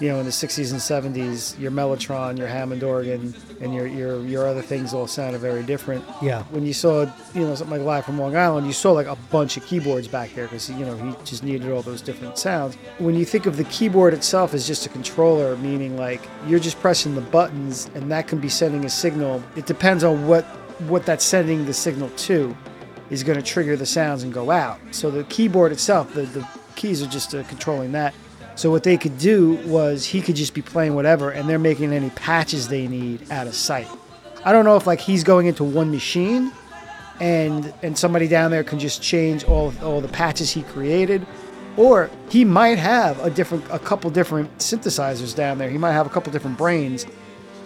you 0.00 0.08
know, 0.08 0.18
in 0.18 0.24
the 0.24 0.32
60s 0.32 0.72
and 0.72 1.14
70s, 1.14 1.58
your 1.60 1.70
Mellotron, 1.70 2.38
your 2.38 2.48
Hammond 2.48 2.82
organ, 2.82 3.34
and 3.60 3.74
your 3.74 3.86
your 3.86 4.24
your 4.24 4.48
other 4.48 4.62
things 4.62 4.94
all 4.94 5.06
sounded 5.06 5.40
very 5.40 5.62
different. 5.62 6.04
Yeah. 6.22 6.42
When 6.44 6.64
you 6.64 6.72
saw, 6.72 7.02
you 7.34 7.42
know, 7.42 7.54
something 7.54 7.78
like 7.78 7.86
Live 7.86 8.06
from 8.06 8.18
Long 8.18 8.34
Island, 8.34 8.66
you 8.66 8.72
saw 8.72 8.92
like 8.92 9.06
a 9.06 9.16
bunch 9.30 9.58
of 9.58 9.66
keyboards 9.66 10.08
back 10.08 10.34
there 10.34 10.46
because 10.46 10.70
you 10.70 10.86
know 10.86 10.96
he 10.96 11.14
just 11.24 11.44
needed 11.44 11.70
all 11.70 11.82
those 11.82 12.00
different 12.00 12.38
sounds. 12.38 12.76
When 12.98 13.14
you 13.14 13.26
think 13.26 13.44
of 13.44 13.58
the 13.58 13.64
keyboard 13.64 14.14
itself 14.14 14.54
as 14.54 14.66
just 14.66 14.86
a 14.86 14.88
controller, 14.88 15.56
meaning 15.58 15.96
like 15.96 16.26
you're 16.46 16.60
just 16.60 16.80
pressing 16.80 17.14
the 17.14 17.20
buttons 17.20 17.90
and 17.94 18.10
that 18.10 18.26
can 18.26 18.38
be 18.38 18.48
sending 18.48 18.86
a 18.86 18.90
signal. 18.90 19.42
It 19.54 19.66
depends 19.66 20.02
on 20.02 20.26
what 20.26 20.44
what 20.88 21.04
that's 21.04 21.24
sending 21.24 21.66
the 21.66 21.74
signal 21.74 22.08
to 22.10 22.56
is 23.10 23.22
going 23.22 23.38
to 23.38 23.44
trigger 23.44 23.76
the 23.76 23.84
sounds 23.84 24.22
and 24.22 24.32
go 24.32 24.50
out. 24.50 24.78
So 24.92 25.10
the 25.10 25.24
keyboard 25.24 25.72
itself, 25.72 26.14
the, 26.14 26.22
the 26.22 26.46
keys 26.76 27.02
are 27.02 27.08
just 27.08 27.34
uh, 27.34 27.42
controlling 27.44 27.92
that. 27.92 28.14
So 28.56 28.70
what 28.70 28.82
they 28.82 28.96
could 28.96 29.18
do 29.18 29.54
was 29.66 30.04
he 30.04 30.20
could 30.20 30.36
just 30.36 30.54
be 30.54 30.62
playing 30.62 30.94
whatever, 30.94 31.30
and 31.30 31.48
they're 31.48 31.58
making 31.58 31.92
any 31.92 32.10
patches 32.10 32.68
they 32.68 32.86
need 32.86 33.30
out 33.30 33.46
of 33.46 33.54
sight. 33.54 33.88
I 34.44 34.52
don't 34.52 34.64
know 34.64 34.76
if 34.76 34.86
like 34.86 35.00
he's 35.00 35.24
going 35.24 35.46
into 35.46 35.64
one 35.64 35.90
machine, 35.90 36.52
and 37.20 37.72
and 37.82 37.96
somebody 37.96 38.28
down 38.28 38.50
there 38.50 38.64
can 38.64 38.78
just 38.78 39.02
change 39.02 39.44
all 39.44 39.72
all 39.82 40.00
the 40.00 40.08
patches 40.08 40.50
he 40.50 40.62
created, 40.62 41.26
or 41.76 42.10
he 42.30 42.44
might 42.44 42.78
have 42.78 43.22
a 43.24 43.30
different 43.30 43.64
a 43.70 43.78
couple 43.78 44.10
different 44.10 44.58
synthesizers 44.58 45.34
down 45.34 45.58
there. 45.58 45.70
He 45.70 45.78
might 45.78 45.92
have 45.92 46.06
a 46.06 46.10
couple 46.10 46.32
different 46.32 46.58
brains, 46.58 47.06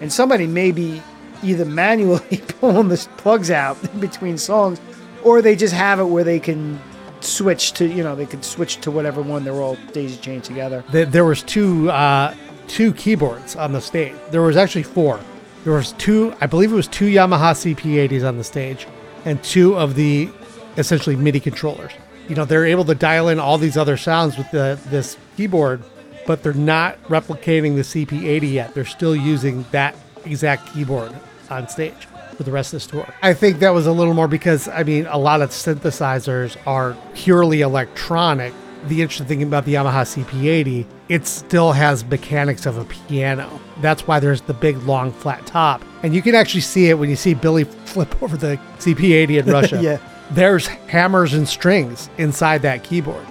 and 0.00 0.12
somebody 0.12 0.46
may 0.46 0.72
be 0.72 1.00
either 1.42 1.64
manually 1.64 2.38
pulling 2.60 2.88
the 2.88 3.08
plugs 3.16 3.50
out 3.50 3.82
in 3.84 4.00
between 4.00 4.38
songs, 4.38 4.80
or 5.22 5.42
they 5.42 5.56
just 5.56 5.74
have 5.74 6.00
it 6.00 6.04
where 6.04 6.24
they 6.24 6.40
can 6.40 6.80
switch 7.24 7.72
to 7.72 7.86
you 7.86 8.02
know 8.02 8.14
they 8.14 8.26
could 8.26 8.44
switch 8.44 8.76
to 8.82 8.90
whatever 8.90 9.22
one 9.22 9.44
they're 9.44 9.54
all 9.54 9.76
daisy 9.92 10.16
chained 10.16 10.44
together. 10.44 10.84
There, 10.90 11.24
was 11.24 11.42
two 11.42 11.90
uh, 11.90 12.34
two 12.68 12.92
keyboards 12.94 13.56
on 13.56 13.72
the 13.72 13.80
stage. 13.80 14.14
There 14.30 14.42
was 14.42 14.56
actually 14.56 14.84
four. 14.84 15.20
There 15.64 15.72
was 15.72 15.92
two, 15.92 16.34
I 16.40 16.46
believe 16.46 16.72
it 16.72 16.74
was 16.76 16.88
two 16.88 17.06
Yamaha 17.06 17.54
CP80s 17.74 18.26
on 18.26 18.36
the 18.36 18.44
stage, 18.44 18.86
and 19.24 19.42
two 19.42 19.76
of 19.76 19.94
the 19.94 20.28
essentially 20.76 21.16
MIDI 21.16 21.40
controllers. 21.40 21.92
You 22.28 22.34
know, 22.34 22.44
they're 22.44 22.66
able 22.66 22.84
to 22.84 22.94
dial 22.94 23.28
in 23.28 23.38
all 23.38 23.56
these 23.56 23.76
other 23.76 23.96
sounds 23.96 24.36
with 24.36 24.50
the 24.50 24.78
this 24.86 25.16
keyboard, 25.36 25.82
but 26.26 26.42
they're 26.42 26.52
not 26.52 27.02
replicating 27.04 27.76
the 27.76 27.82
CP80 27.82 28.52
yet. 28.52 28.74
They're 28.74 28.84
still 28.84 29.16
using 29.16 29.64
that 29.70 29.94
exact 30.24 30.72
keyboard 30.72 31.14
on 31.50 31.68
stage 31.68 32.06
for 32.34 32.42
the 32.42 32.52
rest 32.52 32.72
of 32.72 32.78
this 32.78 32.86
tour. 32.86 33.06
I 33.22 33.34
think 33.34 33.58
that 33.60 33.70
was 33.70 33.86
a 33.86 33.92
little 33.92 34.14
more 34.14 34.28
because 34.28 34.68
I 34.68 34.82
mean 34.82 35.06
a 35.06 35.18
lot 35.18 35.42
of 35.42 35.50
synthesizers 35.50 36.56
are 36.66 36.96
purely 37.14 37.60
electronic. 37.60 38.52
The 38.88 39.00
interesting 39.00 39.26
thing 39.26 39.42
about 39.42 39.64
the 39.64 39.74
Yamaha 39.74 40.04
CP80, 40.24 40.86
it 41.08 41.26
still 41.26 41.72
has 41.72 42.04
mechanics 42.04 42.66
of 42.66 42.76
a 42.76 42.84
piano. 42.84 43.60
That's 43.80 44.06
why 44.06 44.20
there's 44.20 44.42
the 44.42 44.52
big 44.52 44.76
long 44.82 45.10
flat 45.10 45.46
top. 45.46 45.82
And 46.02 46.14
you 46.14 46.20
can 46.20 46.34
actually 46.34 46.60
see 46.60 46.90
it 46.90 46.98
when 46.98 47.08
you 47.08 47.16
see 47.16 47.32
Billy 47.32 47.64
flip 47.86 48.22
over 48.22 48.36
the 48.36 48.58
CP80 48.78 49.38
in 49.38 49.46
Russia. 49.52 49.80
Yeah. 49.82 49.98
There's 50.32 50.66
hammers 50.66 51.32
and 51.32 51.48
strings 51.48 52.10
inside 52.18 52.62
that 52.62 52.82
keyboard, 52.84 53.26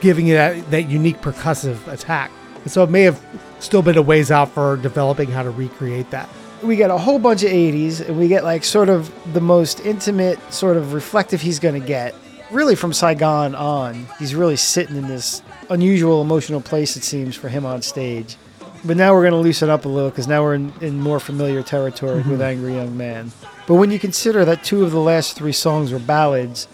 giving 0.00 0.26
you 0.26 0.34
that, 0.34 0.70
that 0.70 0.88
unique 0.88 1.20
percussive 1.22 1.86
attack. 1.86 2.30
And 2.62 2.72
so 2.72 2.82
it 2.82 2.90
may 2.90 3.02
have 3.02 3.22
still 3.58 3.82
been 3.82 3.96
a 3.96 4.02
ways 4.02 4.30
out 4.30 4.50
for 4.50 4.76
developing 4.78 5.30
how 5.30 5.42
to 5.42 5.50
recreate 5.50 6.10
that. 6.10 6.28
We 6.64 6.76
get 6.76 6.90
a 6.90 6.98
whole 6.98 7.18
bunch 7.18 7.42
of 7.42 7.50
80s 7.50 8.06
and 8.06 8.18
we 8.18 8.28
get 8.28 8.44
like 8.44 8.64
sort 8.64 8.88
of 8.88 9.12
the 9.32 9.40
most 9.40 9.80
intimate 9.80 10.38
sort 10.52 10.76
of 10.76 10.92
reflective 10.92 11.40
he's 11.40 11.58
going 11.58 11.80
to 11.80 11.86
get 11.86 12.14
really 12.50 12.74
from 12.74 12.92
saigon 12.92 13.54
on 13.54 14.06
he's 14.18 14.34
really 14.34 14.56
sitting 14.56 14.96
in 14.96 15.06
this 15.06 15.42
unusual 15.70 16.22
emotional 16.22 16.60
place 16.60 16.96
it 16.96 17.04
seems 17.04 17.34
for 17.36 17.48
him 17.48 17.64
on 17.64 17.82
stage 17.82 18.36
But 18.84 18.98
now 18.98 19.14
we're 19.14 19.22
going 19.22 19.32
to 19.32 19.38
loosen 19.38 19.70
up 19.70 19.86
a 19.86 19.88
little 19.88 20.10
because 20.10 20.28
now 20.28 20.42
we're 20.42 20.54
in, 20.54 20.72
in 20.82 21.00
more 21.00 21.18
familiar 21.18 21.62
territory 21.62 22.16
with 22.16 22.26
mm-hmm. 22.26 22.42
Angry 22.42 22.74
Young 22.74 22.94
Man. 22.94 23.32
But 23.66 23.76
when 23.76 23.90
you 23.90 23.98
consider 23.98 24.44
that 24.44 24.62
two 24.62 24.84
of 24.84 24.90
the 24.90 25.00
last 25.00 25.36
three 25.36 25.52
songs 25.52 25.90
were 25.90 25.98
ballads, 25.98 26.68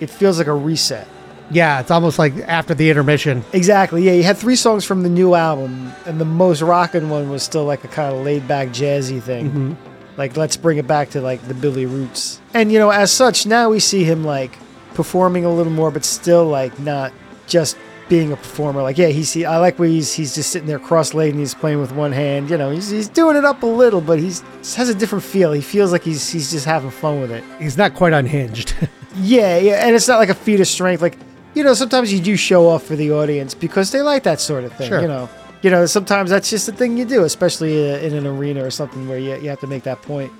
it 0.00 0.08
feels 0.08 0.38
like 0.38 0.46
a 0.46 0.54
reset. 0.54 1.06
Yeah, 1.50 1.80
it's 1.80 1.90
almost 1.90 2.18
like 2.18 2.36
after 2.38 2.74
the 2.74 2.90
intermission. 2.90 3.44
Exactly. 3.52 4.02
Yeah, 4.02 4.12
you 4.12 4.22
had 4.22 4.38
three 4.38 4.56
songs 4.56 4.84
from 4.84 5.02
the 5.02 5.08
new 5.08 5.34
album, 5.34 5.92
and 6.06 6.20
the 6.20 6.24
most 6.24 6.62
rocking 6.62 7.10
one 7.10 7.28
was 7.28 7.42
still 7.42 7.64
like 7.64 7.84
a 7.84 7.88
kind 7.88 8.14
of 8.14 8.24
laid 8.24 8.46
back 8.46 8.68
jazzy 8.68 9.20
thing. 9.22 9.50
Mm-hmm. 9.50 9.72
Like, 10.16 10.36
let's 10.36 10.56
bring 10.56 10.78
it 10.78 10.86
back 10.86 11.10
to 11.10 11.20
like 11.20 11.46
the 11.48 11.54
Billy 11.54 11.86
roots. 11.86 12.40
And 12.54 12.70
you 12.70 12.78
know, 12.78 12.90
as 12.90 13.10
such, 13.10 13.46
now 13.46 13.70
we 13.70 13.80
see 13.80 14.04
him 14.04 14.24
like 14.24 14.56
performing 14.94 15.44
a 15.44 15.52
little 15.52 15.72
more, 15.72 15.90
but 15.90 16.04
still 16.04 16.46
like 16.46 16.78
not 16.78 17.12
just 17.46 17.76
being 18.08 18.32
a 18.32 18.36
performer. 18.36 18.82
Like, 18.82 18.98
yeah, 18.98 19.06
he's 19.06 19.32
he, 19.32 19.44
I 19.44 19.56
like 19.58 19.78
where 19.78 19.88
he's 19.88 20.12
he's 20.12 20.34
just 20.34 20.50
sitting 20.50 20.68
there 20.68 20.78
cross-legged 20.78 21.32
and 21.32 21.40
he's 21.40 21.54
playing 21.54 21.80
with 21.80 21.92
one 21.92 22.12
hand. 22.12 22.50
You 22.50 22.58
know, 22.58 22.70
he's 22.70 22.90
he's 22.90 23.08
doing 23.08 23.36
it 23.36 23.44
up 23.44 23.62
a 23.62 23.66
little, 23.66 24.00
but 24.00 24.18
he's 24.18 24.42
has 24.74 24.88
a 24.88 24.94
different 24.94 25.24
feel. 25.24 25.52
He 25.52 25.62
feels 25.62 25.90
like 25.90 26.02
he's 26.02 26.28
he's 26.28 26.50
just 26.50 26.66
having 26.66 26.90
fun 26.90 27.20
with 27.20 27.30
it. 27.30 27.42
He's 27.58 27.76
not 27.78 27.94
quite 27.94 28.12
unhinged. 28.12 28.74
Yeah, 29.16 29.58
yeah, 29.58 29.84
and 29.84 29.96
it's 29.96 30.06
not 30.06 30.18
like 30.18 30.28
a 30.28 30.34
feat 30.34 30.60
of 30.60 30.68
strength. 30.68 31.02
Like, 31.02 31.18
you 31.54 31.64
know, 31.64 31.74
sometimes 31.74 32.12
you 32.12 32.20
do 32.20 32.36
show 32.36 32.68
off 32.68 32.84
for 32.84 32.96
the 32.96 33.12
audience 33.12 33.54
because 33.54 33.90
they 33.90 34.02
like 34.02 34.22
that 34.24 34.40
sort 34.40 34.64
of 34.64 34.72
thing. 34.74 34.88
Sure. 34.88 35.02
You 35.02 35.08
know, 35.08 35.28
you 35.62 35.70
know, 35.70 35.86
sometimes 35.86 36.30
that's 36.30 36.50
just 36.50 36.66
the 36.66 36.72
thing 36.72 36.96
you 36.96 37.04
do, 37.04 37.24
especially 37.24 37.92
uh, 37.92 37.98
in 37.98 38.14
an 38.14 38.26
arena 38.26 38.64
or 38.64 38.70
something 38.70 39.08
where 39.08 39.18
you, 39.18 39.36
you 39.36 39.48
have 39.48 39.60
to 39.60 39.66
make 39.66 39.82
that 39.84 40.00
point. 40.02 40.32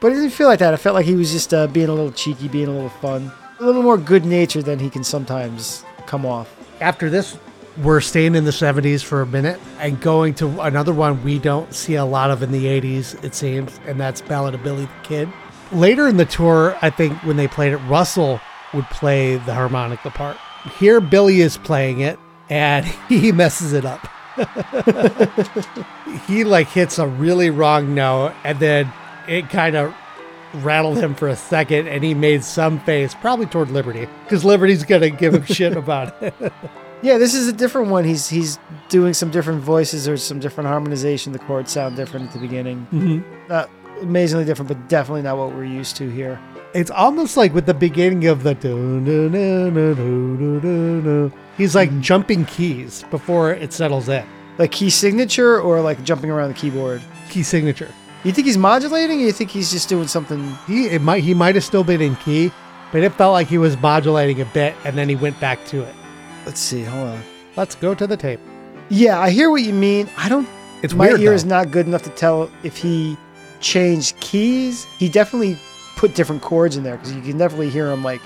But 0.00 0.12
it 0.12 0.16
didn't 0.16 0.30
feel 0.30 0.46
like 0.46 0.60
that. 0.60 0.72
It 0.74 0.76
felt 0.76 0.94
like 0.94 1.06
he 1.06 1.16
was 1.16 1.32
just 1.32 1.52
uh, 1.52 1.66
being 1.66 1.88
a 1.88 1.94
little 1.94 2.12
cheeky, 2.12 2.48
being 2.48 2.68
a 2.68 2.72
little 2.72 2.88
fun, 2.88 3.32
a 3.58 3.64
little 3.64 3.82
more 3.82 3.98
good 3.98 4.24
natured 4.24 4.64
than 4.64 4.78
he 4.78 4.88
can 4.88 5.02
sometimes 5.02 5.84
come 6.06 6.24
off. 6.24 6.54
after 6.80 7.10
this, 7.10 7.36
we're 7.82 8.00
staying 8.00 8.34
in 8.34 8.44
the 8.44 8.50
70s 8.50 9.04
for 9.04 9.22
a 9.22 9.26
minute 9.26 9.60
and 9.78 10.00
going 10.00 10.34
to 10.34 10.60
another 10.62 10.92
one 10.92 11.22
we 11.22 11.38
don't 11.38 11.72
see 11.72 11.94
a 11.94 12.04
lot 12.04 12.30
of 12.30 12.42
in 12.42 12.50
the 12.50 12.64
80s, 12.64 13.22
it 13.22 13.34
seems, 13.34 13.78
and 13.86 14.00
that's 14.00 14.20
Ballad 14.20 14.54
of 14.54 14.62
Billy 14.62 14.86
the 14.86 14.90
Kid. 15.02 15.28
Later 15.70 16.08
in 16.08 16.16
the 16.16 16.24
tour, 16.24 16.76
I 16.82 16.90
think 16.90 17.12
when 17.24 17.36
they 17.36 17.46
played 17.46 17.72
it, 17.72 17.76
Russell 17.78 18.40
would 18.74 18.86
play 18.86 19.36
the 19.36 19.54
harmonica 19.54 20.10
part. 20.10 20.36
Here, 20.78 21.00
Billy 21.00 21.40
is 21.40 21.56
playing 21.56 22.00
it 22.00 22.18
and 22.50 22.84
he 23.08 23.32
messes 23.32 23.72
it 23.72 23.84
up. 23.84 24.08
he 26.26 26.44
like 26.44 26.68
hits 26.68 26.98
a 26.98 27.06
really 27.06 27.50
wrong 27.50 27.94
note 27.94 28.34
and 28.44 28.58
then 28.60 28.92
it 29.26 29.48
kind 29.50 29.76
of 29.76 29.94
rattled 30.54 30.96
him 30.98 31.14
for 31.14 31.28
a 31.28 31.36
second 31.36 31.88
and 31.88 32.04
he 32.04 32.14
made 32.14 32.44
some 32.44 32.80
face, 32.80 33.14
probably 33.14 33.46
toward 33.46 33.70
Liberty, 33.70 34.08
because 34.24 34.44
Liberty's 34.44 34.84
going 34.84 35.02
to 35.02 35.10
give 35.10 35.34
him 35.34 35.44
shit 35.44 35.76
about 35.76 36.20
it. 36.22 36.34
Yeah, 37.00 37.18
this 37.18 37.32
is 37.32 37.46
a 37.46 37.52
different 37.52 37.90
one. 37.90 38.02
He's 38.04 38.28
he's 38.28 38.58
doing 38.88 39.14
some 39.14 39.30
different 39.30 39.62
voices 39.62 40.08
or 40.08 40.16
some 40.16 40.40
different 40.40 40.66
harmonization. 40.66 41.32
The 41.32 41.38
chords 41.38 41.70
sound 41.70 41.94
different 41.94 42.26
at 42.26 42.32
the 42.32 42.40
beginning. 42.40 42.88
Mm-hmm. 42.92 43.48
Not 43.48 43.70
amazingly 44.00 44.44
different, 44.44 44.68
but 44.68 44.88
definitely 44.88 45.22
not 45.22 45.38
what 45.38 45.54
we're 45.54 45.64
used 45.64 45.94
to 45.98 46.08
here. 46.08 46.40
It's 46.74 46.90
almost 46.90 47.36
like 47.36 47.54
with 47.54 47.66
the 47.66 47.74
beginning 47.74 48.26
of 48.26 48.42
the 48.42 48.54
dun, 48.54 49.04
dun, 49.04 49.32
dun, 49.32 51.32
he's 51.56 51.74
like 51.74 51.88
mm-hmm. 51.88 52.00
jumping 52.02 52.44
keys 52.44 53.04
before 53.10 53.52
it 53.52 53.72
settles 53.72 54.08
in. 54.08 54.26
Like 54.58 54.72
key 54.72 54.90
signature 54.90 55.60
or 55.60 55.80
like 55.80 56.02
jumping 56.04 56.30
around 56.30 56.48
the 56.48 56.54
keyboard. 56.54 57.00
Key 57.30 57.42
signature. 57.42 57.88
You 58.24 58.32
think 58.32 58.46
he's 58.46 58.58
modulating, 58.58 59.22
or 59.22 59.24
you 59.24 59.32
think 59.32 59.50
he's 59.50 59.70
just 59.70 59.88
doing 59.88 60.08
something? 60.08 60.54
He 60.66 60.86
it 60.86 61.00
might 61.00 61.22
he 61.22 61.32
might 61.32 61.54
have 61.54 61.64
still 61.64 61.84
been 61.84 62.02
in 62.02 62.16
key, 62.16 62.52
but 62.92 63.02
it 63.02 63.14
felt 63.14 63.32
like 63.32 63.46
he 63.46 63.58
was 63.58 63.76
modulating 63.78 64.40
a 64.40 64.44
bit 64.46 64.74
and 64.84 64.98
then 64.98 65.08
he 65.08 65.16
went 65.16 65.38
back 65.40 65.64
to 65.66 65.82
it. 65.82 65.94
Let's 66.44 66.60
see. 66.60 66.82
Hold 66.82 67.08
on. 67.08 67.22
Let's 67.56 67.76
go 67.76 67.94
to 67.94 68.06
the 68.06 68.16
tape. 68.16 68.40
Yeah, 68.90 69.18
I 69.18 69.30
hear 69.30 69.50
what 69.50 69.62
you 69.62 69.72
mean. 69.72 70.10
I 70.16 70.28
don't. 70.28 70.48
It's 70.82 70.94
my 70.94 71.08
weird, 71.08 71.20
ear 71.20 71.30
though. 71.30 71.36
is 71.36 71.44
not 71.44 71.70
good 71.70 71.86
enough 71.86 72.02
to 72.02 72.10
tell 72.10 72.50
if 72.62 72.76
he 72.76 73.16
changed 73.60 74.18
keys. 74.20 74.84
He 74.98 75.08
definitely 75.08 75.58
put 75.98 76.14
different 76.14 76.40
chords 76.42 76.76
in 76.76 76.82
there 76.84 76.96
because 76.96 77.12
you 77.12 77.20
can 77.22 77.36
definitely 77.36 77.68
hear 77.70 77.90
him 77.90 78.02
like 78.02 78.20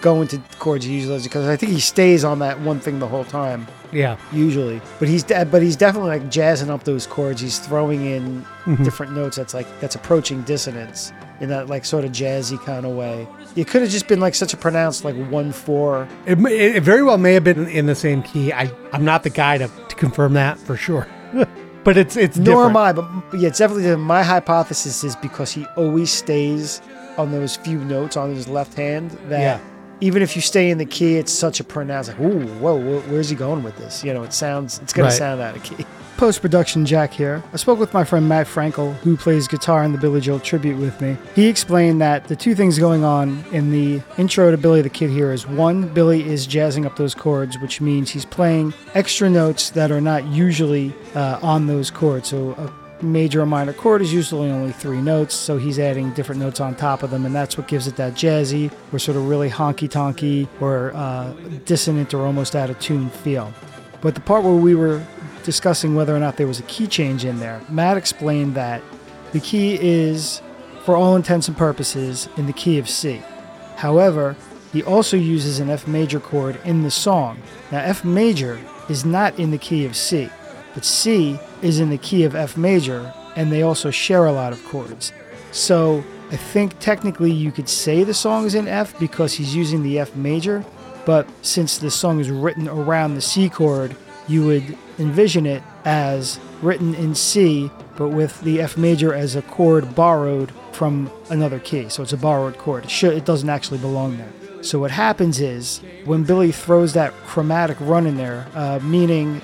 go 0.00 0.20
into 0.20 0.38
chords 0.58 0.84
he 0.84 0.94
usually 0.94 1.22
because 1.22 1.46
I 1.46 1.54
think 1.56 1.70
he 1.72 1.78
stays 1.80 2.24
on 2.24 2.40
that 2.40 2.58
one 2.60 2.80
thing 2.80 2.98
the 2.98 3.06
whole 3.06 3.24
time 3.24 3.66
Yeah. 3.92 4.16
usually. 4.32 4.80
But 4.98 5.08
he's 5.08 5.22
de- 5.22 5.44
but 5.46 5.62
he's 5.62 5.76
definitely 5.76 6.10
like 6.18 6.28
jazzing 6.30 6.70
up 6.70 6.82
those 6.84 7.06
chords. 7.06 7.40
He's 7.40 7.58
throwing 7.60 8.04
in 8.06 8.44
Mm-hmm. 8.64 8.84
different 8.84 9.12
notes 9.12 9.36
that's 9.36 9.54
like 9.54 9.66
that's 9.80 9.94
approaching 9.96 10.42
dissonance 10.42 11.12
in 11.40 11.48
that 11.48 11.68
like 11.68 11.84
sort 11.84 12.04
of 12.04 12.12
jazzy 12.12 12.58
kind 12.64 12.84
of 12.86 12.92
way. 12.96 13.26
It 13.56 13.66
could 13.68 13.82
have 13.82 13.90
just 13.90 14.06
been 14.08 14.20
like 14.20 14.34
such 14.36 14.52
a 14.54 14.56
pronounced 14.56 15.04
like 15.04 15.16
one 15.30 15.50
four. 15.52 16.06
It, 16.26 16.38
it 16.76 16.82
very 16.84 17.02
well 17.02 17.18
may 17.18 17.34
have 17.34 17.42
been 17.44 17.66
in 17.68 17.86
the 17.86 17.94
same 17.96 18.22
key. 18.22 18.52
I 18.52 18.70
I'm 18.92 19.04
not 19.04 19.22
the 19.24 19.30
guy 19.30 19.58
to, 19.58 19.68
to 19.88 19.94
confirm 19.96 20.32
that 20.34 20.58
for 20.58 20.76
sure. 20.76 21.06
but 21.84 21.96
it's 21.96 22.16
it's 22.16 22.36
Nor 22.36 22.66
am. 22.70 22.76
I, 22.76 22.92
but 22.92 23.02
but 23.30 23.40
yeah, 23.40 23.48
it's 23.48 23.58
definitely 23.58 23.94
my 23.96 24.22
hypothesis 24.22 25.02
is 25.04 25.16
because 25.16 25.50
he 25.52 25.66
always 25.76 26.10
stays 26.12 26.80
on 27.18 27.30
those 27.32 27.56
few 27.56 27.78
notes 27.84 28.16
on 28.16 28.30
his 28.34 28.48
left 28.48 28.74
hand 28.74 29.10
that 29.28 29.40
Yeah. 29.40 29.58
even 30.00 30.22
if 30.22 30.34
you 30.36 30.42
stay 30.42 30.70
in 30.70 30.78
the 30.78 30.84
key, 30.86 31.16
it's 31.16 31.32
such 31.32 31.60
a 31.60 31.64
pronounced 31.64 32.10
like, 32.10 32.20
ooh, 32.20 32.46
whoa, 32.60 32.78
wh- 32.78 33.10
where's 33.10 33.28
he 33.28 33.36
going 33.36 33.62
with 33.62 33.76
this? 33.76 34.02
You 34.04 34.12
know, 34.14 34.22
it 34.22 34.32
sounds 34.32 34.80
it's 34.82 34.92
gonna 34.92 35.08
Right. 35.08 35.16
sound 35.18 35.40
out 35.40 35.56
of 35.56 35.62
key. 35.62 35.84
Post 36.18 36.40
production 36.40 36.86
Jack 36.86 37.12
here. 37.12 37.42
I 37.52 37.56
spoke 37.56 37.80
with 37.80 37.92
my 37.92 38.04
friend 38.04 38.28
Matt 38.28 38.46
Frankel, 38.46 38.92
who 38.98 39.16
plays 39.16 39.48
guitar 39.48 39.82
in 39.82 39.90
the 39.90 39.98
Billy 39.98 40.20
Joel 40.20 40.38
tribute 40.38 40.78
with 40.78 41.00
me. 41.00 41.16
He 41.34 41.48
explained 41.48 42.00
that 42.00 42.28
the 42.28 42.36
two 42.36 42.54
things 42.54 42.78
going 42.78 43.02
on 43.02 43.42
in 43.50 43.72
the 43.72 44.00
intro 44.18 44.50
to 44.52 44.56
Billy 44.56 44.82
the 44.82 44.88
Kid 44.90 45.10
here 45.10 45.32
is 45.32 45.48
one, 45.48 45.88
Billy 45.88 46.24
is 46.24 46.46
jazzing 46.46 46.86
up 46.86 46.94
those 46.96 47.14
chords, 47.14 47.58
which 47.58 47.80
means 47.80 48.10
he's 48.10 48.24
playing 48.24 48.72
extra 48.94 49.28
notes 49.28 49.70
that 49.70 49.90
are 49.90 50.00
not 50.00 50.24
usually 50.26 50.92
uh, 51.16 51.40
on 51.42 51.66
those 51.66 51.90
chords. 51.90 52.28
So 52.28 52.50
a 52.56 52.70
major 53.02 53.42
or 53.42 53.46
minor 53.46 53.72
chord 53.72 54.02
is 54.02 54.12
usually 54.12 54.50
only 54.50 54.72
three 54.72 55.00
notes, 55.00 55.34
so 55.34 55.58
he's 55.58 55.78
adding 55.78 56.12
different 56.12 56.40
notes 56.40 56.60
on 56.60 56.74
top 56.74 57.02
of 57.02 57.10
them, 57.10 57.26
and 57.26 57.34
that's 57.34 57.58
what 57.58 57.68
gives 57.68 57.86
it 57.86 57.96
that 57.96 58.14
jazzy 58.14 58.72
or 58.92 58.98
sort 58.98 59.16
of 59.16 59.28
really 59.28 59.50
honky 59.50 59.88
tonky 59.88 60.48
or 60.60 60.92
uh, 60.94 61.32
dissonant 61.64 62.14
or 62.14 62.24
almost 62.24 62.54
out 62.54 62.70
of 62.70 62.78
tune 62.80 63.10
feel. 63.10 63.52
But 64.00 64.14
the 64.14 64.20
part 64.20 64.44
where 64.44 64.54
we 64.54 64.74
were 64.74 65.04
discussing 65.44 65.94
whether 65.94 66.14
or 66.14 66.18
not 66.18 66.36
there 66.36 66.46
was 66.46 66.60
a 66.60 66.64
key 66.64 66.86
change 66.86 67.24
in 67.24 67.38
there, 67.38 67.60
Matt 67.68 67.96
explained 67.96 68.54
that 68.54 68.82
the 69.32 69.40
key 69.40 69.78
is, 69.80 70.42
for 70.84 70.96
all 70.96 71.16
intents 71.16 71.48
and 71.48 71.56
purposes, 71.56 72.28
in 72.36 72.46
the 72.46 72.52
key 72.52 72.78
of 72.78 72.88
C. 72.88 73.22
However, 73.76 74.36
he 74.72 74.82
also 74.82 75.16
uses 75.16 75.58
an 75.58 75.70
F 75.70 75.86
major 75.86 76.20
chord 76.20 76.58
in 76.64 76.82
the 76.82 76.90
song. 76.90 77.42
Now, 77.70 77.78
F 77.80 78.04
major 78.04 78.58
is 78.88 79.04
not 79.04 79.38
in 79.38 79.50
the 79.50 79.58
key 79.58 79.84
of 79.84 79.96
C, 79.96 80.30
but 80.74 80.84
C 80.84 81.38
is 81.62 81.80
in 81.80 81.90
the 81.90 81.98
key 81.98 82.24
of 82.24 82.34
F 82.34 82.56
major, 82.56 83.12
and 83.36 83.50
they 83.50 83.62
also 83.62 83.90
share 83.90 84.26
a 84.26 84.32
lot 84.32 84.52
of 84.52 84.64
chords. 84.64 85.12
So, 85.50 86.04
I 86.30 86.36
think 86.36 86.78
technically 86.78 87.30
you 87.30 87.52
could 87.52 87.68
say 87.68 88.04
the 88.04 88.14
song 88.14 88.46
is 88.46 88.54
in 88.54 88.66
F 88.66 88.98
because 88.98 89.34
he's 89.34 89.54
using 89.54 89.82
the 89.82 89.98
F 89.98 90.16
major, 90.16 90.64
but 91.04 91.28
since 91.42 91.78
the 91.78 91.90
song 91.90 92.20
is 92.20 92.30
written 92.30 92.68
around 92.68 93.14
the 93.14 93.20
C 93.20 93.50
chord, 93.50 93.94
you 94.28 94.44
would 94.46 94.78
envision 94.98 95.46
it 95.46 95.62
as 95.84 96.40
written 96.62 96.94
in 96.94 97.14
C, 97.14 97.70
but 97.96 98.08
with 98.08 98.40
the 98.42 98.60
F 98.60 98.76
major 98.76 99.12
as 99.12 99.36
a 99.36 99.42
chord 99.42 99.94
borrowed 99.94 100.52
from 100.72 101.10
another 101.28 101.58
key. 101.58 101.88
So 101.88 102.02
it's 102.02 102.12
a 102.12 102.16
borrowed 102.16 102.56
chord. 102.58 102.86
It, 102.90 103.24
doesn't 103.24 103.50
actually 103.50 103.78
belong 103.78 104.16
there. 104.16 104.32
So 104.62 104.78
what 104.78 104.90
happens 104.90 105.40
is 105.40 105.82
when 106.04 106.22
Billy 106.22 106.52
throws 106.52 106.92
that 106.94 107.12
chromatic 107.26 107.76
run 107.80 108.06
in 108.06 108.16
there, 108.16 108.46
uh, 108.54 108.78
meaning 108.82 109.42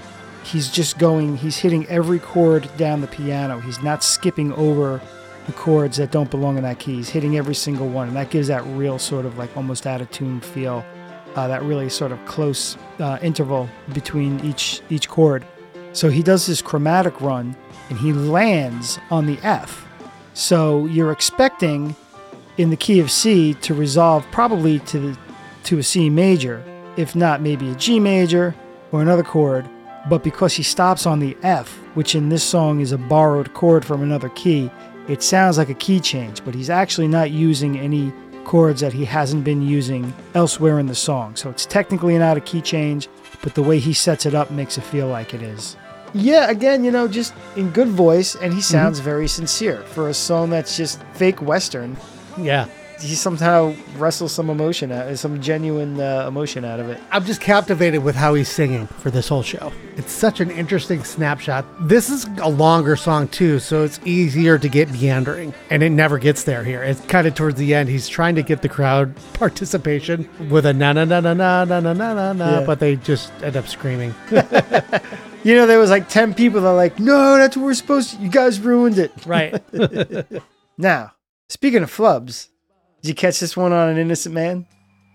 he's 0.48 0.70
just 0.70 0.98
going, 0.98 1.36
he's 1.36 1.58
hitting 1.58 1.86
every 1.88 2.18
chord 2.18 2.68
down 2.76 3.00
the 3.00 3.06
piano. 3.06 3.60
He's 3.60 3.82
not 3.82 4.02
skipping 4.02 4.52
over 4.54 5.00
the 5.46 5.52
chords 5.52 5.98
that 5.98 6.10
don't 6.10 6.30
belong 6.30 6.56
in 6.56 6.62
that 6.62 6.78
key. 6.78 6.96
He's 6.96 7.10
hitting 7.10 7.36
every 7.36 7.54
single 7.54 7.88
one, 7.88 8.08
and 8.08 8.16
that 8.16 8.30
gives 8.30 8.48
that 8.48 8.64
real 8.66 8.98
sort 8.98 9.24
of 9.26 9.38
like 9.38 9.54
almost 9.56 9.86
out 9.86 10.00
of 10.00 10.10
tune 10.10 10.40
feel. 10.40 10.84
Uh, 11.36 11.46
that 11.46 11.62
really 11.62 11.88
sort 11.88 12.10
of 12.10 12.24
close 12.24 12.76
uh, 12.98 13.18
interval 13.22 13.68
between 13.92 14.40
each 14.40 14.80
each 14.90 15.08
chord. 15.08 15.44
So 15.92 16.08
he 16.08 16.22
does 16.22 16.46
this 16.46 16.62
chromatic 16.62 17.20
run, 17.20 17.54
and 17.90 17.98
he 17.98 18.12
lands 18.12 18.98
on 19.10 19.26
the 19.26 19.38
F. 19.42 19.86
So 20.34 20.86
you're 20.86 21.12
expecting 21.12 21.94
in 22.56 22.70
the 22.70 22.76
key 22.76 23.00
of 23.00 23.10
C 23.10 23.54
to 23.54 23.74
resolve 23.74 24.26
probably 24.30 24.80
to 24.80 24.98
the, 24.98 25.18
to 25.64 25.78
a 25.78 25.82
C 25.82 26.10
major, 26.10 26.64
if 26.96 27.14
not 27.14 27.40
maybe 27.40 27.70
a 27.70 27.74
G 27.74 28.00
major 28.00 28.54
or 28.90 29.02
another 29.02 29.22
chord. 29.22 29.68
But 30.08 30.24
because 30.24 30.54
he 30.54 30.62
stops 30.62 31.06
on 31.06 31.18
the 31.18 31.36
F, 31.42 31.72
which 31.94 32.14
in 32.14 32.28
this 32.28 32.42
song 32.42 32.80
is 32.80 32.92
a 32.92 32.98
borrowed 32.98 33.52
chord 33.54 33.84
from 33.84 34.02
another 34.02 34.30
key, 34.30 34.70
it 35.08 35.22
sounds 35.22 35.58
like 35.58 35.68
a 35.68 35.74
key 35.74 36.00
change. 36.00 36.44
But 36.44 36.54
he's 36.54 36.70
actually 36.70 37.08
not 37.08 37.30
using 37.30 37.78
any 37.78 38.12
chords 38.44 38.80
that 38.80 38.94
he 38.94 39.04
hasn't 39.04 39.44
been 39.44 39.60
using 39.60 40.14
elsewhere 40.34 40.78
in 40.78 40.86
the 40.86 40.94
song. 40.94 41.36
So 41.36 41.50
it's 41.50 41.66
technically 41.66 42.16
not 42.16 42.38
a 42.38 42.40
key 42.40 42.62
change, 42.62 43.08
but 43.42 43.54
the 43.54 43.62
way 43.62 43.78
he 43.78 43.92
sets 43.92 44.24
it 44.24 44.34
up 44.34 44.50
makes 44.50 44.78
it 44.78 44.82
feel 44.82 45.08
like 45.08 45.34
it 45.34 45.42
is. 45.42 45.76
Yeah, 46.14 46.50
again, 46.50 46.84
you 46.84 46.90
know, 46.90 47.06
just 47.06 47.34
in 47.56 47.70
good 47.70 47.88
voice, 47.88 48.34
and 48.34 48.52
he 48.52 48.60
mm-hmm. 48.60 48.60
sounds 48.60 49.00
very 49.00 49.28
sincere 49.28 49.82
for 49.82 50.08
a 50.08 50.14
song 50.14 50.48
that's 50.48 50.76
just 50.76 51.02
fake 51.12 51.42
Western. 51.42 51.96
Yeah. 52.38 52.68
He 53.00 53.14
somehow 53.14 53.74
wrestles 53.96 54.32
some 54.32 54.50
emotion 54.50 54.90
out, 54.92 55.16
some 55.18 55.40
genuine 55.40 56.00
uh, 56.00 56.24
emotion 56.26 56.64
out 56.64 56.80
of 56.80 56.88
it. 56.88 57.00
I'm 57.10 57.24
just 57.24 57.40
captivated 57.40 58.02
with 58.02 58.14
how 58.16 58.34
he's 58.34 58.48
singing 58.48 58.86
for 58.86 59.10
this 59.10 59.28
whole 59.28 59.42
show. 59.42 59.72
It's 59.96 60.12
such 60.12 60.40
an 60.40 60.50
interesting 60.50 61.04
snapshot. 61.04 61.64
This 61.88 62.10
is 62.10 62.26
a 62.42 62.48
longer 62.48 62.96
song 62.96 63.28
too, 63.28 63.58
so 63.58 63.84
it's 63.84 64.00
easier 64.04 64.58
to 64.58 64.68
get 64.68 64.90
meandering, 64.90 65.54
and 65.70 65.82
it 65.82 65.90
never 65.90 66.18
gets 66.18 66.42
there 66.44 66.64
here. 66.64 66.82
It's 66.82 67.00
kind 67.06 67.26
of 67.26 67.34
towards 67.34 67.58
the 67.58 67.74
end. 67.74 67.88
He's 67.88 68.08
trying 68.08 68.34
to 68.34 68.42
get 68.42 68.62
the 68.62 68.68
crowd 68.68 69.14
participation 69.34 70.28
with 70.50 70.66
a 70.66 70.72
na 70.72 70.92
na 70.92 71.04
na 71.04 71.20
na 71.20 71.34
na 71.34 71.64
na 71.64 71.80
na 71.80 71.92
na 71.92 72.14
na 72.14 72.32
na, 72.32 72.50
Yeah. 72.60 72.66
but 72.66 72.80
they 72.80 72.96
just 72.96 73.32
end 73.42 73.56
up 73.56 73.66
screaming. 73.68 74.14
You 75.44 75.54
know, 75.54 75.66
there 75.68 75.78
was 75.78 75.88
like 75.88 76.08
ten 76.08 76.34
people 76.34 76.60
that 76.60 76.66
are 76.68 76.74
like, 76.74 76.98
"No, 76.98 77.36
that's 77.38 77.56
what 77.56 77.64
we're 77.64 77.74
supposed 77.74 78.10
to. 78.10 78.16
You 78.20 78.28
guys 78.28 78.58
ruined 78.58 78.98
it." 78.98 79.12
right. 79.24 79.54
Now, 80.76 81.12
speaking 81.48 81.82
of 81.84 81.90
flubs, 81.94 82.48
did 83.02 83.08
you 83.08 83.14
catch 83.14 83.40
this 83.40 83.56
one 83.56 83.72
on 83.72 83.88
an 83.88 83.98
innocent 83.98 84.34
man? 84.34 84.66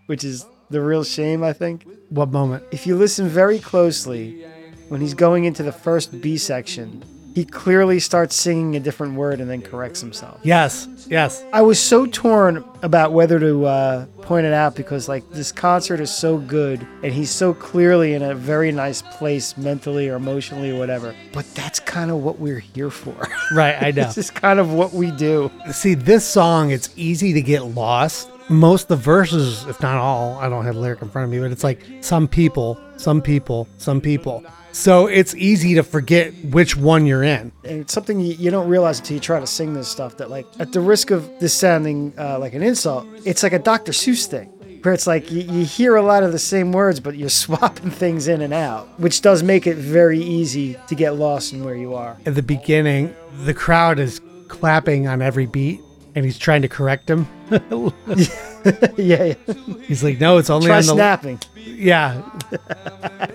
Which 0.08 0.24
is 0.24 0.46
the 0.70 0.82
real 0.82 1.04
shame, 1.04 1.44
I 1.44 1.54
think. 1.54 1.86
what 2.10 2.30
moment? 2.32 2.64
If 2.72 2.88
you 2.88 2.96
listen 2.96 3.28
very 3.28 3.60
closely, 3.60 4.46
when 4.90 5.02
he's 5.02 5.14
going 5.14 5.46
into 5.46 5.64
the 5.64 5.72
first 5.72 6.22
B 6.22 6.38
section, 6.38 7.04
he 7.34 7.46
clearly 7.46 8.00
starts 8.00 8.36
singing 8.36 8.76
a 8.76 8.80
different 8.80 9.16
word 9.16 9.42
and 9.42 9.50
then 9.50 9.62
corrects 9.62 10.00
himself. 10.00 10.40
Yes. 10.44 10.88
Yes. 11.10 11.44
I 11.52 11.64
was 11.64 11.80
so 11.80 12.06
torn 12.06 12.64
about 12.84 13.12
whether 13.12 13.40
to 13.40 13.66
uh, 13.66 14.06
point 14.22 14.46
it 14.46 14.54
out 14.54 14.76
because, 14.76 15.10
like, 15.10 15.28
this 15.32 15.52
concert 15.52 16.00
is 16.00 16.12
so 16.12 16.38
good 16.38 16.86
and 17.02 17.12
he's 17.12 17.32
so 17.32 17.54
clearly 17.54 18.14
in 18.14 18.22
a 18.22 18.36
very 18.36 18.72
nice 18.72 19.02
place 19.02 19.58
mentally 19.58 20.10
or 20.10 20.16
emotionally 20.16 20.70
or 20.72 20.78
whatever. 20.78 21.16
But 21.34 21.46
that's 21.56 21.80
kind 21.80 22.12
of 22.12 22.24
what 22.24 22.40
we're 22.40 22.60
here 22.60 22.90
for. 22.90 23.16
Right. 23.54 23.76
I 23.80 23.92
know. 23.92 24.06
this 24.06 24.18
is 24.18 24.32
kind 24.32 24.58
of 24.60 24.72
what 24.72 24.94
we 24.94 25.12
do. 25.12 25.52
See, 25.72 25.94
this 25.94 26.26
song, 26.26 26.72
it's 26.72 26.90
easy 26.96 27.34
to 27.34 27.42
get 27.42 27.66
lost. 27.66 28.30
Most 28.50 28.84
of 28.84 28.88
the 28.88 28.96
verses, 28.96 29.66
if 29.66 29.80
not 29.82 29.98
all, 29.98 30.38
I 30.38 30.50
don't 30.50 30.66
have 30.66 30.76
the 30.76 30.82
lyric 30.82 31.02
in 31.02 31.10
front 31.10 31.26
of 31.26 31.32
me, 31.32 31.40
but 31.40 31.52
it's 31.52 31.64
like 31.64 31.82
some 32.02 32.28
people, 32.28 32.80
some 32.98 33.22
people, 33.22 33.68
some 33.78 34.02
people. 34.02 34.44
So 34.74 35.06
it's 35.08 35.36
easy 35.36 35.76
to 35.76 35.84
forget 35.84 36.34
which 36.46 36.76
one 36.76 37.06
you're 37.06 37.24
in. 37.24 37.52
and 37.64 37.82
it's 37.82 37.94
something 37.94 38.20
you, 38.20 38.34
you 38.34 38.50
don't 38.52 38.68
realize 38.68 39.00
until 39.00 39.14
you 39.16 39.22
try 39.22 39.40
to 39.40 39.46
sing 39.48 39.74
this 39.76 39.88
stuff 39.88 40.18
that 40.18 40.30
like 40.32 40.48
at 40.60 40.72
the 40.74 40.80
risk 40.82 41.12
of 41.12 41.30
this 41.40 41.54
sounding 41.54 42.12
uh, 42.18 42.40
like 42.40 42.54
an 42.56 42.64
insult 42.64 43.06
it's 43.24 43.44
like 43.44 43.54
a 43.54 43.60
dr 43.60 43.92
seuss 43.92 44.26
thing 44.26 44.48
where 44.82 44.94
it's 44.94 45.06
like 45.08 45.32
you, 45.32 45.42
you 45.42 45.64
hear 45.64 45.96
a 45.96 46.02
lot 46.02 46.24
of 46.24 46.32
the 46.32 46.40
same 46.40 46.72
words 46.72 47.00
but 47.00 47.16
you're 47.16 47.30
swapping 47.46 47.92
things 47.92 48.28
in 48.28 48.42
and 48.42 48.54
out 48.54 48.88
which 49.00 49.22
does 49.22 49.44
make 49.44 49.68
it 49.68 49.78
very 49.78 50.20
easy 50.20 50.76
to 50.88 50.96
get 50.96 51.12
lost 51.16 51.54
in 51.54 51.64
where 51.64 51.76
you 51.76 51.94
are 51.94 52.18
At 52.26 52.34
the 52.36 52.42
beginning, 52.44 53.16
the 53.46 53.54
crowd 53.54 54.00
is 54.00 54.20
clapping 54.48 55.08
on 55.08 55.22
every 55.22 55.46
beat 55.46 55.80
and 56.16 56.26
he's 56.26 56.38
trying 56.38 56.62
to 56.64 56.68
correct 56.68 57.10
him. 57.10 57.28
yeah, 58.98 59.24
yeah. 59.24 59.54
He's 59.82 60.04
like, 60.04 60.20
no, 60.20 60.38
it's 60.38 60.50
only 60.50 60.68
try 60.68 60.78
on 60.78 60.86
the 60.86 60.94
snapping 60.94 61.40
Yeah. 61.56 62.22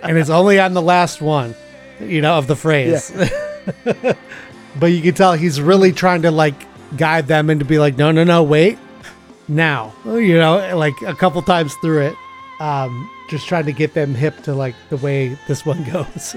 and 0.03 0.17
it's 0.19 0.31
only 0.31 0.59
on 0.61 0.75
the 0.75 0.83
last 0.83 1.21
one, 1.21 1.55
you 2.01 2.21
know, 2.21 2.35
of 2.39 2.47
the 2.47 2.57
phrase. 2.57 3.13
but 3.85 4.87
you 4.89 5.03
can 5.03 5.15
tell 5.15 5.35
he's 5.35 5.61
really 5.61 5.93
trying 5.93 6.23
to 6.23 6.31
like 6.31 6.55
guide 6.97 7.27
them 7.27 7.51
and 7.51 7.61
to 7.61 7.67
be 7.67 7.79
like, 7.79 7.97
no, 7.99 8.11
no, 8.13 8.25
no, 8.25 8.43
wait. 8.43 8.79
Now, 9.49 9.95
you 10.05 10.37
know, 10.37 10.77
like 10.77 10.95
a 11.07 11.15
couple 11.15 11.41
times 11.43 11.75
through 11.83 12.09
it, 12.09 12.17
um, 12.61 13.11
just 13.31 13.47
trying 13.47 13.67
to 13.67 13.73
get 13.73 13.95
them 13.95 14.15
hip 14.15 14.43
to 14.45 14.55
like 14.55 14.75
the 14.91 14.97
way 14.99 15.39
this 15.47 15.65
one 15.65 15.85
goes. 15.93 16.35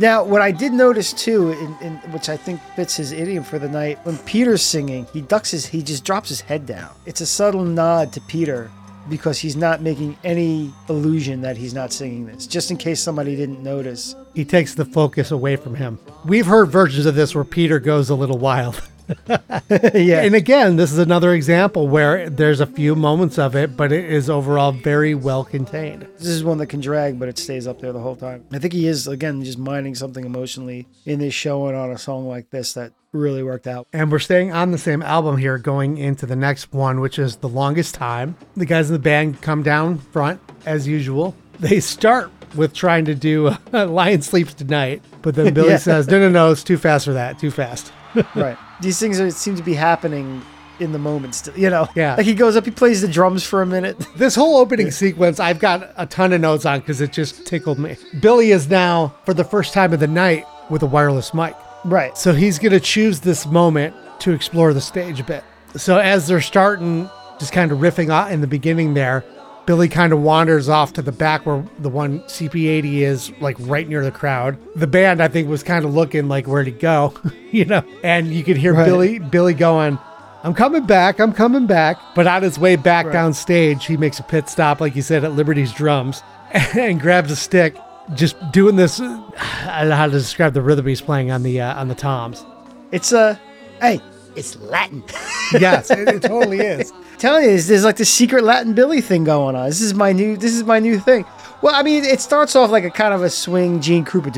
Now, 0.00 0.22
what 0.22 0.40
I 0.40 0.52
did 0.52 0.72
notice 0.72 1.12
too, 1.12 1.50
in, 1.50 1.76
in, 1.86 1.96
which 2.12 2.28
I 2.28 2.36
think 2.36 2.60
fits 2.76 2.96
his 2.96 3.10
idiom 3.10 3.42
for 3.42 3.58
the 3.58 3.68
night, 3.68 3.98
when 4.04 4.16
Peter's 4.18 4.62
singing, 4.62 5.06
he 5.12 5.20
ducks 5.20 5.50
his, 5.50 5.66
he 5.66 5.82
just 5.82 6.04
drops 6.04 6.28
his 6.28 6.40
head 6.40 6.66
down. 6.66 6.90
It's 7.04 7.20
a 7.20 7.26
subtle 7.26 7.64
nod 7.64 8.12
to 8.12 8.20
Peter 8.20 8.70
because 9.08 9.38
he's 9.38 9.56
not 9.56 9.82
making 9.82 10.16
any 10.22 10.72
illusion 10.88 11.40
that 11.40 11.56
he's 11.56 11.74
not 11.74 11.92
singing 11.92 12.26
this, 12.26 12.46
just 12.46 12.70
in 12.70 12.76
case 12.76 13.00
somebody 13.00 13.34
didn't 13.34 13.62
notice. 13.62 14.14
he 14.34 14.44
takes 14.44 14.74
the 14.74 14.84
focus 14.84 15.30
away 15.30 15.56
from 15.56 15.74
him. 15.74 15.98
We've 16.24 16.46
heard 16.46 16.66
versions 16.66 17.06
of 17.06 17.14
this 17.14 17.34
where 17.34 17.44
Peter 17.44 17.80
goes 17.80 18.08
a 18.10 18.14
little 18.14 18.38
wild. 18.38 18.80
yeah, 19.28 20.22
And 20.22 20.34
again, 20.34 20.76
this 20.76 20.92
is 20.92 20.98
another 20.98 21.32
example 21.34 21.88
where 21.88 22.28
there's 22.28 22.60
a 22.60 22.66
few 22.66 22.94
moments 22.94 23.38
of 23.38 23.54
it, 23.56 23.76
but 23.76 23.92
it 23.92 24.04
is 24.10 24.28
overall 24.30 24.72
very 24.72 25.14
well 25.14 25.44
contained. 25.44 26.06
this 26.18 26.28
is 26.28 26.44
one 26.44 26.58
that 26.58 26.66
can 26.66 26.80
drag, 26.80 27.18
but 27.18 27.28
it 27.28 27.38
stays 27.38 27.66
up 27.66 27.80
there 27.80 27.92
the 27.92 28.00
whole 28.00 28.16
time. 28.16 28.44
I 28.52 28.58
think 28.58 28.72
he 28.72 28.86
is 28.86 29.06
again 29.06 29.42
just 29.44 29.58
mining 29.58 29.94
something 29.94 30.24
emotionally 30.24 30.86
in 31.06 31.18
this 31.18 31.34
show 31.34 31.66
and 31.66 31.76
on 31.76 31.90
a 31.90 31.98
song 31.98 32.26
like 32.28 32.50
this 32.50 32.72
that 32.74 32.92
really 33.12 33.42
worked 33.42 33.66
out. 33.66 33.86
And 33.92 34.12
we're 34.12 34.18
staying 34.18 34.52
on 34.52 34.70
the 34.70 34.78
same 34.78 35.02
album 35.02 35.38
here, 35.38 35.58
going 35.58 35.96
into 35.98 36.26
the 36.26 36.36
next 36.36 36.72
one, 36.72 37.00
which 37.00 37.18
is 37.18 37.36
The 37.36 37.48
Longest 37.48 37.94
Time. 37.94 38.36
The 38.56 38.66
guys 38.66 38.88
in 38.90 38.92
the 38.92 38.98
band 38.98 39.40
come 39.40 39.62
down 39.62 39.98
front 39.98 40.40
as 40.66 40.86
usual. 40.86 41.34
They 41.58 41.80
start 41.80 42.30
with 42.54 42.72
trying 42.74 43.04
to 43.06 43.14
do 43.14 43.50
Lion 43.72 44.22
Sleeps 44.22 44.54
Tonight, 44.54 45.02
but 45.22 45.34
then 45.34 45.52
Billy 45.54 45.68
Yeah. 45.72 45.76
says, 45.78 46.06
No, 46.08 46.18
no, 46.20 46.28
no, 46.28 46.50
it's 46.52 46.62
too 46.62 46.76
fast 46.78 47.04
for 47.06 47.14
that, 47.14 47.38
too 47.38 47.50
fast. 47.50 47.92
right. 48.34 48.56
These 48.80 48.98
things 48.98 49.20
are, 49.20 49.30
seem 49.30 49.56
to 49.56 49.62
be 49.62 49.74
happening 49.74 50.42
in 50.80 50.92
the 50.92 50.98
moment 50.98 51.34
still, 51.34 51.58
you 51.58 51.70
know? 51.70 51.88
Yeah. 51.94 52.14
Like 52.14 52.26
he 52.26 52.34
goes 52.34 52.56
up, 52.56 52.64
he 52.64 52.70
plays 52.70 53.00
the 53.00 53.08
drums 53.08 53.42
for 53.44 53.62
a 53.62 53.66
minute. 53.66 53.96
This 54.16 54.34
whole 54.34 54.58
opening 54.58 54.90
sequence, 54.90 55.40
I've 55.40 55.58
got 55.58 55.90
a 55.96 56.06
ton 56.06 56.32
of 56.32 56.40
notes 56.40 56.64
on 56.66 56.80
because 56.80 57.00
it 57.00 57.12
just 57.12 57.46
tickled 57.46 57.78
me. 57.78 57.96
Billy 58.20 58.50
is 58.50 58.68
now, 58.68 59.14
for 59.24 59.34
the 59.34 59.44
first 59.44 59.72
time 59.72 59.92
of 59.92 60.00
the 60.00 60.06
night, 60.06 60.44
with 60.70 60.82
a 60.82 60.86
wireless 60.86 61.32
mic. 61.32 61.54
right. 61.84 62.16
So 62.18 62.32
he's 62.32 62.58
going 62.58 62.72
to 62.72 62.80
choose 62.80 63.20
this 63.20 63.46
moment 63.46 63.94
to 64.20 64.32
explore 64.32 64.72
the 64.72 64.80
stage 64.80 65.20
a 65.20 65.24
bit. 65.24 65.44
So 65.76 65.98
as 65.98 66.26
they're 66.26 66.40
starting, 66.40 67.08
just 67.38 67.52
kind 67.52 67.72
of 67.72 67.78
riffing 67.78 68.10
out 68.10 68.32
in 68.32 68.40
the 68.40 68.46
beginning 68.46 68.94
there, 68.94 69.24
Billy 69.68 69.86
kind 69.86 70.14
of 70.14 70.22
wanders 70.22 70.66
off 70.70 70.94
to 70.94 71.02
the 71.02 71.12
back 71.12 71.44
where 71.44 71.62
the 71.78 71.90
one 71.90 72.20
CP80 72.20 73.00
is, 73.02 73.30
like 73.38 73.54
right 73.60 73.86
near 73.86 74.02
the 74.02 74.10
crowd. 74.10 74.56
The 74.74 74.86
band, 74.86 75.22
I 75.22 75.28
think, 75.28 75.46
was 75.46 75.62
kind 75.62 75.84
of 75.84 75.92
looking 75.92 76.26
like 76.26 76.46
where'd 76.46 76.66
he 76.68 76.72
go, 76.72 77.12
you 77.52 77.66
know? 77.66 77.82
And 78.02 78.32
you 78.32 78.42
could 78.44 78.56
hear 78.56 78.72
Right. 78.72 78.86
Billy 78.86 79.18
Billy 79.18 79.52
going, 79.52 79.98
"I'm 80.42 80.54
coming 80.54 80.86
back, 80.86 81.20
I'm 81.20 81.34
coming 81.34 81.66
back." 81.66 81.98
But 82.14 82.26
on 82.26 82.42
his 82.42 82.58
way 82.58 82.76
back 82.76 83.04
Right. 83.04 83.12
down 83.12 83.34
stage, 83.34 83.84
he 83.84 83.98
makes 83.98 84.18
a 84.18 84.22
pit 84.22 84.48
stop, 84.48 84.80
like 84.80 84.96
you 84.96 85.02
said, 85.02 85.22
at 85.22 85.32
Liberty's 85.32 85.74
drums, 85.74 86.22
and 86.74 86.98
grabs 86.98 87.30
a 87.30 87.36
stick, 87.36 87.76
just 88.14 88.36
doing 88.52 88.76
this. 88.76 88.98
I 89.00 89.80
don't 89.80 89.90
know 89.90 89.96
how 89.96 90.06
to 90.06 90.12
describe 90.12 90.54
the 90.54 90.62
rhythm 90.62 90.86
he's 90.86 91.02
playing 91.02 91.30
on 91.30 91.42
the 91.42 91.60
uh, 91.60 91.78
on 91.78 91.88
the 91.88 91.94
toms. 91.94 92.42
It's 92.90 93.12
uh, 93.12 93.36
hey, 93.82 94.00
it's 94.34 94.56
Latin. 94.56 95.04
Yes, 95.58 95.90
it, 95.90 96.06
it 96.08 96.20
totally 96.22 96.58
is. 96.60 96.90
Telling 97.18 97.44
you, 97.44 97.60
there's, 97.60 97.84
like 97.84 97.96
this 97.96 98.10
secret 98.10 98.44
Latin 98.44 98.74
Billy 98.74 99.00
thing 99.00 99.24
going 99.24 99.56
on. 99.56 99.66
This 99.66 99.80
is 99.80 99.92
my 99.92 100.12
new, 100.12 100.36
this 100.36 100.54
is 100.54 100.62
my 100.62 100.78
new 100.78 101.00
thing. 101.00 101.24
Well, 101.60 101.74
I 101.74 101.82
mean, 101.82 102.04
it 102.04 102.20
starts 102.20 102.54
off 102.54 102.70
like 102.70 102.84
a 102.84 102.90
kind 102.90 103.12
of 103.12 103.22
a 103.22 103.30
swing 103.30 103.80
Gene 103.80 104.04
Krupa. 104.04 104.30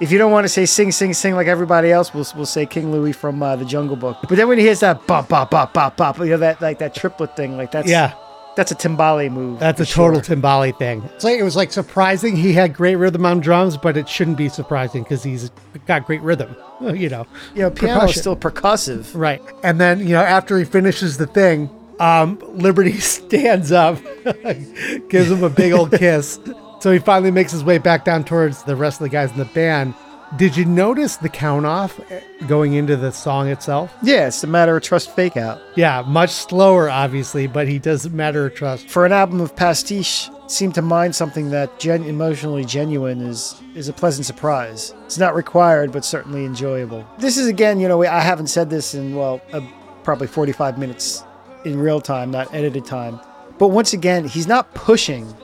If 0.00 0.10
you 0.10 0.18
don't 0.18 0.32
want 0.32 0.44
to 0.44 0.48
say 0.48 0.66
sing, 0.66 0.90
sing, 0.90 1.14
sing 1.14 1.36
like 1.36 1.46
everybody 1.46 1.92
else, 1.92 2.12
we'll, 2.12 2.26
we'll 2.34 2.46
say 2.46 2.66
King 2.66 2.90
Louie 2.90 3.12
from 3.12 3.40
uh, 3.40 3.54
the 3.54 3.64
Jungle 3.64 3.94
Book. 3.94 4.18
But 4.22 4.36
then 4.36 4.48
when 4.48 4.58
he 4.58 4.64
hears 4.64 4.80
that 4.80 5.06
bop, 5.06 5.28
bop, 5.28 5.52
bop, 5.52 5.72
bop, 5.72 5.96
bop, 5.96 6.18
you 6.18 6.26
know, 6.26 6.38
that 6.38 6.60
like 6.60 6.80
that 6.80 6.96
triplet 6.96 7.36
thing, 7.36 7.56
like 7.56 7.70
that's 7.70 7.88
Yeah, 7.88 8.14
that's 8.58 8.72
a 8.72 8.74
timbale 8.74 9.30
move. 9.30 9.60
that's 9.60 9.80
a 9.80 9.86
total 9.86 10.20
sure. 10.20 10.34
timbale 10.34 10.76
thing. 10.76 11.00
It's 11.14 11.22
like 11.22 11.38
it 11.38 11.44
was 11.44 11.54
like 11.54 11.70
surprising 11.70 12.34
he 12.34 12.52
had 12.52 12.74
great 12.74 12.96
rhythm 12.96 13.24
on 13.24 13.38
drums, 13.38 13.76
but 13.76 13.96
it 13.96 14.08
shouldn't 14.08 14.36
be 14.36 14.48
surprising 14.48 15.04
because 15.04 15.22
he's 15.22 15.52
got 15.86 16.04
great 16.04 16.20
rhythm. 16.22 16.54
You 16.80 17.08
know, 17.08 17.26
You 17.54 17.62
know, 17.62 17.70
piano 17.70 18.04
is 18.04 18.14
still 18.20 18.36
percussive. 18.36 19.10
right? 19.14 19.42
And 19.64 19.80
then 19.80 20.00
you 20.00 20.10
know 20.10 20.22
after 20.22 20.58
he 20.58 20.64
finishes 20.64 21.16
the 21.18 21.26
thing, 21.26 21.70
um, 22.00 22.38
Liberty 22.48 22.98
stands 23.16 23.70
up, 23.72 23.98
gives 25.08 25.30
him 25.30 25.42
a 25.44 25.50
big 25.50 25.72
old 25.72 25.92
kiss. 25.92 26.38
So 26.80 26.92
he 26.92 26.98
finally 26.98 27.30
makes 27.32 27.50
his 27.52 27.62
way 27.64 27.78
back 27.78 28.04
down 28.04 28.24
towards 28.24 28.62
the 28.64 28.76
rest 28.76 29.00
of 29.00 29.04
the 29.04 29.08
guys 29.08 29.30
in 29.32 29.38
the 29.38 29.44
band. 29.46 29.94
Did 30.36 30.56
you 30.56 30.66
notice 30.66 31.16
the 31.16 31.28
count 31.30 31.64
off 31.64 31.98
going 32.46 32.74
into 32.74 32.96
the 32.96 33.10
song 33.12 33.48
itself? 33.48 33.94
Yeah, 34.02 34.26
it's 34.28 34.44
a 34.44 34.46
matter 34.46 34.76
of 34.76 34.82
trust 34.82 35.10
fake 35.14 35.38
out. 35.38 35.60
Yeah, 35.74 36.02
much 36.06 36.30
slower, 36.30 36.90
obviously, 36.90 37.46
but 37.46 37.66
he 37.66 37.78
does 37.78 38.08
matter 38.10 38.46
of 38.46 38.54
trust. 38.54 38.88
For 38.88 39.06
an 39.06 39.12
album 39.12 39.40
of 39.40 39.56
pastiche, 39.56 40.28
seem 40.46 40.70
to 40.72 40.82
mind 40.82 41.14
something 41.14 41.50
that 41.50 41.78
gen- 41.78 42.04
emotionally 42.04 42.64
genuine 42.64 43.22
is 43.22 43.60
is 43.74 43.88
a 43.88 43.92
pleasant 43.92 44.26
surprise. 44.26 44.94
It's 45.06 45.18
not 45.18 45.34
required, 45.34 45.92
but 45.92 46.04
certainly 46.04 46.44
enjoyable. 46.44 47.06
This 47.18 47.38
is 47.38 47.46
again, 47.46 47.80
you 47.80 47.88
know, 47.88 48.02
I 48.04 48.20
haven't 48.20 48.48
said 48.48 48.68
this 48.68 48.94
in 48.94 49.14
well, 49.14 49.40
uh, 49.52 49.60
probably 50.04 50.26
45 50.26 50.78
minutes 50.78 51.24
in 51.64 51.78
real 51.78 52.00
time, 52.00 52.30
not 52.30 52.52
edited 52.54 52.84
time. 52.84 53.18
But 53.58 53.68
once 53.68 53.92
again, 53.94 54.24
he's 54.24 54.46
not 54.46 54.72
pushing, 54.74 55.34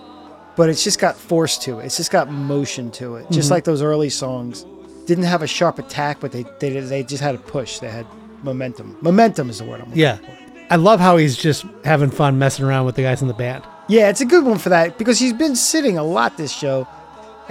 but 0.56 0.68
it's 0.68 0.84
just 0.84 0.98
got 0.98 1.16
force 1.16 1.58
to 1.58 1.80
it. 1.80 1.86
It's 1.86 1.96
just 1.96 2.10
got 2.10 2.30
motion 2.30 2.90
to 2.92 3.16
it. 3.16 3.30
Just 3.30 3.50
like 3.50 3.64
those 3.64 3.82
early 3.82 4.10
songs, 4.10 4.64
didn't 5.06 5.24
have 5.24 5.42
a 5.42 5.46
sharp 5.46 5.78
attack, 5.78 6.18
but 6.20 6.32
they 6.32 6.44
they 6.60 6.80
they 6.80 7.02
just 7.02 7.22
had 7.22 7.34
a 7.34 7.38
push. 7.38 7.78
They 7.78 7.90
had 7.90 8.06
momentum. 8.42 8.96
Momentum 9.00 9.50
is 9.50 9.58
the 9.58 9.64
word 9.64 9.80
I'm 9.80 9.86
looking 9.88 10.00
Yeah. 10.02 10.16
for. 10.16 10.38
I 10.70 10.76
love 10.76 10.98
how 11.00 11.16
he's 11.18 11.36
just 11.36 11.64
having 11.84 12.10
fun 12.10 12.38
messing 12.38 12.64
around 12.64 12.86
with 12.86 12.94
the 12.96 13.02
guys 13.02 13.20
in 13.22 13.28
the 13.28 13.34
band. 13.34 13.64
Yeah, 13.88 14.08
it's 14.08 14.22
a 14.22 14.24
good 14.24 14.44
one 14.44 14.58
for 14.58 14.70
that 14.70 14.96
because 14.96 15.18
he's 15.18 15.34
been 15.34 15.56
sitting 15.56 15.98
a 15.98 16.02
lot 16.02 16.36
this 16.38 16.50
show 16.52 16.88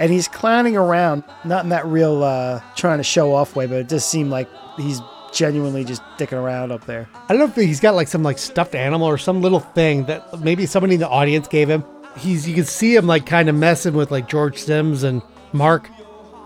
and 0.00 0.10
he's 0.12 0.26
clowning 0.26 0.76
around, 0.76 1.22
not 1.44 1.62
in 1.62 1.70
that 1.70 1.86
real 1.86 2.24
uh, 2.24 2.60
trying 2.74 2.98
to 2.98 3.04
show 3.04 3.32
off 3.32 3.54
way, 3.54 3.66
but 3.66 3.76
it 3.76 3.88
does 3.88 4.04
seem 4.04 4.30
like 4.30 4.48
he's 4.76 5.00
genuinely 5.32 5.84
just 5.84 6.02
dicking 6.18 6.32
around 6.42 6.72
up 6.72 6.84
there. 6.86 7.08
I 7.28 7.32
don't 7.32 7.38
know 7.38 7.44
if 7.46 7.54
he's 7.54 7.78
got 7.80 7.94
like 7.94 8.08
some 8.08 8.24
like 8.24 8.38
stuffed 8.38 8.74
animal 8.74 9.06
or 9.06 9.16
some 9.18 9.40
little 9.42 9.60
thing 9.60 10.06
that 10.06 10.40
maybe 10.40 10.66
somebody 10.66 10.94
in 10.94 11.00
the 11.00 11.08
audience 11.08 11.46
gave 11.46 11.68
him. 11.70 11.84
He's 12.16 12.48
you 12.48 12.54
can 12.54 12.64
see 12.64 12.94
him 12.96 13.06
like 13.06 13.26
kind 13.26 13.48
of 13.48 13.54
messing 13.54 13.94
with 13.94 14.10
like 14.10 14.28
George 14.28 14.58
Simms 14.58 15.04
and 15.04 15.22
Mark 15.52 15.88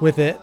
with 0.03 0.19
it. 0.19 0.39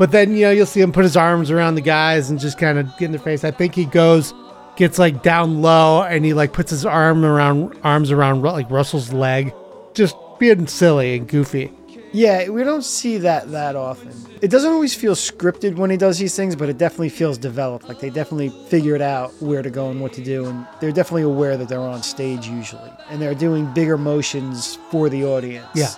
But 0.00 0.12
then 0.12 0.34
you 0.34 0.46
know 0.46 0.50
you'll 0.50 0.64
see 0.64 0.80
him 0.80 0.92
put 0.92 1.04
his 1.04 1.14
arms 1.14 1.50
around 1.50 1.74
the 1.74 1.82
guys 1.82 2.30
and 2.30 2.40
just 2.40 2.56
kind 2.56 2.78
of 2.78 2.86
get 2.96 3.04
in 3.04 3.10
their 3.12 3.20
face. 3.20 3.44
I 3.44 3.50
think 3.50 3.74
he 3.74 3.84
goes 3.84 4.32
gets 4.76 4.98
like 4.98 5.22
down 5.22 5.60
low 5.60 6.02
and 6.02 6.24
he 6.24 6.32
like 6.32 6.54
puts 6.54 6.70
his 6.70 6.86
arm 6.86 7.22
around 7.22 7.78
arms 7.84 8.10
around 8.10 8.40
like 8.40 8.70
Russell's 8.70 9.12
leg, 9.12 9.52
just 9.92 10.16
being 10.38 10.66
silly 10.66 11.18
and 11.18 11.28
goofy. 11.28 11.70
Yeah, 12.12 12.48
we 12.48 12.64
don't 12.64 12.82
see 12.82 13.18
that 13.18 13.50
that 13.50 13.76
often. 13.76 14.14
It 14.40 14.50
doesn't 14.50 14.72
always 14.72 14.94
feel 14.94 15.14
scripted 15.14 15.76
when 15.76 15.90
he 15.90 15.98
does 15.98 16.18
these 16.18 16.34
things, 16.34 16.56
but 16.56 16.70
it 16.70 16.78
definitely 16.78 17.10
feels 17.10 17.36
developed. 17.36 17.86
Like 17.86 17.98
they 17.98 18.08
definitely 18.08 18.48
figured 18.68 19.02
out 19.02 19.34
where 19.42 19.60
to 19.60 19.68
go 19.68 19.90
and 19.90 20.00
what 20.00 20.14
to 20.14 20.24
do, 20.24 20.46
and 20.46 20.66
they're 20.80 20.92
definitely 20.92 21.24
aware 21.24 21.58
that 21.58 21.68
they're 21.68 21.78
on 21.78 22.02
stage 22.02 22.46
usually, 22.46 22.90
and 23.10 23.20
they're 23.20 23.34
doing 23.34 23.70
bigger 23.74 23.98
motions 23.98 24.76
for 24.90 25.10
the 25.10 25.26
audience. 25.26 25.68
Yeah. 25.74 25.90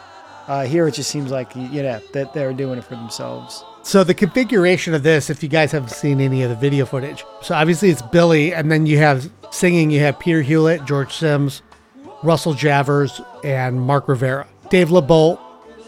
Uh, 0.48 0.64
here 0.64 0.88
it 0.88 0.94
just 0.94 1.09
seems 1.09 1.30
like 1.30 1.55
you 1.55 1.84
know 1.84 2.00
that 2.14 2.34
they're 2.34 2.53
doing 2.53 2.80
it 2.80 2.84
for 2.84 2.96
themselves. 2.96 3.64
So 3.85 4.05
the 4.05 4.14
configuration 4.14 4.95
of 4.95 5.03
this, 5.03 5.28
if 5.28 5.43
you 5.43 5.49
guys 5.49 5.72
haven't 5.72 5.91
seen 5.91 6.20
any 6.20 6.43
of 6.43 6.51
the 6.51 6.57
video 6.57 6.87
footage, 6.87 7.24
so 7.43 7.55
obviously 7.55 7.91
it's 7.91 8.01
Billy, 8.01 8.55
and 8.55 8.70
then 8.70 8.87
you 8.87 8.99
have 8.99 9.30
singing. 9.51 9.91
You 9.91 10.01
have 10.01 10.18
Peter 10.18 10.41
Hewlett, 10.41 10.85
George 10.85 11.12
Simms, 11.12 11.62
Russell 12.22 12.55
Javors, 12.55 13.24
and 13.45 13.80
Mark 13.80 14.09
Rivera. 14.09 14.47
Dave 14.70 14.89
LeBolt 14.89 15.39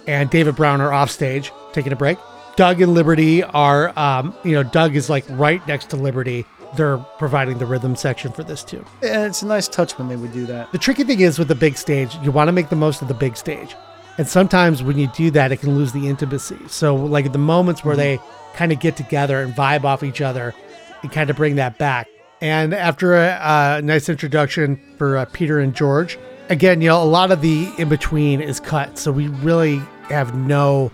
and 0.06 0.28
David 0.28 0.56
Brown 0.56 0.80
are 0.80 0.92
off 0.92 1.10
stage 1.10 1.52
taking 1.72 1.92
a 1.92 1.96
break. 1.96 2.18
Doug 2.56 2.80
and 2.80 2.94
Liberty 2.94 3.42
are, 3.42 3.98
um, 3.98 4.34
you 4.44 4.52
know, 4.52 4.62
Doug 4.62 4.94
is 4.94 5.08
like 5.08 5.24
right 5.30 5.66
next 5.66 5.90
to 5.90 5.96
Liberty. 5.96 6.44
They're 6.76 6.98
providing 7.18 7.58
the 7.58 7.66
rhythm 7.66 7.96
section 7.96 8.32
for 8.32 8.44
this 8.44 8.62
too. 8.64 8.84
And 9.02 9.24
it's 9.24 9.42
a 9.42 9.46
nice 9.46 9.68
touch 9.68 9.98
when 9.98 10.08
they 10.08 10.16
would 10.16 10.32
do 10.32 10.46
that. 10.46 10.70
The 10.72 10.78
tricky 10.78 11.04
thing 11.04 11.20
is 11.20 11.38
with 11.38 11.48
the 11.48 11.54
big 11.54 11.76
stage, 11.76 12.16
you 12.22 12.32
want 12.32 12.48
to 12.48 12.52
make 12.52 12.68
the 12.68 12.76
most 12.76 13.02
of 13.02 13.08
the 13.08 13.14
big 13.14 13.36
stage. 13.36 13.74
And 14.16 14.28
sometimes 14.28 14.82
when 14.82 14.98
you 14.98 15.08
do 15.08 15.30
that, 15.32 15.50
it 15.50 15.58
can 15.58 15.76
lose 15.76 15.92
the 15.92 16.08
intimacy. 16.08 16.58
So, 16.68 16.94
like 16.94 17.32
the 17.32 17.38
moments 17.38 17.84
where 17.84 17.96
they 17.96 18.20
kind 18.54 18.70
of 18.72 18.78
get 18.78 18.96
together 18.96 19.42
and 19.42 19.52
vibe 19.54 19.84
off 19.84 20.02
each 20.02 20.20
other 20.20 20.54
and 21.02 21.10
kind 21.10 21.30
of 21.30 21.36
bring 21.36 21.56
that 21.56 21.78
back. 21.78 22.08
And 22.40 22.74
after 22.74 23.14
a, 23.14 23.38
a 23.42 23.82
nice 23.82 24.08
introduction 24.08 24.80
for 24.98 25.16
uh, 25.16 25.24
Peter 25.26 25.58
and 25.58 25.74
George, 25.74 26.18
again, 26.48 26.80
you 26.80 26.88
know, 26.88 27.02
a 27.02 27.04
lot 27.04 27.32
of 27.32 27.40
the 27.40 27.68
in 27.78 27.88
between 27.88 28.40
is 28.40 28.60
cut. 28.60 28.98
So, 28.98 29.10
we 29.10 29.28
really 29.28 29.78
have 30.08 30.36
no 30.36 30.92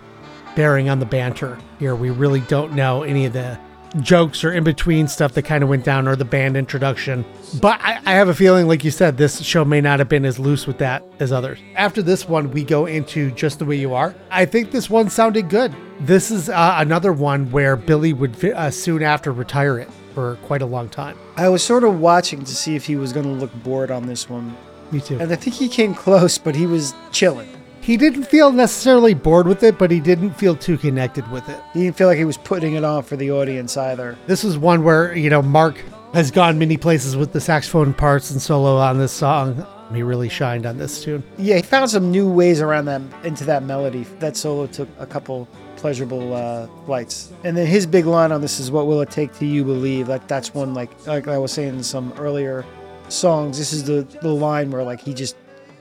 bearing 0.55 0.89
on 0.89 0.99
the 0.99 1.05
banter 1.05 1.57
here. 1.79 1.95
We 1.95 2.09
really 2.09 2.41
don't 2.41 2.73
know 2.73 3.03
any 3.03 3.25
of 3.25 3.33
the 3.33 3.59
jokes 4.01 4.43
or 4.43 4.51
in 4.51 4.63
between 4.63 5.07
stuff 5.07 5.33
that 5.33 5.43
kind 5.43 5.63
of 5.63 5.69
went 5.69 5.83
down 5.83 6.07
or 6.07 6.15
the 6.15 6.25
band 6.25 6.55
introduction. 6.55 7.25
But 7.61 7.79
I, 7.81 7.99
I 8.05 8.11
have 8.13 8.29
a 8.29 8.33
feeling, 8.33 8.67
like 8.67 8.83
you 8.83 8.91
said, 8.91 9.17
this 9.17 9.41
show 9.41 9.65
may 9.65 9.81
not 9.81 9.99
have 9.99 10.07
been 10.07 10.23
as 10.25 10.39
loose 10.39 10.65
with 10.65 10.77
that 10.77 11.03
as 11.19 11.31
others. 11.31 11.59
After 11.75 12.01
this 12.01 12.27
one, 12.27 12.51
we 12.51 12.63
go 12.63 12.85
into 12.85 13.31
Just 13.31 13.59
the 13.59 13.65
Way 13.65 13.75
You 13.77 13.93
Are. 13.93 14.15
I 14.29 14.45
think 14.45 14.71
this 14.71 14.89
one 14.89 15.09
sounded 15.09 15.49
good. 15.49 15.75
This 15.99 16.31
is 16.31 16.49
uh, 16.49 16.75
another 16.77 17.11
one 17.13 17.51
where 17.51 17.75
Billy 17.75 18.13
would 18.13 18.43
uh, 18.45 18.71
soon 18.71 19.03
after 19.03 19.31
retire 19.31 19.77
it 19.79 19.89
for 20.13 20.35
quite 20.43 20.61
a 20.61 20.65
long 20.65 20.89
time. 20.89 21.17
I 21.35 21.49
was 21.49 21.63
sort 21.63 21.83
of 21.83 21.99
watching 21.99 22.43
to 22.43 22.55
see 22.55 22.75
if 22.75 22.85
he 22.85 22.95
was 22.95 23.13
going 23.13 23.25
to 23.25 23.31
look 23.31 23.53
bored 23.63 23.91
on 23.91 24.07
this 24.07 24.29
one, 24.29 24.55
Me 24.91 24.99
too. 25.01 25.17
and 25.19 25.31
I 25.31 25.35
think 25.35 25.55
he 25.55 25.67
came 25.69 25.93
close, 25.93 26.37
but 26.37 26.55
he 26.55 26.65
was 26.65 26.93
chilling. 27.11 27.49
He 27.81 27.97
didn't 27.97 28.23
feel 28.23 28.51
necessarily 28.51 29.15
bored 29.15 29.47
with 29.47 29.63
it, 29.63 29.79
but 29.79 29.89
he 29.89 29.99
didn't 29.99 30.33
feel 30.33 30.55
too 30.55 30.77
connected 30.77 31.29
with 31.31 31.49
it. 31.49 31.59
He 31.73 31.83
didn't 31.83 31.97
feel 31.97 32.07
like 32.07 32.19
he 32.19 32.25
was 32.25 32.37
putting 32.37 32.75
it 32.75 32.83
on 32.83 33.01
for 33.01 33.15
the 33.15 33.31
audience 33.31 33.75
either. 33.75 34.17
This 34.27 34.43
is 34.43 34.57
one 34.57 34.83
where, 34.83 35.15
you 35.15 35.31
know, 35.31 35.41
Mark 35.41 35.83
has 36.13 36.29
gone 36.29 36.59
many 36.59 36.77
places 36.77 37.15
with 37.15 37.33
the 37.33 37.41
saxophone 37.41 37.93
parts 37.93 38.29
and 38.29 38.39
solo 38.39 38.77
on 38.77 38.99
this 38.99 39.11
song. 39.11 39.65
He 39.93 40.03
really 40.03 40.29
shined 40.29 40.65
on 40.65 40.77
this 40.77 41.03
tune. 41.03 41.23
Yeah, 41.37 41.57
he 41.57 41.61
found 41.63 41.89
some 41.89 42.11
new 42.11 42.29
ways 42.31 42.61
around 42.61 42.85
that 42.85 43.01
into 43.23 43.43
that 43.45 43.63
melody. 43.63 44.03
That 44.19 44.37
solo 44.37 44.67
took 44.67 44.87
a 44.99 45.05
couple 45.05 45.47
pleasurable 45.75 46.33
uh, 46.33 46.67
flights, 46.85 47.33
and 47.43 47.57
then 47.57 47.67
his 47.67 47.85
big 47.85 48.05
line 48.05 48.31
on 48.31 48.39
this 48.39 48.59
is 48.59 48.71
"What 48.71 48.87
will 48.87 49.01
it 49.01 49.11
take 49.11 49.33
to 49.39 49.45
you 49.45 49.65
believe?" 49.65 50.07
Like 50.07 50.27
that's 50.29 50.53
one 50.53 50.73
like 50.73 51.07
like 51.07 51.27
I 51.27 51.37
was 51.37 51.51
saying 51.51 51.75
in 51.75 51.83
some 51.83 52.13
earlier 52.17 52.63
songs. 53.09 53.57
This 53.57 53.73
is 53.73 53.83
the 53.83 54.07
the 54.21 54.33
line 54.33 54.71
where 54.71 54.83
like 54.83 55.01
he 55.01 55.13
just 55.13 55.35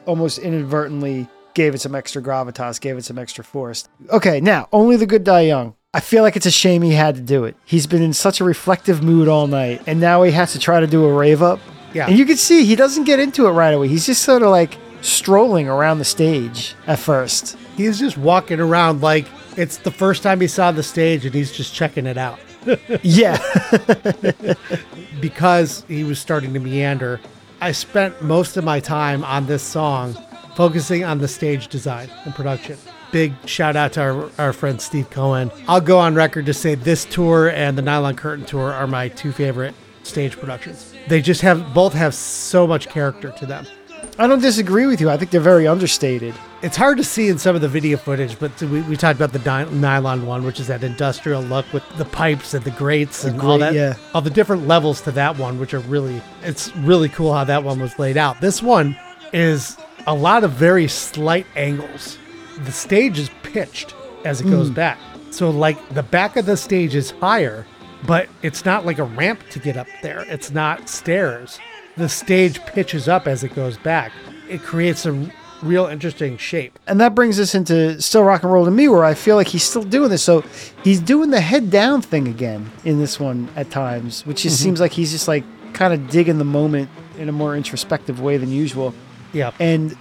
almost 0.07 0.39
inadvertently 0.39 1.29
gave 1.55 1.75
it 1.75 1.81
some 1.81 1.95
extra 1.95 2.23
gravitas, 2.23 2.81
gave 2.81 2.97
it 2.97 3.05
some 3.05 3.19
extra 3.19 3.45
force. 3.45 3.89
Okay, 4.11 4.41
now 4.41 4.69
only 4.73 4.97
the 4.97 5.07
good 5.07 5.25
die 5.25 5.43
young. 5.43 5.75
I 5.93 6.01
feel 6.01 6.23
like 6.23 6.37
it's 6.37 6.47
a 6.47 6.53
shame 6.53 6.83
he 6.83 6.93
had 6.93 7.17
to 7.17 7.21
do 7.21 7.45
it. 7.45 7.57
He's 7.65 7.87
been 7.87 8.03
in 8.03 8.13
such 8.13 8.41
a 8.41 8.45
reflective 8.45 9.03
mood 9.03 9.27
all 9.27 9.49
night, 9.49 9.83
and 9.87 10.01
now 10.01 10.23
he 10.23 10.31
has 10.33 10.53
to 10.53 10.59
try 10.59 10.79
to 10.79 10.87
do 10.87 11.05
a 11.05 11.13
rave 11.13 11.43
up. 11.43 11.59
Yeah. 11.93 12.07
And 12.07 12.17
you 12.17 12.25
can 12.25 12.37
see 12.37 12.65
he 12.65 12.77
doesn't 12.77 13.05
get 13.05 13.19
into 13.19 13.47
it 13.47 13.51
right 13.51 13.75
away. 13.75 13.89
He's 13.89 14.07
just 14.07 14.23
sort 14.23 14.43
of 14.43 14.51
like 14.51 14.79
strolling 15.01 15.69
around 15.69 15.99
the 15.99 16.05
stage 16.05 16.77
at 16.87 17.01
first. 17.01 17.57
He's 17.77 17.99
just 17.99 18.17
walking 18.17 18.61
around 18.61 19.01
like 19.01 19.27
it's 19.57 19.79
the 19.79 19.91
first 19.91 20.23
time 20.23 20.41
he 20.41 20.47
saw 20.47 20.71
the 20.71 20.83
stage 20.83 21.25
and 21.25 21.35
he's 21.35 21.51
just 21.51 21.75
checking 21.75 22.07
it 22.07 22.17
out. 22.17 22.39
Yeah. 23.03 23.39
because 25.21 25.85
he 25.89 26.05
was 26.05 26.19
starting 26.19 26.53
to 26.55 26.61
meander, 26.61 27.21
I 27.61 27.73
spent 27.73 28.23
most 28.23 28.57
of 28.57 28.65
my 28.65 28.81
time 28.81 29.25
on 29.25 29.47
this 29.47 29.63
song 29.63 30.17
focusing 30.61 31.05
on 31.05 31.17
the 31.17 31.27
stage 31.27 31.69
design 31.69 32.11
and 32.27 32.35
production. 32.35 32.77
Big 33.13 33.33
shout 33.47 33.77
out 33.77 33.95
to 33.95 34.03
our, 34.03 34.31
our 34.37 34.53
friend 34.53 34.79
Steve 34.79 35.09
Cohen. 35.09 35.51
I'll 35.67 35.81
go 35.81 35.99
on 35.99 36.15
record 36.15 36.45
to 36.45 36.53
say 36.53 36.75
this 36.75 37.07
tour 37.07 37.49
and 37.49 37.79
the 37.79 37.83
Nylon 37.83 38.15
Curtain 38.15 38.45
tour 38.45 38.71
are 38.71 38.87
my 38.87 39.09
two 39.09 39.33
favorite 39.33 39.75
stage 40.03 40.39
productions. 40.39 40.93
They 41.09 41.23
just 41.23 41.41
have 41.41 41.73
both 41.73 41.95
have 41.95 42.15
so 42.15 42.67
much 42.67 42.91
character 42.91 43.31
to 43.39 43.47
them. 43.47 43.67
I 44.19 44.27
don't 44.27 44.43
disagree 44.43 44.85
with 44.85 45.01
you. 45.01 45.09
I 45.09 45.17
think 45.17 45.31
they're 45.31 45.41
very 45.41 45.67
understated. 45.67 46.35
It's 46.61 46.77
hard 46.77 46.99
to 46.99 47.05
see 47.05 47.29
in 47.29 47.39
some 47.39 47.55
of 47.57 47.63
the 47.63 47.69
video 47.69 47.97
footage, 47.97 48.39
but 48.39 48.61
we, 48.61 48.83
we 48.83 48.99
talked 48.99 49.19
about 49.19 49.33
the 49.33 49.39
dy- 49.39 49.71
nylon 49.71 50.27
one, 50.27 50.45
which 50.45 50.61
is 50.61 50.67
that 50.67 50.85
industrial 50.85 51.41
look 51.41 51.65
with 51.73 51.85
the 51.97 52.05
pipes 52.05 52.53
and 52.53 52.63
the 52.67 52.71
grates 52.73 53.25
and 53.25 53.41
all 53.41 53.57
grate, 53.57 53.73
that. 53.73 53.75
yeah. 53.75 53.95
All 54.13 54.21
the 54.21 54.29
different 54.29 54.69
levels 54.69 55.01
to 55.03 55.11
that 55.13 55.39
one, 55.39 55.59
which 55.59 55.73
are 55.73 55.81
really, 55.81 56.21
it's 56.43 56.77
really 56.77 57.09
cool 57.09 57.33
how 57.33 57.45
that 57.45 57.65
one 57.65 57.81
was 57.81 57.99
laid 57.99 58.19
out. 58.19 58.43
This 58.43 58.63
one 58.63 58.95
is 59.33 59.79
a 60.07 60.15
lot 60.15 60.45
of 60.45 60.53
very 60.53 60.89
slight 60.89 61.47
angles. 61.57 62.19
The 62.65 62.73
stage 62.73 63.19
is 63.19 63.31
pitched 63.43 63.95
as 64.25 64.41
it 64.41 64.45
goes 64.45 64.69
hmm. 64.69 64.75
back. 64.75 64.99
So, 65.31 65.51
like, 65.51 65.89
the 65.91 66.03
back 66.03 66.37
of 66.37 66.47
the 66.47 66.57
stage 66.57 66.95
is 66.95 67.13
higher, 67.13 67.67
but 68.07 68.29
it's 68.43 68.65
not 68.65 68.85
like 68.85 68.99
a 68.99 69.05
ramp 69.05 69.41
to 69.51 69.59
get 69.59 69.77
up 69.77 69.87
there. 70.03 70.25
It's 70.29 70.51
not 70.51 70.89
stairs. 70.89 71.59
The 71.97 72.09
stage 72.09 72.61
pitches 72.67 73.09
up 73.09 73.27
as 73.27 73.45
it 73.45 73.55
goes 73.55 73.79
back. 73.79 74.13
It 74.49 74.63
creates 74.63 75.07
a 75.07 75.31
real 75.63 75.87
interesting 75.87 76.37
shape. 76.37 76.79
And 76.87 77.01
that 77.01 77.15
brings 77.15 77.39
us 77.39 77.55
into 77.55 78.01
Still 78.01 78.25
Rock 78.25 78.43
and 78.43 78.53
Roll 78.53 78.65
to 78.65 78.71
Me, 78.71 78.89
where 78.89 79.05
I 79.05 79.15
feel 79.15 79.37
like 79.37 79.49
he's 79.49 79.63
still 79.63 79.83
doing 79.83 80.11
this. 80.11 80.23
So 80.23 80.43
he's 80.83 81.01
doing 81.01 81.31
the 81.31 81.41
head 81.41 81.71
down 81.71 82.03
thing 82.03 82.29
again 82.29 82.71
in 82.85 82.99
this 82.99 83.21
one 83.21 83.49
at 83.57 83.71
times, 83.71 84.27
which 84.27 84.43
just 84.43 84.57
mm-hmm. 84.57 84.65
seems 84.65 84.81
like 84.81 84.93
he's 84.93 85.13
just 85.13 85.29
like 85.29 85.45
kind 85.73 85.93
of 85.93 86.11
digging 86.11 86.39
the 86.39 86.45
moment 86.45 86.89
in 87.19 87.29
a 87.29 87.33
more 87.33 87.57
introspective 87.57 88.21
way 88.21 88.37
than 88.37 88.51
usual. 88.51 88.95
Yeah. 89.33 89.53
And 89.59 89.97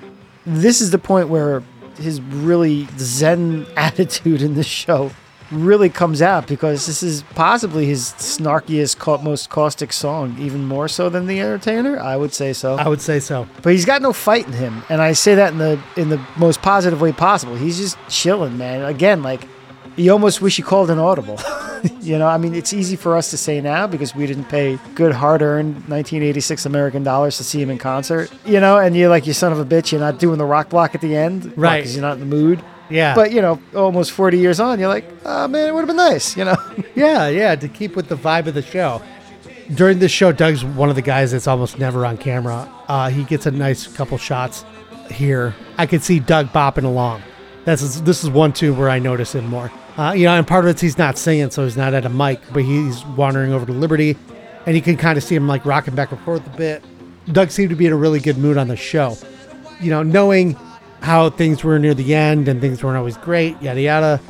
this 0.45 0.81
is 0.81 0.91
the 0.91 0.99
point 0.99 1.29
where 1.29 1.63
his 1.97 2.21
really 2.21 2.87
zen 2.97 3.65
attitude 3.77 4.41
in 4.41 4.55
this 4.55 4.67
show 4.67 5.11
really 5.51 5.89
comes 5.89 6.21
out 6.21 6.47
because 6.47 6.85
this 6.85 7.01
is 7.01 7.23
possibly 7.33 7.85
his 7.85 8.13
snarkiest, 8.17 9.23
most 9.23 9.49
caustic 9.49 9.91
song, 9.91 10.35
even 10.39 10.63
more 10.65 10.87
so 10.87 11.09
than 11.09 11.25
The 11.25 11.39
Entertainer. 11.39 11.99
I 11.99 12.15
would 12.17 12.33
say 12.33 12.53
so. 12.53 12.75
I 12.75 12.87
would 12.87 13.01
say 13.01 13.19
so. 13.19 13.47
But 13.63 13.73
he's 13.73 13.85
got 13.85 14.01
no 14.01 14.13
fight 14.13 14.45
in 14.45 14.53
him, 14.53 14.83
and 14.89 15.01
I 15.01 15.13
say 15.13 15.35
that 15.35 15.53
in 15.53 15.57
the 15.57 15.79
in 15.95 16.09
the 16.09 16.23
most 16.37 16.61
positive 16.61 17.01
way 17.01 17.11
possible. 17.11 17.55
He's 17.55 17.77
just 17.77 17.97
chilling, 18.09 18.57
man. 18.57 18.83
Again, 18.83 19.23
like 19.23 19.47
you 19.95 20.11
almost 20.11 20.41
wish 20.41 20.55
he 20.57 20.61
called 20.61 20.89
an 20.89 20.99
audible. 20.99 21.39
you 22.01 22.17
know, 22.17 22.27
I 22.27 22.37
mean, 22.37 22.53
it's 22.55 22.73
easy 22.73 22.95
for 22.95 23.15
us 23.15 23.29
to 23.31 23.37
say 23.37 23.61
now 23.61 23.87
because 23.87 24.15
we 24.15 24.25
didn't 24.25 24.45
pay 24.45 24.79
good, 24.95 25.13
hard-earned 25.13 25.73
1986 25.87 26.65
American 26.65 27.03
dollars 27.03 27.37
to 27.37 27.43
see 27.43 27.61
him 27.61 27.69
in 27.69 27.77
concert. 27.77 28.31
You 28.45 28.59
know, 28.59 28.77
and 28.77 28.95
you're 28.95 29.09
like, 29.09 29.27
you 29.27 29.33
son 29.33 29.51
of 29.51 29.59
a 29.59 29.65
bitch, 29.65 29.91
you're 29.91 30.01
not 30.01 30.19
doing 30.19 30.37
the 30.37 30.45
rock 30.45 30.69
block 30.69 30.95
at 30.95 31.01
the 31.01 31.15
end, 31.15 31.53
Right. 31.57 31.77
Because 31.79 31.95
you're 31.95 32.01
not 32.01 32.13
in 32.13 32.19
the 32.19 32.25
mood. 32.25 32.63
Yeah. 32.89 33.13
But 33.15 33.31
you 33.31 33.41
know, 33.41 33.61
almost 33.75 34.11
40 34.11 34.37
years 34.39 34.59
on, 34.59 34.79
you're 34.79 34.89
like, 34.89 35.05
oh 35.25 35.47
man, 35.47 35.67
it 35.67 35.73
would 35.73 35.81
have 35.81 35.87
been 35.87 35.97
nice. 35.97 36.35
You 36.35 36.45
know, 36.45 36.55
yeah, 36.95 37.27
yeah, 37.29 37.55
to 37.55 37.67
keep 37.67 37.95
with 37.95 38.07
the 38.07 38.15
vibe 38.15 38.47
of 38.47 38.53
the 38.53 38.61
show. 38.61 39.01
During 39.73 39.99
this 39.99 40.11
show, 40.11 40.31
Doug's 40.31 40.65
one 40.65 40.89
of 40.89 40.95
the 40.95 41.01
guys 41.03 41.31
that's 41.31 41.45
almost 41.47 41.77
never 41.77 42.03
on 42.05 42.17
camera. 42.17 42.67
Uh, 42.87 43.09
he 43.09 43.23
gets 43.23 43.45
a 43.45 43.51
nice 43.51 43.85
couple 43.85 44.17
shots 44.17 44.65
here. 45.11 45.53
I 45.77 45.85
could 45.85 46.01
see 46.01 46.19
Doug 46.19 46.47
bopping 46.47 46.85
along. 46.85 47.21
That's 47.65 48.01
this 48.01 48.23
is 48.23 48.31
one 48.31 48.51
too 48.53 48.73
where 48.73 48.89
I 48.89 48.97
notice 48.97 49.35
him 49.35 49.45
more. 49.45 49.71
Uh, 49.99 50.13
you 50.13 50.23
know, 50.23 50.33
and 50.33 50.47
part 50.47 50.63
of 50.63 50.69
it's 50.69 50.79
he's 50.79 50.97
not 50.97 51.17
singing, 51.17 51.51
so 51.51 51.65
he's 51.65 51.75
not 51.75 51.93
at 51.93 52.05
a 52.05 52.09
mic, 52.09 52.39
but 52.53 52.63
he's 52.63 53.03
wandering 53.17 53.51
over 53.51 53.65
to 53.65 53.73
Liberty, 53.73 54.15
and 54.65 54.73
you 54.73 54.81
can 54.81 54.95
kind 54.95 55.17
of 55.17 55.23
see 55.25 55.35
him 55.35 55.45
like 55.45 55.65
rocking 55.65 55.93
back 55.93 56.09
and 56.13 56.21
forth 56.21 56.45
a 56.47 56.57
bit. 56.57 56.81
Doug 57.33 57.51
seemed 57.51 57.69
to 57.69 57.75
be 57.75 57.85
in 57.85 57.91
a 57.91 57.97
really 57.97 58.21
good 58.21 58.37
mood 58.37 58.55
on 58.55 58.69
the 58.69 58.77
show. 58.77 59.17
You 59.81 59.89
know, 59.89 60.01
knowing 60.01 60.55
how 61.01 61.29
things 61.29 61.65
were 61.65 61.77
near 61.79 61.93
the 61.93 62.15
end 62.15 62.47
and 62.47 62.61
things 62.61 62.81
weren't 62.81 62.97
always 62.97 63.17
great, 63.17 63.61
yada 63.61 63.81
yada. 63.81 64.21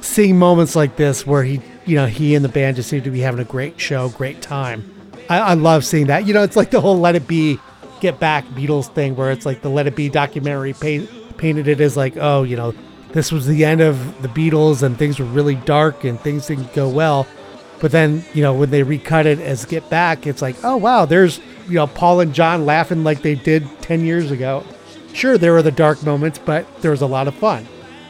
Seeing 0.00 0.38
moments 0.38 0.74
like 0.74 0.96
this 0.96 1.26
where 1.26 1.42
he 1.42 1.60
you 1.88 1.96
know, 1.96 2.06
he 2.06 2.34
and 2.34 2.44
the 2.44 2.48
band 2.48 2.76
just 2.76 2.88
seem 2.88 3.02
to 3.02 3.10
be 3.10 3.20
having 3.20 3.40
a 3.40 3.44
great 3.44 3.80
show, 3.80 4.10
great 4.10 4.42
time. 4.42 4.94
I, 5.28 5.38
I 5.38 5.54
love 5.54 5.84
seeing 5.84 6.06
that. 6.06 6.26
You 6.26 6.34
know, 6.34 6.42
it's 6.42 6.56
like 6.56 6.70
the 6.70 6.80
whole 6.80 6.98
Let 6.98 7.16
It 7.16 7.26
Be, 7.26 7.58
Get 8.00 8.20
Back 8.20 8.44
Beatles 8.48 8.92
thing, 8.92 9.16
where 9.16 9.30
it's 9.30 9.46
like 9.46 9.62
the 9.62 9.70
Let 9.70 9.86
It 9.86 9.96
Be 9.96 10.08
documentary 10.08 10.74
paint, 10.74 11.10
painted 11.38 11.66
it 11.66 11.80
as 11.80 11.96
like, 11.96 12.16
oh, 12.18 12.42
you 12.42 12.56
know, 12.56 12.74
this 13.12 13.32
was 13.32 13.46
the 13.46 13.64
end 13.64 13.80
of 13.80 14.22
the 14.22 14.28
Beatles 14.28 14.82
and 14.82 14.98
things 14.98 15.18
were 15.18 15.26
really 15.26 15.54
dark 15.54 16.04
and 16.04 16.20
things 16.20 16.46
didn't 16.46 16.72
go 16.74 16.88
well. 16.88 17.26
But 17.80 17.92
then, 17.92 18.24
you 18.34 18.42
know, 18.42 18.54
when 18.54 18.70
they 18.70 18.82
recut 18.82 19.26
it 19.26 19.38
as 19.38 19.64
Get 19.64 19.88
Back, 19.88 20.26
it's 20.26 20.42
like, 20.42 20.56
oh, 20.64 20.76
wow, 20.76 21.04
there's, 21.04 21.38
you 21.68 21.74
know, 21.74 21.86
Paul 21.86 22.20
and 22.20 22.34
John 22.34 22.66
laughing 22.66 23.04
like 23.04 23.22
they 23.22 23.36
did 23.36 23.66
10 23.82 24.04
years 24.04 24.30
ago. 24.30 24.64
Sure, 25.12 25.38
there 25.38 25.52
were 25.52 25.62
the 25.62 25.70
dark 25.70 26.02
moments, 26.04 26.38
but 26.38 26.66
there 26.82 26.90
was 26.90 27.02
a 27.02 27.06
lot 27.06 27.28
of 27.28 27.34
fun. 27.34 27.66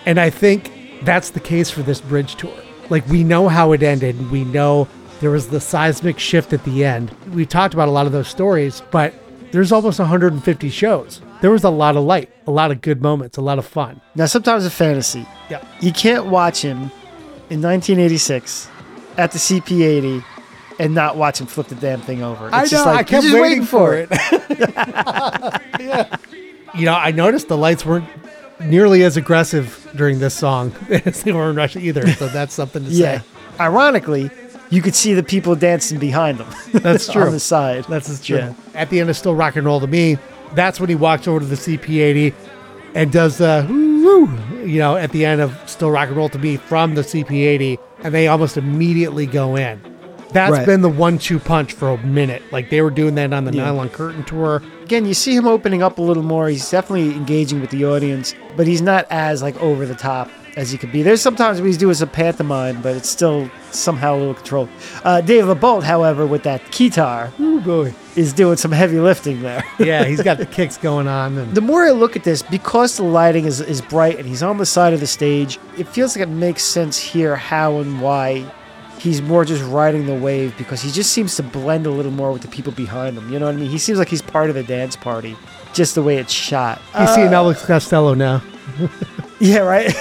And 0.06 0.18
I 0.18 0.30
think 0.30 0.72
that's 1.02 1.30
the 1.30 1.40
case 1.40 1.70
for 1.70 1.82
this 1.82 2.00
bridge 2.00 2.36
tour. 2.36 2.56
Like, 2.88 3.06
we 3.08 3.22
know 3.24 3.48
how 3.48 3.72
it 3.72 3.82
ended, 3.82 4.30
we 4.30 4.44
know 4.44 4.88
there 5.20 5.30
was 5.30 5.48
the 5.48 5.60
seismic 5.60 6.18
shift 6.18 6.52
at 6.52 6.64
the 6.64 6.84
end. 6.84 7.10
We 7.32 7.44
talked 7.44 7.74
about 7.74 7.88
a 7.88 7.92
lot 7.92 8.06
of 8.06 8.12
those 8.12 8.28
stories, 8.28 8.82
but 8.90 9.14
there's 9.50 9.72
almost 9.72 9.98
150 9.98 10.70
shows. 10.70 11.20
There 11.40 11.50
was 11.50 11.62
a 11.64 11.70
lot 11.70 11.96
of 11.96 12.02
light, 12.04 12.30
a 12.46 12.50
lot 12.50 12.70
of 12.72 12.80
good 12.80 13.00
moments, 13.00 13.36
a 13.36 13.40
lot 13.42 13.58
of 13.58 13.66
fun. 13.66 14.00
Now, 14.14 14.26
sometimes 14.26 14.66
a 14.66 14.70
fantasy. 14.70 15.26
Yeah. 15.50 15.64
You 15.80 15.92
can't 15.92 16.26
watch 16.26 16.62
him 16.62 16.90
in 17.50 17.62
1986 17.62 18.68
at 19.16 19.30
the 19.32 19.38
CP80 19.38 20.24
and 20.80 20.94
not 20.94 21.16
watch 21.16 21.40
him 21.40 21.46
flip 21.46 21.68
the 21.68 21.74
damn 21.76 22.00
thing 22.00 22.22
over. 22.22 22.46
It's 22.48 22.54
I 22.54 22.66
just 22.66 22.84
know, 22.84 22.92
like, 22.92 23.00
I 23.00 23.02
kept 23.08 23.24
you're 23.24 23.32
just 23.32 23.42
waiting, 23.42 23.64
for 23.64 23.94
it. 23.94 24.08
yeah. 25.80 26.16
You 26.74 26.84
know, 26.86 26.94
I 26.94 27.10
noticed 27.12 27.48
the 27.48 27.56
lights 27.56 27.84
weren't 27.86 28.06
nearly 28.60 29.02
as 29.04 29.16
aggressive 29.16 29.88
during 29.96 30.18
this 30.18 30.34
song 30.34 30.72
as 30.90 31.22
they 31.22 31.32
were 31.32 31.50
in 31.50 31.56
Russia 31.56 31.78
either. 31.80 32.06
So 32.14 32.28
that's 32.28 32.54
something 32.54 32.84
to 32.84 32.90
Yeah. 32.90 33.20
say. 33.20 33.24
Ironically, 33.60 34.30
you 34.70 34.82
could 34.82 34.94
see 34.94 35.14
the 35.14 35.22
people 35.22 35.54
dancing 35.56 35.98
behind 35.98 36.38
them. 36.38 36.48
That's 36.72 37.08
true. 37.12 37.22
on 37.24 37.32
the 37.32 37.40
side. 37.40 37.84
That's 37.88 38.24
true. 38.24 38.38
Yeah. 38.38 38.54
At 38.74 38.90
the 38.90 39.00
end 39.00 39.08
of 39.10 39.16
Still 39.16 39.34
Rock 39.34 39.56
and 39.56 39.64
Roll 39.66 39.80
to 39.80 39.86
Me, 39.86 40.18
that's 40.54 40.80
when 40.80 40.88
he 40.88 40.94
walks 40.94 41.26
over 41.28 41.40
to 41.40 41.46
the 41.46 41.56
CP80 41.56 42.34
and 42.94 43.12
does 43.12 43.38
the 43.38 43.66
you 44.64 44.78
know, 44.78 44.96
at 44.96 45.12
the 45.12 45.24
end 45.24 45.40
of 45.40 45.56
Still 45.66 45.90
Rock 45.90 46.08
and 46.08 46.16
Roll 46.16 46.28
to 46.30 46.38
Me 46.38 46.56
from 46.56 46.94
the 46.94 47.02
CP80, 47.02 47.78
and 48.02 48.12
they 48.14 48.26
almost 48.28 48.56
immediately 48.56 49.26
go 49.26 49.56
in. 49.56 49.80
That's 50.32 50.52
Right. 50.52 50.66
been 50.66 50.82
the 50.82 50.88
one-two 50.90 51.38
punch 51.38 51.72
for 51.72 51.88
a 51.90 51.98
minute. 52.06 52.42
Like 52.52 52.68
they 52.68 52.82
were 52.82 52.90
doing 52.90 53.14
that 53.14 53.32
on 53.32 53.44
the 53.44 53.52
Yeah. 53.52 53.64
Nylon 53.64 53.88
Curtain 53.88 54.24
tour. 54.24 54.62
Again, 54.82 55.06
you 55.06 55.14
see 55.14 55.34
him 55.34 55.46
opening 55.46 55.82
up 55.82 55.96
a 55.98 56.02
little 56.02 56.22
more. 56.22 56.48
He's 56.48 56.70
definitely 56.70 57.14
engaging 57.14 57.60
with 57.62 57.70
the 57.70 57.84
audience, 57.86 58.34
but 58.56 58.66
he's 58.66 58.82
not 58.82 59.06
as 59.10 59.42
like 59.42 59.60
over 59.62 59.86
the 59.86 59.94
top 59.94 60.30
as 60.58 60.72
he 60.72 60.76
could 60.76 60.90
be. 60.90 61.02
There's 61.02 61.22
sometimes 61.22 61.60
when 61.60 61.66
he's 61.68 61.78
doing 61.78 61.94
some 61.94 62.08
pantomime, 62.08 62.82
but 62.82 62.96
it's 62.96 63.08
still 63.08 63.48
somehow 63.70 64.16
a 64.16 64.18
little 64.18 64.34
controlled. 64.34 64.68
Uh, 65.04 65.20
Dave 65.20 65.44
LeBolt, 65.44 65.84
however, 65.84 66.26
with 66.26 66.42
that 66.42 66.60
guitar, 66.72 67.32
Ooh 67.38 67.60
boy. 67.60 67.94
is 68.16 68.32
doing 68.32 68.56
some 68.56 68.72
heavy 68.72 68.98
lifting 68.98 69.40
there. 69.40 69.64
Yeah, 69.78 70.04
he's 70.04 70.20
got 70.20 70.38
the 70.38 70.46
kicks 70.58 70.76
going 70.76 71.06
on, 71.06 71.38
and 71.38 71.54
The 71.54 71.60
more 71.60 71.84
I 71.86 71.92
look 71.92 72.16
at 72.16 72.24
this, 72.24 72.42
because 72.42 72.96
the 72.96 73.04
lighting 73.04 73.44
is, 73.44 73.60
is 73.60 73.80
bright 73.80 74.18
and 74.18 74.26
he's 74.26 74.42
on 74.42 74.58
the 74.58 74.66
side 74.66 74.92
of 74.92 74.98
the 75.00 75.06
stage, 75.06 75.58
it 75.78 75.86
feels 75.86 76.16
like 76.16 76.26
it 76.26 76.30
makes 76.30 76.64
sense 76.64 76.98
here 76.98 77.36
how 77.36 77.78
and 77.78 78.02
why 78.02 78.44
he's 78.98 79.22
more 79.22 79.44
just 79.44 79.62
riding 79.62 80.06
the 80.06 80.14
wave 80.14 80.52
because 80.58 80.82
he 80.82 80.90
just 80.90 81.12
seems 81.12 81.36
to 81.36 81.42
blend 81.44 81.86
a 81.86 81.90
little 81.90 82.10
more 82.10 82.32
with 82.32 82.42
the 82.42 82.48
people 82.48 82.72
behind 82.72 83.16
him. 83.16 83.32
You 83.32 83.38
know 83.38 83.46
what 83.46 83.54
I 83.54 83.58
mean? 83.58 83.70
He 83.70 83.78
seems 83.78 83.96
like 84.00 84.08
he's 84.08 84.22
part 84.22 84.48
of 84.50 84.56
the 84.56 84.64
dance 84.64 84.96
party, 84.96 85.36
just 85.72 85.94
the 85.94 86.02
way 86.02 86.16
it's 86.16 86.32
shot. 86.32 86.80
he's 86.98 87.14
seeing 87.14 87.28
Elvis 87.28 87.64
Costello 87.64 88.14
now. 88.14 88.42
Yeah, 89.40 89.58
right? 89.58 89.94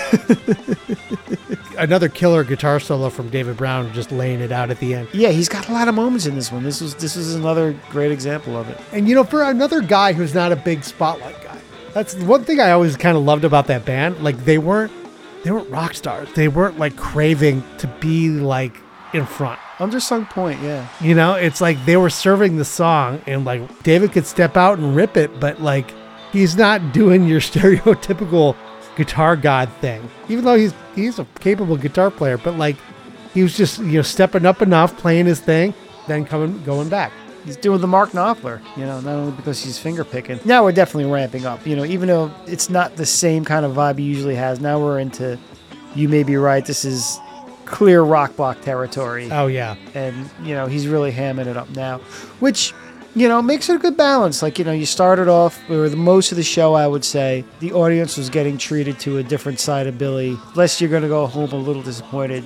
Another 1.78 2.10
killer 2.10 2.44
guitar 2.44 2.80
solo 2.80 3.10
from 3.10 3.30
David 3.30 3.56
Brown, 3.56 3.94
just 3.94 4.12
laying 4.12 4.40
it 4.40 4.52
out 4.52 4.72
at 4.72 4.80
the 4.80 4.96
end. 4.96 5.10
yeah, 5.14 5.30
he's 5.30 5.48
got 5.48 5.70
a 5.70 5.72
lot 5.72 5.88
of 5.88 5.94
moments 5.94 6.26
in 6.26 6.34
this 6.36 6.52
one. 6.52 6.64
This 6.64 6.82
was 6.82 6.96
this 6.96 7.16
is 7.16 7.36
another 7.36 7.76
great 7.90 8.12
example 8.12 8.58
of 8.58 8.68
it. 8.70 8.80
And 8.92 9.08
you 9.08 9.14
know, 9.14 9.24
for 9.24 9.44
another 9.44 9.82
guy 9.82 10.14
who's 10.14 10.34
not 10.34 10.52
a 10.52 10.56
big 10.56 10.84
spotlight 10.84 11.42
guy, 11.44 11.60
that's 11.94 12.16
one 12.16 12.44
thing 12.44 12.60
I 12.60 12.72
always 12.72 12.98
kind 12.98 13.16
of 13.16 13.24
loved 13.24 13.44
about 13.44 13.68
that 13.68 13.86
band. 13.86 14.24
Like 14.24 14.44
they 14.44 14.58
weren't 14.58 14.92
they 15.44 15.52
weren't 15.52 15.70
rock 15.70 15.94
stars. 15.94 16.28
They 16.34 16.48
weren't 16.48 16.80
like 16.80 16.96
craving 16.96 17.64
to 17.78 17.88
be 18.00 18.30
like 18.30 18.82
in 19.14 19.28
front. 19.28 19.60
Undersung 19.78 20.28
point, 20.30 20.60
yeah. 20.64 20.88
You 21.00 21.14
know, 21.14 21.36
it's 21.36 21.62
like 21.62 21.84
they 21.86 21.96
were 21.98 22.10
serving 22.10 22.58
the 22.58 22.66
song 22.66 23.22
and 23.28 23.46
like 23.46 23.84
David 23.84 24.12
could 24.14 24.26
step 24.26 24.58
out 24.58 24.80
and 24.80 24.96
rip 24.96 25.16
it, 25.16 25.40
but 25.40 25.62
like 25.62 25.94
he's 26.32 26.56
not 26.58 26.92
doing 26.92 27.28
your 27.28 27.40
stereotypical 27.52 28.56
guitar 28.98 29.38
god 29.38 29.72
thing. 29.80 30.10
Even 30.28 30.44
though 30.44 30.56
he's 30.56 30.74
he's 30.96 31.20
a 31.20 31.26
capable 31.40 31.78
guitar 31.78 32.12
player, 32.12 32.38
but 32.38 32.58
like 32.58 32.76
he 33.34 33.44
was 33.44 33.56
just, 33.56 33.80
you 33.80 33.94
know, 33.94 34.02
stepping 34.02 34.46
up 34.46 34.62
enough, 34.62 34.98
playing 34.98 35.28
his 35.28 35.40
thing, 35.40 35.74
then 36.08 36.26
coming 36.26 36.62
going 36.64 36.90
back. 36.90 37.14
He's 37.46 37.56
doing 37.56 37.80
the 37.80 37.88
Mark 37.88 38.10
Knopfler, 38.10 38.60
you 38.76 38.84
know, 38.84 39.00
not 39.00 39.14
only 39.14 39.32
because 39.32 39.64
he's 39.64 39.80
finger 39.80 40.04
picking. 40.04 40.38
Now 40.44 40.64
we're 40.64 40.74
definitely 40.74 41.10
ramping 41.10 41.46
up, 41.46 41.66
you 41.66 41.78
know, 41.78 41.86
even 41.86 42.10
though 42.10 42.30
it's 42.46 42.70
not 42.70 42.98
the 42.98 43.06
same 43.06 43.46
kind 43.46 43.66
of 43.66 43.74
vibe 43.74 44.00
he 44.00 44.04
usually 44.04 44.36
has. 44.36 44.60
Now 44.60 44.80
we're 44.80 45.00
into, 45.00 45.40
you 45.96 46.10
may 46.10 46.24
be 46.24 46.36
right, 46.36 46.66
this 46.66 46.84
is 46.84 47.20
clear 47.64 48.02
rock 48.02 48.36
block 48.36 48.60
territory. 48.62 49.30
Oh 49.32 49.48
yeah. 49.48 49.76
and, 49.94 50.30
you 50.44 50.56
know, 50.56 50.66
he's 50.66 50.88
really 50.88 51.12
hamming 51.12 51.48
it 51.48 51.56
up 51.56 51.70
now, 51.70 52.00
which, 52.40 52.74
you 53.18 53.28
know, 53.28 53.42
makes 53.42 53.68
it 53.70 53.76
a 53.76 53.80
good 53.80 53.98
balance. 53.98 54.42
Like, 54.42 54.60
you 54.60 54.66
know, 54.66 54.72
you 54.72 54.86
started 54.86 55.28
off, 55.28 55.60
or 55.70 55.90
the 55.90 55.98
most 55.98 56.32
of 56.32 56.38
the 56.38 56.44
show, 56.44 56.76
I 56.76 56.86
would 56.86 57.04
say, 57.04 57.44
the 57.60 57.74
audience 57.74 58.16
was 58.18 58.30
getting 58.30 58.58
treated 58.58 59.00
to 59.02 59.18
a 59.18 59.24
different 59.24 59.60
side 59.60 59.88
of 59.88 59.98
Billy. 59.98 60.38
Lest 60.56 60.80
you're 60.80 60.90
going 60.90 61.04
to 61.04 61.10
go 61.10 61.26
home 61.26 61.52
a 61.52 61.56
little 61.56 61.82
disappointed 61.82 62.46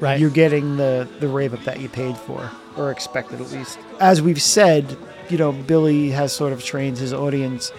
Right. 0.00 0.18
you're 0.18 0.30
getting 0.30 0.78
the 0.78 1.06
the 1.20 1.28
rave 1.28 1.54
up 1.54 1.62
that 1.62 1.78
you 1.78 1.88
paid 1.88 2.16
for 2.16 2.50
or 2.76 2.90
expected 2.90 3.40
at 3.40 3.52
least 3.52 3.78
as 4.00 4.20
we've 4.20 4.42
said 4.42 4.98
you 5.28 5.38
know 5.38 5.52
billy 5.52 6.10
has 6.10 6.32
sort 6.32 6.52
of 6.52 6.64
trained 6.64 6.98
his 6.98 7.12
audience 7.12 7.70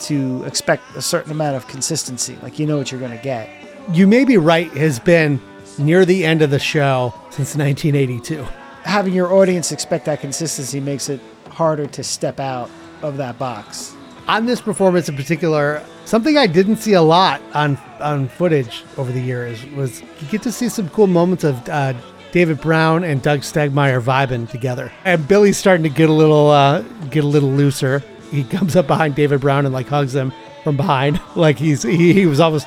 to 0.00 0.44
expect 0.44 0.82
a 0.94 1.00
certain 1.00 1.32
amount 1.32 1.56
of 1.56 1.66
consistency 1.68 2.36
like 2.42 2.58
you 2.58 2.66
know 2.66 2.76
what 2.76 2.92
you're 2.92 3.00
going 3.00 3.16
to 3.16 3.24
get 3.24 3.48
you 3.94 4.06
may 4.06 4.26
be 4.26 4.36
right, 4.36 4.70
has 4.72 4.98
been 4.98 5.40
near 5.78 6.04
the 6.04 6.22
end 6.22 6.42
of 6.42 6.50
the 6.50 6.58
show 6.58 7.14
since 7.30 7.56
1982. 7.56 8.46
having 8.84 9.14
your 9.14 9.32
audience 9.32 9.72
expect 9.72 10.04
that 10.04 10.20
consistency 10.20 10.80
makes 10.80 11.08
it 11.08 11.18
harder 11.60 11.86
to 11.86 12.02
step 12.02 12.40
out 12.40 12.70
of 13.02 13.18
that 13.18 13.38
box 13.38 13.94
On 14.28 14.46
this 14.46 14.62
performance 14.62 15.10
in 15.10 15.16
particular, 15.16 15.84
something 16.06 16.38
I 16.38 16.46
didn't 16.46 16.76
see 16.76 16.94
a 16.94 17.02
lot 17.02 17.42
on 17.52 17.76
on 18.00 18.28
footage 18.28 18.82
over 18.96 19.12
the 19.12 19.20
years 19.20 19.66
was 19.76 20.00
you 20.00 20.26
get 20.30 20.40
to 20.44 20.52
see 20.52 20.70
some 20.70 20.88
cool 20.88 21.06
moments 21.06 21.44
of 21.44 21.68
uh, 21.68 21.92
David 22.32 22.62
Brown 22.62 23.04
and 23.04 23.20
Doug 23.20 23.40
Stegmeyer 23.40 24.00
vibing 24.00 24.48
together, 24.48 24.90
and 25.04 25.28
Billy's 25.28 25.58
starting 25.58 25.82
to 25.82 25.90
get 25.90 26.08
a 26.08 26.14
little 26.14 26.48
uh, 26.48 26.80
get 27.10 27.24
a 27.24 27.26
little 27.26 27.50
looser. 27.50 28.02
He 28.30 28.42
comes 28.44 28.74
up 28.74 28.86
behind 28.86 29.14
David 29.14 29.42
Brown 29.42 29.66
and 29.66 29.74
like 29.74 29.88
hugs 29.88 30.14
him 30.14 30.32
from 30.64 30.78
behind, 30.78 31.20
like 31.36 31.58
he's 31.58 31.82
he, 31.82 32.14
he 32.14 32.24
was 32.24 32.40
almost 32.40 32.66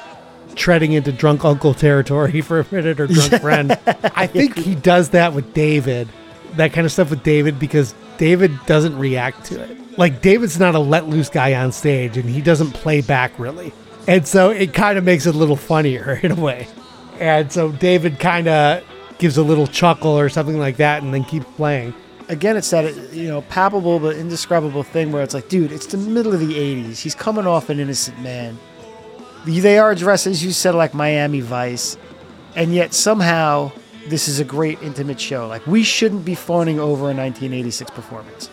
treading 0.54 0.92
into 0.94 1.12
drunk 1.12 1.44
uncle 1.44 1.74
territory 1.74 2.42
for 2.42 2.60
a 2.60 2.66
minute 2.70 3.00
or 3.00 3.08
drunk 3.08 3.42
friend. 3.42 3.72
I 4.14 4.28
think 4.28 4.56
he 4.56 4.76
does 4.76 5.10
that 5.18 5.34
with 5.34 5.52
David, 5.56 6.08
that 6.58 6.74
kind 6.74 6.86
of 6.86 6.92
stuff 6.92 7.10
with 7.10 7.24
David 7.24 7.58
because 7.58 7.96
David 8.18 8.58
doesn't 8.66 8.98
react 8.98 9.46
to 9.46 9.62
it. 9.62 9.98
Like 9.98 10.22
David's 10.22 10.60
not 10.60 10.76
a 10.76 10.80
let 10.80 11.08
loose 11.08 11.30
guy 11.30 11.54
on 11.56 11.72
stage 11.72 12.18
and 12.18 12.30
he 12.30 12.42
doesn't 12.42 12.72
play 12.72 13.02
back 13.02 13.38
really. 13.40 13.72
And 14.08 14.28
so 14.28 14.50
it 14.50 14.74
kind 14.74 14.98
of 14.98 15.04
makes 15.04 15.26
it 15.26 15.36
a 15.36 15.38
little 15.38 15.56
funnier 15.56 16.20
in 16.24 16.32
a 16.32 16.36
way. 16.36 16.68
And 17.20 17.52
so 17.52 17.72
David 17.72 18.20
kind 18.20 18.48
of 18.48 18.84
gives 19.18 19.38
a 19.38 19.44
little 19.44 19.68
chuckle 19.68 20.12
or 20.18 20.30
something 20.30 20.58
like 20.58 20.78
that 20.78 21.04
and 21.04 21.14
then 21.14 21.24
keeps 21.24 21.46
playing. 21.56 21.94
again 22.30 22.58
it's 22.58 22.70
that 22.72 23.14
you 23.14 23.28
know 23.28 23.42
palpable 23.44 24.00
but 24.00 24.16
indescribable 24.16 24.84
thing 24.84 25.12
where 25.12 25.22
it's 25.24 25.34
like 25.34 25.48
dude 25.50 25.72
it's 25.72 25.86
the 25.88 25.98
middle 25.98 26.34
of 26.34 26.40
the 26.40 26.54
80s 26.56 27.00
he's 27.00 27.14
coming 27.16 27.46
off 27.46 27.70
an 27.70 27.80
innocent 27.80 28.20
man 28.22 28.58
they 29.46 29.78
are 29.78 29.94
dressed 29.94 30.26
as 30.26 30.44
you 30.44 30.52
said 30.52 30.74
like 30.74 30.94
miami 30.94 31.42
vice 31.42 31.98
and 32.56 32.74
yet 32.74 32.94
somehow 32.94 33.72
this 34.08 34.28
is 34.28 34.40
a 34.40 34.44
great 34.44 34.82
intimate 34.82 35.20
show. 35.20 35.48
Like 35.48 35.66
we 35.68 35.84
shouldn't 35.84 36.26
be 36.26 36.36
fawning 36.36 36.80
over 36.80 37.04
a 37.04 37.16
1986 37.16 37.92
performance. 37.92 38.50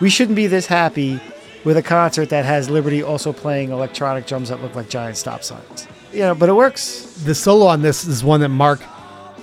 We 0.00 0.10
shouldn't 0.10 0.36
be 0.36 0.46
this 0.46 0.66
happy 0.66 1.20
with 1.64 1.76
a 1.76 1.82
concert 1.82 2.28
that 2.28 2.44
has 2.44 2.70
liberty 2.70 3.02
also 3.02 3.32
playing 3.32 3.70
electronic 3.70 4.26
drums 4.26 4.48
that 4.50 4.62
look 4.62 4.74
like 4.74 4.88
giant 4.88 5.16
stop 5.16 5.42
signs. 5.42 5.86
You 6.12 6.20
know 6.20 6.34
but 6.34 6.48
it 6.48 6.54
works. 6.54 7.22
The 7.24 7.34
solo 7.34 7.66
on 7.66 7.82
this 7.82 8.04
is 8.04 8.22
one 8.24 8.40
that 8.40 8.48
Mark 8.48 8.80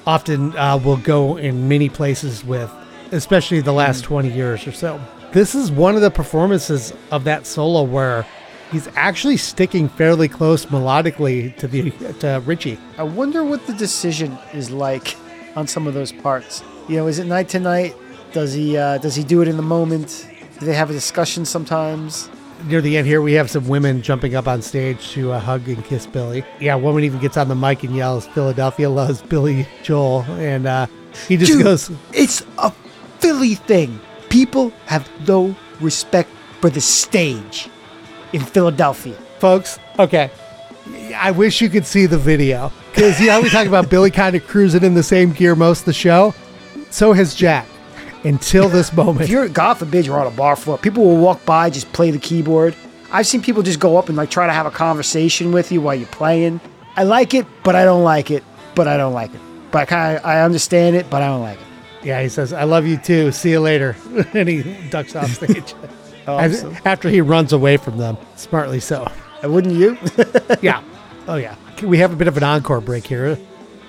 often 0.06 0.56
uh, 0.58 0.78
will 0.78 0.98
go 0.98 1.38
in 1.38 1.68
many 1.68 1.90
places 1.90 2.44
with, 2.44 2.72
especially 3.12 3.62
the 3.62 3.74
last 3.74 4.04
20 4.04 4.32
years 4.32 4.68
or 4.68 4.72
so. 4.72 5.02
This 5.32 5.56
is 5.56 5.72
one 5.72 5.96
of 5.96 6.02
the 6.02 6.12
performances 6.12 6.94
of 7.12 7.24
that 7.24 7.48
solo 7.48 7.84
where 7.84 8.26
he's 8.72 8.88
actually 8.96 9.38
sticking 9.38 9.90
fairly 9.90 10.28
close 10.28 10.66
melodically 10.68 11.56
to 11.58 11.68
the 11.68 11.92
to 12.20 12.42
Richie. 12.46 12.78
I 12.98 13.04
wonder 13.04 13.44
what 13.44 13.66
the 13.66 13.74
decision 13.74 14.38
is 14.54 14.70
like 14.70 15.16
on 15.56 15.68
some 15.68 15.88
of 15.88 15.94
those 15.94 16.12
parts. 16.12 16.64
You 16.88 16.98
know, 16.98 17.08
is 17.08 17.20
it 17.20 17.26
night 17.26 17.50
to 17.50 17.60
night? 17.60 17.96
Does 18.34 18.54
he 18.54 18.78
uh, 18.78 18.98
does 18.98 19.16
he 19.16 19.24
do 19.24 19.42
it 19.42 19.48
in 19.48 19.58
the 19.58 19.64
moment? 19.64 20.28
Do 20.60 20.66
they 20.66 20.74
have 20.76 20.90
a 20.90 20.94
discussion 20.94 21.46
sometimes? 21.46 22.30
Near 22.66 22.80
the 22.82 22.96
end 22.98 23.08
here, 23.08 23.22
we 23.22 23.34
have 23.34 23.50
some 23.50 23.68
women 23.68 24.02
jumping 24.02 24.36
up 24.36 24.48
on 24.48 24.62
stage 24.62 25.12
to 25.12 25.34
uh, 25.34 25.40
hug 25.40 25.68
and 25.68 25.84
kiss 25.84 26.06
Billy. 26.08 26.46
Yeah, 26.62 26.76
a 26.76 26.78
woman 26.78 27.04
even 27.04 27.20
gets 27.20 27.36
on 27.36 27.50
the 27.50 27.56
mic 27.56 27.84
and 27.84 27.96
yells, 27.96 28.26
"Philadelphia 28.28 28.90
loves 28.90 29.22
Billy 29.22 29.68
Joel," 29.84 30.22
and 30.40 30.66
uh, 30.66 30.88
He 31.28 31.36
just 31.38 31.52
Dude, 31.52 31.64
goes, 31.64 31.92
It's 32.14 32.42
a 32.58 32.72
Philly 33.20 33.56
thing. 33.56 34.00
People 34.30 34.72
have 34.86 35.10
no 35.28 35.56
respect 35.82 36.30
for 36.62 36.70
the 36.70 36.82
stage 36.82 37.70
in 38.32 38.42
Philadelphia. 38.42 39.16
folks, 39.40 39.78
okay. 40.00 40.32
I 41.16 41.32
wish 41.32 41.62
you 41.62 41.70
could 41.70 41.86
see 41.86 42.06
the 42.08 42.18
video. 42.18 42.72
Because, 42.94 43.20
you 43.20 43.28
know, 43.28 43.42
we 43.42 43.50
talk 43.50 43.66
about 43.68 43.90
Billy 43.90 44.12
kind 44.12 44.36
of 44.36 44.46
cruising 44.48 44.84
in 44.84 44.94
the 44.94 45.04
same 45.04 45.32
gear 45.32 45.56
most 45.56 45.80
of 45.82 45.86
the 45.86 45.94
show. 45.94 46.34
So 46.92 47.12
has 47.14 47.34
Jack 47.34 47.68
until 48.24 48.70
this 48.70 48.94
moment. 48.96 49.22
If 49.22 49.30
you're, 49.30 49.48
God 49.50 49.76
forbid, 49.76 50.06
you're 50.06 50.20
on 50.20 50.28
a 50.28 50.36
bar 50.36 50.56
floor, 50.56 50.78
people 50.78 51.04
will 51.04 51.18
walk 51.18 51.44
by, 51.46 51.70
just 51.72 51.92
play 51.94 52.12
the 52.12 52.20
keyboard. 52.20 52.76
I've 53.12 53.26
seen 53.28 53.42
people 53.42 53.64
just 53.64 53.80
go 53.80 53.98
up 53.98 54.10
and 54.10 54.18
like 54.18 54.30
try 54.30 54.46
to 54.48 54.54
have 54.54 54.66
a 54.68 54.72
conversation 54.72 55.52
with 55.52 55.72
you 55.72 55.82
while 55.82 55.96
you're 55.96 56.08
playing. 56.08 56.62
I 56.96 57.04
like 57.04 57.34
it, 57.34 57.48
but 57.64 57.76
I 57.76 57.84
don't 57.84 58.04
like 58.04 58.30
it, 58.30 58.44
but 58.76 58.88
I 58.88 58.98
don't 58.98 59.14
like 59.14 59.34
it. 59.34 59.42
But 59.72 59.80
I 59.82 59.86
kind 59.86 60.18
of, 60.18 60.26
I 60.26 60.42
understand 60.42 60.96
it, 60.96 61.10
but 61.10 61.22
I 61.24 61.28
don't 61.28 61.42
like 61.42 61.60
it. 61.60 61.66
Yeah, 62.06 62.22
he 62.22 62.30
says, 62.30 62.54
I 62.54 62.64
love 62.66 62.86
you 62.86 62.98
too. 62.98 63.32
See 63.32 63.50
you 63.52 63.60
later. 63.60 63.96
and 64.34 64.48
he 64.48 64.62
ducks 64.90 65.16
off 65.16 65.32
stage. 65.32 65.74
Oh, 66.26 66.38
As- 66.38 66.64
after 66.86 67.10
he 67.10 67.20
runs 67.20 67.52
away 67.52 67.76
from 67.76 67.98
them, 67.98 68.16
smartly 68.38 68.80
so. 68.80 69.06
wouldn't 69.44 69.74
you? 69.74 69.98
Yeah. 70.62 70.82
Oh, 71.28 71.36
yeah. 71.36 71.58
We 71.84 71.98
have 72.00 72.14
a 72.14 72.16
bit 72.16 72.28
of 72.28 72.38
an 72.38 72.44
encore 72.44 72.82
break 72.82 73.06
here 73.06 73.38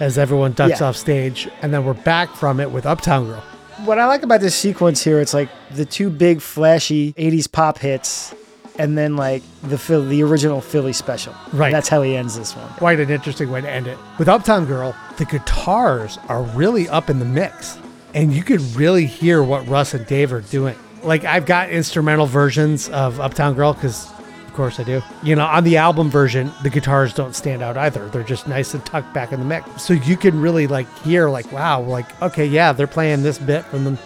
as 0.00 0.18
everyone 0.18 0.52
ducks 0.52 0.80
Yeah. 0.80 0.88
off 0.88 0.96
stage. 0.96 1.48
And 1.62 1.72
then 1.72 1.84
we're 1.84 1.94
back 1.94 2.34
from 2.34 2.60
it 2.60 2.70
with 2.70 2.86
Uptown 2.86 3.26
Girl. 3.26 3.42
what 3.84 3.98
I 3.98 4.06
like 4.06 4.22
about 4.22 4.40
this 4.40 4.54
sequence 4.54 5.02
here, 5.02 5.20
it's 5.20 5.34
like 5.34 5.48
the 5.72 5.84
two 5.84 6.08
big 6.08 6.40
flashy 6.40 7.12
80s 7.18 7.50
pop 7.50 7.78
hits 7.78 8.32
and 8.78 8.96
then 8.96 9.16
like 9.16 9.42
the 9.62 9.76
Phil- 9.78 10.06
the 10.06 10.22
original 10.22 10.60
Philly 10.60 10.92
special. 10.92 11.34
Right. 11.52 11.66
And 11.66 11.74
that's 11.74 11.88
how 11.88 12.02
he 12.02 12.16
ends 12.16 12.36
this 12.38 12.54
one. 12.56 12.68
Quite 12.76 13.00
an 13.00 13.10
interesting 13.10 13.50
way 13.50 13.60
to 13.60 13.70
end 13.70 13.86
it. 13.86 13.98
With 14.18 14.28
Uptown 14.28 14.64
Girl, 14.66 14.94
the 15.18 15.24
guitars 15.24 16.18
are 16.28 16.42
really 16.42 16.88
up 16.88 17.10
in 17.10 17.18
the 17.18 17.24
mix. 17.24 17.76
And 18.14 18.32
you 18.32 18.44
could 18.44 18.60
really 18.76 19.06
hear 19.06 19.42
what 19.42 19.66
Russ 19.68 19.92
and 19.92 20.06
Dave 20.06 20.32
are 20.32 20.40
doing. 20.40 20.76
Like, 21.02 21.24
I've 21.24 21.46
got 21.46 21.70
instrumental 21.70 22.26
versions 22.26 22.88
of 22.90 23.18
Uptown 23.20 23.54
Girl 23.54 23.72
because, 23.74 24.08
course, 24.54 24.80
I 24.80 24.84
do. 24.84 25.02
You 25.22 25.36
know, 25.36 25.44
on 25.44 25.64
the 25.64 25.76
album 25.76 26.10
version, 26.10 26.50
the 26.62 26.70
guitars 26.70 27.12
don't 27.12 27.34
stand 27.34 27.62
out 27.62 27.76
either. 27.76 28.08
They're 28.08 28.22
just 28.22 28.48
nice 28.48 28.74
and 28.74 28.84
tucked 28.86 29.12
back 29.12 29.32
in 29.32 29.40
the 29.40 29.46
mix. 29.46 29.82
So 29.82 29.94
you 29.94 30.16
can 30.16 30.40
really, 30.40 30.66
like, 30.66 30.86
hear, 31.00 31.28
like, 31.28 31.50
wow, 31.52 31.82
like, 31.82 32.22
okay, 32.22 32.46
yeah, 32.46 32.72
they're 32.72 32.86
playing 32.86 33.22
this 33.22 33.38
bit 33.38 33.64
from 33.66 33.84
the, 33.84 33.96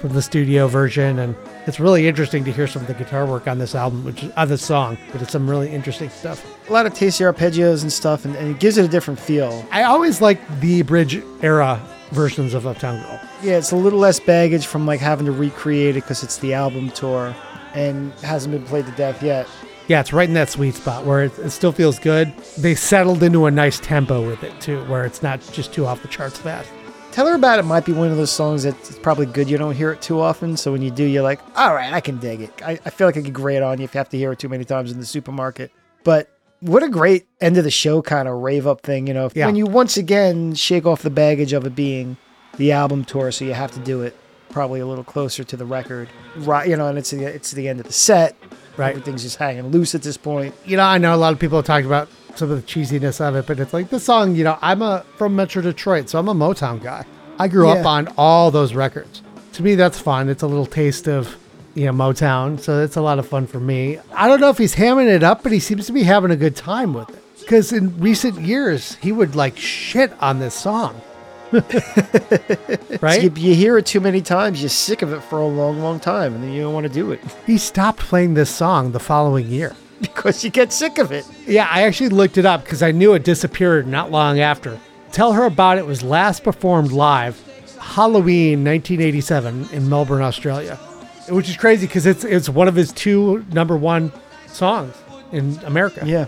from 0.00 0.12
the 0.12 0.22
studio 0.22 0.68
version. 0.68 1.18
And 1.18 1.34
it's 1.66 1.80
really 1.80 2.06
interesting 2.06 2.44
to 2.44 2.52
hear 2.52 2.66
some 2.66 2.82
of 2.82 2.88
the 2.88 2.94
guitar 2.94 3.24
work 3.24 3.46
on 3.46 3.58
this 3.58 3.74
album, 3.74 4.04
which 4.04 4.24
is 4.24 4.32
on 4.32 4.48
this 4.48 4.64
song, 4.64 4.98
but 5.12 5.22
it's 5.22 5.32
some 5.32 5.48
really 5.48 5.70
interesting 5.70 6.10
stuff. 6.10 6.44
A 6.68 6.72
lot 6.72 6.86
of 6.86 6.94
tasty 6.94 7.24
arpeggios 7.24 7.82
and 7.82 7.92
stuff, 7.92 8.24
and, 8.24 8.34
and 8.36 8.50
it 8.50 8.60
gives 8.60 8.78
it 8.78 8.84
a 8.84 8.88
different 8.88 9.20
feel. 9.20 9.64
I 9.70 9.84
always 9.84 10.20
like 10.20 10.40
the 10.60 10.82
bridge 10.82 11.22
era 11.40 11.80
versions 12.10 12.52
of 12.54 12.66
Uptown 12.66 13.02
Girl. 13.02 13.20
Yeah, 13.42 13.58
it's 13.58 13.72
a 13.72 13.76
little 13.76 13.98
less 13.98 14.20
baggage 14.20 14.66
from 14.66 14.86
like 14.86 15.00
having 15.00 15.26
to 15.26 15.32
recreate 15.32 15.96
it 15.96 16.02
because 16.02 16.22
it's 16.22 16.38
the 16.38 16.54
album 16.54 16.90
tour 16.90 17.34
and 17.74 18.12
hasn't 18.20 18.52
been 18.52 18.64
played 18.64 18.86
to 18.86 18.92
death 18.92 19.22
yet. 19.22 19.48
Yeah, 19.88 20.00
it's 20.00 20.12
right 20.12 20.28
in 20.28 20.34
that 20.34 20.48
sweet 20.48 20.74
spot 20.74 21.04
where 21.04 21.24
it, 21.24 21.38
it 21.38 21.50
still 21.50 21.72
feels 21.72 21.98
good. 21.98 22.32
They 22.58 22.74
settled 22.74 23.22
into 23.22 23.46
a 23.46 23.50
nice 23.50 23.80
tempo 23.80 24.26
with 24.26 24.42
it 24.42 24.58
too, 24.60 24.84
where 24.84 25.04
it's 25.04 25.22
not 25.22 25.40
just 25.52 25.72
too 25.72 25.86
off 25.86 26.02
the 26.02 26.08
charts 26.08 26.38
fast. 26.38 26.70
Tell 27.10 27.26
her 27.26 27.34
about 27.34 27.58
it 27.58 27.64
might 27.64 27.84
be 27.84 27.92
one 27.92 28.10
of 28.10 28.16
those 28.16 28.30
songs 28.30 28.62
that's 28.62 28.98
probably 29.00 29.26
good. 29.26 29.50
You 29.50 29.58
don't 29.58 29.74
hear 29.74 29.92
it 29.92 30.00
too 30.00 30.20
often, 30.20 30.56
so 30.56 30.72
when 30.72 30.80
you 30.80 30.90
do, 30.90 31.04
you're 31.04 31.22
like, 31.22 31.40
all 31.56 31.74
right, 31.74 31.92
I 31.92 32.00
can 32.00 32.18
dig 32.18 32.40
it. 32.40 32.62
I, 32.62 32.78
I 32.86 32.90
feel 32.90 33.06
like 33.06 33.18
I 33.18 33.22
could 33.22 33.34
grate 33.34 33.62
on 33.62 33.78
you 33.78 33.84
if 33.84 33.92
you 33.92 33.98
have 33.98 34.08
to 34.10 34.16
hear 34.16 34.32
it 34.32 34.38
too 34.38 34.48
many 34.48 34.64
times 34.64 34.90
in 34.90 34.98
the 34.98 35.04
supermarket. 35.04 35.72
But 36.04 36.30
what 36.60 36.82
a 36.82 36.88
great 36.88 37.26
end 37.40 37.58
of 37.58 37.64
the 37.64 37.70
show 37.70 38.00
kind 38.00 38.28
of 38.28 38.38
rave 38.38 38.66
up 38.66 38.80
thing, 38.80 39.06
you 39.06 39.12
know. 39.12 39.30
Yeah. 39.34 39.46
When 39.46 39.56
you 39.56 39.66
once 39.66 39.98
again 39.98 40.54
shake 40.54 40.86
off 40.86 41.02
the 41.02 41.10
baggage 41.10 41.52
of 41.52 41.66
it 41.66 41.74
being 41.74 42.16
the 42.56 42.72
album 42.72 43.04
tour, 43.04 43.30
so 43.30 43.44
you 43.44 43.52
have 43.52 43.72
to 43.72 43.80
do 43.80 44.00
it 44.00 44.16
probably 44.48 44.80
a 44.80 44.86
little 44.86 45.04
closer 45.04 45.44
to 45.44 45.56
the 45.56 45.66
record, 45.66 46.08
right? 46.36 46.68
You 46.68 46.76
know, 46.76 46.86
and 46.86 46.96
it's 46.96 47.10
the, 47.10 47.24
it's 47.24 47.50
the 47.50 47.68
end 47.68 47.80
of 47.80 47.86
the 47.86 47.92
set. 47.92 48.36
Right. 48.76 48.90
Everything's 48.90 49.22
just 49.22 49.36
hanging 49.36 49.68
loose 49.68 49.94
at 49.94 50.02
this 50.02 50.16
point. 50.16 50.54
You 50.64 50.76
know, 50.76 50.84
I 50.84 50.98
know 50.98 51.14
a 51.14 51.16
lot 51.16 51.32
of 51.32 51.38
people 51.38 51.58
have 51.58 51.66
talked 51.66 51.86
about 51.86 52.08
some 52.36 52.50
of 52.50 52.56
the 52.56 52.62
cheesiness 52.62 53.20
of 53.20 53.36
it, 53.36 53.46
but 53.46 53.60
it's 53.60 53.72
like 53.72 53.90
this 53.90 54.04
song, 54.04 54.34
you 54.34 54.44
know, 54.44 54.58
I'm 54.62 54.80
a 54.82 55.04
from 55.16 55.36
Metro 55.36 55.60
Detroit, 55.60 56.08
so 56.08 56.18
I'm 56.18 56.28
a 56.28 56.34
Motown 56.34 56.82
guy. 56.82 57.04
I 57.38 57.48
grew 57.48 57.68
up 57.68 57.84
on 57.84 58.08
all 58.16 58.50
those 58.50 58.74
records. 58.74 59.22
To 59.54 59.62
me, 59.62 59.74
that's 59.74 59.98
fun. 59.98 60.28
It's 60.28 60.42
a 60.42 60.46
little 60.46 60.66
taste 60.66 61.08
of, 61.08 61.36
you 61.74 61.86
know, 61.86 61.92
Motown, 61.92 62.58
so 62.58 62.82
it's 62.82 62.96
a 62.96 63.02
lot 63.02 63.18
of 63.18 63.28
fun 63.28 63.46
for 63.46 63.60
me. 63.60 63.98
I 64.14 64.28
don't 64.28 64.40
know 64.40 64.48
if 64.48 64.58
he's 64.58 64.74
hamming 64.76 65.08
it 65.08 65.22
up, 65.22 65.42
but 65.42 65.52
he 65.52 65.60
seems 65.60 65.86
to 65.86 65.92
be 65.92 66.04
having 66.04 66.30
a 66.30 66.36
good 66.36 66.56
time 66.56 66.94
with 66.94 67.10
it. 67.10 67.18
Because 67.40 67.72
in 67.72 67.98
recent 67.98 68.40
years, 68.40 68.94
he 68.96 69.12
would 69.12 69.34
like 69.34 69.58
shit 69.58 70.12
on 70.22 70.38
this 70.38 70.54
song. 70.54 71.00
right? 73.02 73.22
You, 73.22 73.32
you 73.36 73.54
hear 73.54 73.78
it 73.78 73.86
too 73.86 74.00
many 74.00 74.22
times, 74.22 74.60
you're 74.60 74.70
sick 74.70 75.02
of 75.02 75.12
it 75.12 75.20
for 75.22 75.38
a 75.38 75.46
long, 75.46 75.80
long 75.80 76.00
time, 76.00 76.34
and 76.34 76.42
then 76.42 76.52
you 76.52 76.62
don't 76.62 76.74
want 76.74 76.86
to 76.86 76.92
do 76.92 77.12
it 77.12 77.20
He 77.46 77.58
stopped 77.58 77.98
playing 77.98 78.34
this 78.34 78.50
song 78.50 78.92
the 78.92 79.00
following 79.00 79.46
year. 79.46 79.76
because 80.00 80.42
you 80.42 80.50
get 80.50 80.72
sick 80.72 80.98
of 80.98 81.12
it. 81.12 81.26
Yeah, 81.46 81.68
I 81.70 81.82
actually 81.84 82.08
looked 82.08 82.36
it 82.36 82.44
up 82.44 82.64
because 82.64 82.82
I 82.82 82.90
knew 82.90 83.14
it 83.14 83.24
disappeared 83.24 83.86
not 83.86 84.10
long 84.10 84.40
after. 84.40 84.80
Tell 85.12 85.32
Her 85.32 85.44
About 85.44 85.78
It 85.78 85.86
was 85.86 86.02
last 86.02 86.42
performed 86.42 86.90
live 86.90 87.40
Halloween 87.78 88.64
1987 88.64 89.68
in 89.72 89.88
Melbourne, 89.88 90.22
Australia. 90.22 90.76
Which 91.28 91.48
is 91.48 91.56
crazy 91.56 91.86
because 91.86 92.04
it's 92.04 92.24
it's 92.24 92.48
one 92.48 92.66
of 92.66 92.74
his 92.74 92.90
two 92.92 93.44
number 93.52 93.76
one 93.76 94.12
songs 94.48 94.94
in 95.30 95.58
America. 95.64 96.02
Yeah, 96.04 96.26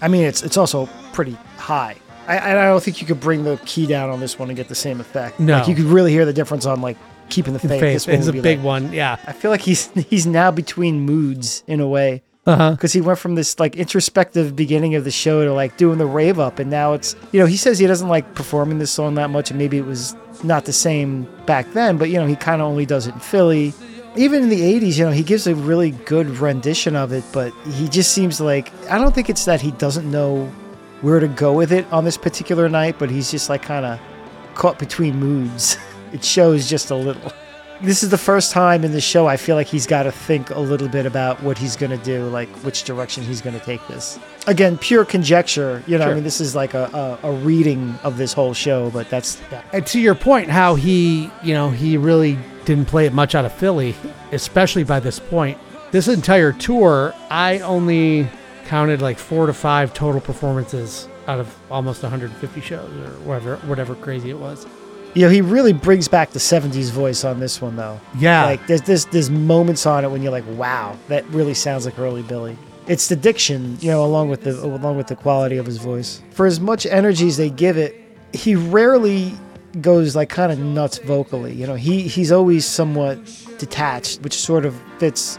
I 0.00 0.06
mean 0.06 0.22
it's 0.22 0.44
it's 0.44 0.56
also 0.56 0.88
pretty 1.12 1.36
high. 1.56 1.96
I, 2.28 2.52
I 2.52 2.64
don't 2.66 2.82
think 2.82 3.00
you 3.00 3.06
could 3.06 3.20
bring 3.20 3.44
the 3.44 3.58
key 3.64 3.86
down 3.86 4.10
on 4.10 4.20
this 4.20 4.38
one 4.38 4.48
and 4.50 4.56
get 4.56 4.68
the 4.68 4.74
same 4.74 5.00
effect. 5.00 5.38
No. 5.40 5.58
like, 5.58 5.68
you 5.68 5.74
could 5.74 5.84
really 5.84 6.10
hear 6.12 6.24
the 6.24 6.32
difference 6.32 6.66
on 6.66 6.80
like 6.80 6.96
keeping 7.28 7.52
the 7.52 7.58
faith. 7.58 7.80
Face 7.80 8.04
This 8.04 8.12
one 8.12 8.20
is 8.20 8.28
a 8.28 8.32
big 8.32 8.58
like- 8.58 8.64
one. 8.64 8.92
Yeah. 8.92 9.16
I 9.26 9.32
feel 9.32 9.50
like 9.50 9.60
he's 9.62 9.86
he's 10.10 10.26
now 10.26 10.50
between 10.50 11.00
moods 11.00 11.62
in 11.66 11.80
a 11.80 11.88
way 11.88 12.22
Uh-huh. 12.46 12.70
because 12.72 12.92
he 12.92 13.00
went 13.00 13.18
from 13.18 13.34
this 13.34 13.58
like 13.58 13.76
introspective 13.76 14.54
beginning 14.54 14.94
of 14.94 15.04
the 15.04 15.10
show 15.10 15.44
to 15.44 15.52
like 15.52 15.76
doing 15.76 15.98
the 15.98 16.06
rave 16.06 16.38
up, 16.38 16.58
and 16.58 16.70
now 16.70 16.92
it's 16.94 17.16
you 17.32 17.40
know 17.40 17.46
he 17.46 17.56
says 17.56 17.78
he 17.78 17.86
doesn't 17.86 18.08
like 18.08 18.34
performing 18.34 18.78
this 18.78 18.90
song 18.90 19.14
that 19.16 19.30
much, 19.30 19.50
and 19.50 19.58
maybe 19.58 19.76
it 19.78 19.84
was 19.86 20.14
not 20.44 20.64
the 20.66 20.72
same 20.72 21.26
back 21.46 21.72
then, 21.72 21.96
but 21.96 22.08
you 22.10 22.18
know 22.18 22.26
he 22.26 22.36
kind 22.36 22.60
of 22.62 22.68
only 22.68 22.86
does 22.86 23.06
it 23.06 23.14
in 23.14 23.20
Philly. 23.20 23.72
Even 24.18 24.44
in 24.44 24.48
the 24.48 24.60
80s, 24.80 24.96
you 24.96 25.04
know, 25.04 25.10
he 25.10 25.22
gives 25.22 25.46
a 25.46 25.54
really 25.54 25.90
good 25.90 26.26
rendition 26.38 26.96
of 26.96 27.12
it, 27.12 27.22
but 27.32 27.52
he 27.74 27.86
just 27.86 28.12
seems 28.12 28.40
like 28.40 28.72
I 28.90 28.96
don't 28.96 29.14
think 29.14 29.28
it's 29.28 29.44
that 29.44 29.60
he 29.60 29.72
doesn't 29.72 30.10
know 30.10 30.50
where 31.06 31.20
to 31.20 31.28
go 31.28 31.52
with 31.52 31.70
it 31.70 31.86
on 31.92 32.04
this 32.04 32.16
particular 32.16 32.68
night, 32.68 32.98
but 32.98 33.08
he's 33.08 33.30
just 33.30 33.48
like 33.48 33.62
kind 33.62 33.86
of 33.86 34.00
caught 34.54 34.78
between 34.78 35.16
moods. 35.16 35.78
It 36.12 36.24
shows 36.24 36.70
just 36.70 36.92
a 36.92 36.94
little. 36.94 37.32
This 37.82 38.04
is 38.04 38.10
the 38.10 38.16
first 38.16 38.52
time 38.52 38.84
in 38.84 38.92
the 38.92 39.00
show 39.00 39.26
I 39.26 39.36
feel 39.36 39.56
like 39.56 39.66
he's 39.66 39.86
got 39.86 40.04
to 40.04 40.12
think 40.12 40.50
a 40.50 40.60
little 40.60 40.88
bit 40.88 41.04
about 41.04 41.42
what 41.42 41.58
he's 41.58 41.74
going 41.76 41.90
to 41.90 42.02
do, 42.02 42.28
like 42.28 42.48
which 42.64 42.84
direction 42.84 43.24
he's 43.24 43.42
going 43.42 43.58
to 43.58 43.64
take 43.64 43.86
this. 43.88 44.18
Again, 44.46 44.78
pure 44.78 45.04
conjecture. 45.04 45.82
You 45.88 45.98
know, 45.98 46.08
I 46.08 46.14
mean, 46.14 46.22
this 46.22 46.40
is 46.40 46.54
like 46.54 46.74
a, 46.74 47.18
a, 47.22 47.28
a 47.28 47.32
reading 47.32 47.98
of 48.04 48.16
this 48.16 48.32
whole 48.32 48.54
show, 48.54 48.88
but 48.90 49.10
that's 49.10 49.42
And 49.72 49.84
to 49.88 50.00
your 50.00 50.14
point, 50.14 50.48
how 50.48 50.76
he, 50.76 51.28
you 51.42 51.52
know, 51.52 51.70
he 51.70 51.98
really 51.98 52.38
didn't 52.64 52.86
play 52.86 53.04
it 53.04 53.12
much 53.12 53.34
out 53.34 53.44
of 53.44 53.52
Philly, 53.52 53.96
especially 54.30 54.84
by 54.84 55.00
this 55.00 55.18
point. 55.18 55.58
This 55.90 56.06
entire 56.06 56.52
tour, 56.52 57.12
I 57.30 57.58
only 57.58 58.28
counted 58.66 59.00
like 59.02 59.18
four 59.18 59.46
to 59.46 59.52
five 59.52 59.94
total 59.94 60.20
performances 60.20 61.08
out 61.26 61.40
of 61.40 61.54
almost 61.70 62.02
150 62.02 62.60
shows 62.60 62.90
or 62.92 63.10
whatever, 63.24 63.56
whatever 63.68 63.94
crazy 63.94 64.30
it 64.30 64.38
was. 64.38 64.66
you 65.14 65.22
know 65.22 65.30
he 65.30 65.40
really 65.40 65.72
brings 65.72 66.08
back 66.08 66.30
the 66.30 66.38
'70s 66.38 66.90
voice 66.90 67.24
on 67.24 67.40
this 67.40 67.60
one, 67.62 67.76
though. 67.76 67.98
Yeah. 68.18 68.44
like 68.44 68.66
there's 68.66 68.82
there's 68.82 69.04
there's 69.06 69.30
moments 69.30 69.86
on 69.86 70.04
it 70.04 70.10
when 70.10 70.22
you're 70.22 70.32
like, 70.32 70.44
wow, 70.50 70.96
that 71.08 71.26
really 71.30 71.54
sounds 71.54 71.84
like 71.86 71.98
early 71.98 72.22
Billy. 72.22 72.56
It's 72.86 73.08
the 73.08 73.16
diction, 73.16 73.76
you 73.80 73.90
know, 73.90 74.04
along 74.04 74.28
with 74.28 74.42
the 74.42 74.52
along 74.62 74.96
with 74.96 75.08
the 75.08 75.16
quality 75.16 75.56
of 75.56 75.66
his 75.66 75.78
voice. 75.78 76.22
For 76.30 76.46
as 76.46 76.60
much 76.60 76.86
energy 76.86 77.26
as 77.28 77.36
they 77.36 77.50
give 77.50 77.76
it, 77.78 77.96
he 78.32 78.54
rarely 78.54 79.32
goes 79.80 80.14
like 80.14 80.28
kind 80.28 80.52
of 80.52 80.58
nuts 80.58 80.98
vocally. 80.98 81.52
You 81.54 81.66
know, 81.66 81.74
he 81.74 82.02
he's 82.06 82.30
always 82.30 82.64
somewhat 82.66 83.18
detached, 83.58 84.20
which 84.22 84.34
sort 84.34 84.64
of 84.64 84.80
fits 84.98 85.38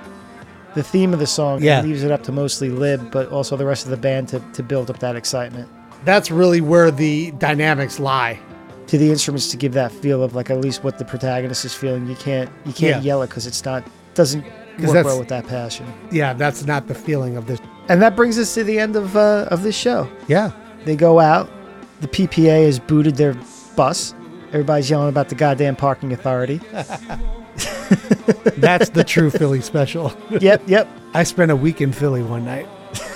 the 0.78 0.84
theme 0.84 1.12
of 1.14 1.20
the 1.20 1.28
song. 1.28 1.62
Yeah. 1.62 1.80
and 1.80 1.88
leaves 1.88 2.04
it 2.04 2.12
up 2.12 2.22
to 2.24 2.32
mostly 2.32 2.70
Lib, 2.70 3.12
but 3.12 3.30
also 3.30 3.58
the 3.58 3.66
rest 3.66 3.84
of 3.86 3.92
the 3.92 3.98
band 3.98 4.28
to 4.30 4.40
to 4.54 4.62
build 4.64 4.90
up 4.92 5.00
that 5.00 5.16
excitement. 5.16 5.68
That's 6.06 6.30
really 6.32 6.62
where 6.62 6.92
the 6.92 7.32
dynamics 7.32 8.00
lie. 8.00 8.40
To 8.88 8.98
the 8.98 9.10
instruments 9.12 9.50
to 9.52 9.58
give 9.58 9.74
that 9.74 9.92
feel 9.92 10.24
of 10.24 10.34
like 10.34 10.50
at 10.50 10.60
least 10.62 10.84
what 10.84 10.98
the 10.98 11.04
protagonist 11.04 11.66
is 11.66 11.74
feeling. 11.74 12.08
You 12.08 12.16
can't 12.16 12.50
you 12.66 12.72
can't 12.74 12.98
Yeah. 13.04 13.08
yell 13.10 13.22
it 13.24 13.28
because 13.28 13.46
it's 13.48 13.66
not 13.66 13.84
doesn't 14.14 14.44
work 14.80 15.04
well 15.06 15.20
with 15.20 15.28
that 15.30 15.46
passion. 15.48 15.86
Yeah, 16.12 16.34
that's 16.34 16.66
not 16.66 16.88
the 16.88 16.96
feeling 16.96 17.36
of 17.38 17.48
this. 17.48 17.60
And 17.90 18.02
that 18.02 18.16
brings 18.16 18.38
us 18.40 18.54
to 18.54 18.64
the 18.64 18.80
end 18.80 18.96
of 18.96 19.18
uh, 19.18 19.48
of 19.52 19.64
this 19.64 19.76
show. 19.76 20.08
Yeah. 20.30 20.52
They 20.86 20.96
go 20.96 21.20
out. 21.20 21.50
The 22.00 22.08
PPA 22.08 22.66
has 22.66 22.80
booted 22.80 23.16
their 23.18 23.36
bus. 23.76 24.14
Everybody's 24.50 24.90
yelling 24.90 25.10
about 25.10 25.28
the 25.30 25.36
goddamn 25.36 25.76
parking 25.76 26.14
authority. 26.14 26.62
That's 28.58 28.90
the 28.90 29.04
true 29.04 29.30
Philly 29.30 29.62
special. 29.62 30.14
yep, 30.42 30.62
yep. 30.68 30.88
I 31.14 31.24
spent 31.24 31.52
a 31.52 31.56
week 31.56 31.82
in 31.82 31.92
Philly 31.92 32.24
one 32.24 32.46
night. 32.46 32.68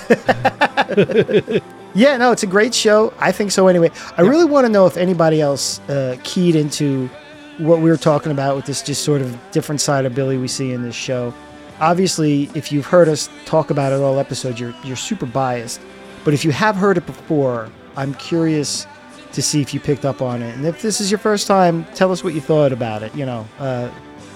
Yeah, 1.93 2.15
no, 2.15 2.31
it's 2.31 2.43
a 2.43 2.47
great 2.47 2.73
show. 2.73 3.13
I 3.19 3.31
think 3.31 3.51
so 3.51 3.67
anyway. 3.67 3.91
I 4.17 4.21
really 4.21 4.45
want 4.45 4.65
to 4.65 4.71
know 4.71 4.85
if 4.85 4.95
anybody 4.95 5.41
else 5.41 5.79
uh, 5.89 6.17
keyed 6.23 6.55
into 6.55 7.09
what 7.57 7.79
we 7.79 7.89
were 7.89 7.97
talking 7.97 8.31
about 8.31 8.55
with 8.55 8.65
this 8.65 8.81
just 8.81 9.03
sort 9.03 9.21
of 9.21 9.37
different 9.51 9.81
side 9.81 10.05
of 10.05 10.15
Billy 10.15 10.37
we 10.37 10.47
see 10.47 10.71
in 10.71 10.83
this 10.83 10.95
show. 10.95 11.33
Obviously, 11.81 12.49
if 12.55 12.71
you've 12.71 12.85
heard 12.85 13.09
us 13.09 13.29
talk 13.45 13.71
about 13.71 13.91
it 13.91 13.99
all 13.99 14.19
episodes, 14.19 14.59
you're 14.59 14.73
you're 14.83 14.95
super 14.95 15.25
biased. 15.25 15.81
But 16.23 16.33
if 16.33 16.45
you 16.45 16.51
have 16.51 16.75
heard 16.75 16.97
it 16.97 17.05
before, 17.05 17.69
I'm 17.97 18.13
curious 18.13 18.87
to 19.33 19.41
see 19.41 19.61
if 19.61 19.73
you 19.73 19.79
picked 19.79 20.05
up 20.05 20.21
on 20.21 20.41
it. 20.41 20.55
And 20.55 20.65
if 20.65 20.81
this 20.81 20.99
is 21.01 21.09
your 21.11 21.17
first 21.19 21.47
time, 21.47 21.85
tell 21.95 22.11
us 22.11 22.23
what 22.23 22.33
you 22.33 22.41
thought 22.41 22.71
about 22.71 23.03
it. 23.03 23.13
You 23.15 23.25
know, 23.25 23.47
uh, 23.59 23.89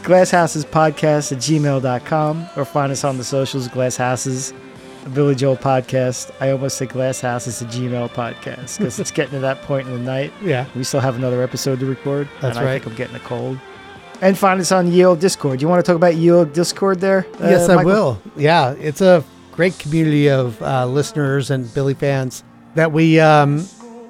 Glasshouses 0.04 0.66
Podcast 0.66 1.32
at 1.32 1.39
gmail.com 1.39 2.48
or 2.56 2.66
find 2.66 2.91
us 2.91 3.04
on 3.04 3.18
the 3.18 3.24
socials, 3.24 3.68
Glasshouses, 3.68 4.54
Billy 5.14 5.36
Joel 5.36 5.58
Podcast. 5.58 6.32
I 6.39 6.52
almost 6.52 6.78
say 6.78 6.88
Glasshouses 6.88 7.62
at 7.62 7.72
Gmail 7.74 8.10
Podcast 8.10 8.78
because 8.78 9.00
it's 9.00 9.12
getting 9.12 9.34
to 9.34 9.39
that 9.39 9.62
point 9.64 9.88
in 9.88 9.93
the 9.93 10.00
night. 10.00 10.32
Yeah. 10.43 10.66
We 10.76 10.84
still 10.84 11.00
have 11.00 11.16
another 11.16 11.41
episode 11.41 11.80
to 11.80 11.86
record. 11.86 12.28
That's 12.41 12.58
and 12.58 12.66
I 12.66 12.72
right. 12.72 12.82
think 12.82 12.91
I'm 12.91 12.98
getting 12.98 13.16
a 13.16 13.20
cold. 13.20 13.60
And 14.22 14.38
find 14.38 14.62
us 14.62 14.72
on 14.72 14.91
Yield 14.91 15.20
Discord. 15.20 15.62
You 15.62 15.68
want 15.68 15.84
to 15.84 15.91
talk 15.91 15.96
about 15.98 16.16
Yield 16.16 16.54
Discord 16.54 17.02
there? 17.02 17.26
uh, 17.41 17.50
yes, 17.50 17.68
I 17.68 17.76
Michael? 17.76 17.91
will. 17.91 18.22
Yeah, 18.38 18.72
it's 18.74 19.02
a 19.02 19.24
great 19.52 19.78
community 19.80 20.30
of 20.30 20.62
uh, 20.62 20.86
listeners 20.86 21.50
and 21.52 21.72
Billy 21.74 21.93
fans 21.96 22.43
that 22.76 22.91
we 22.91 23.20
um, 23.20 23.66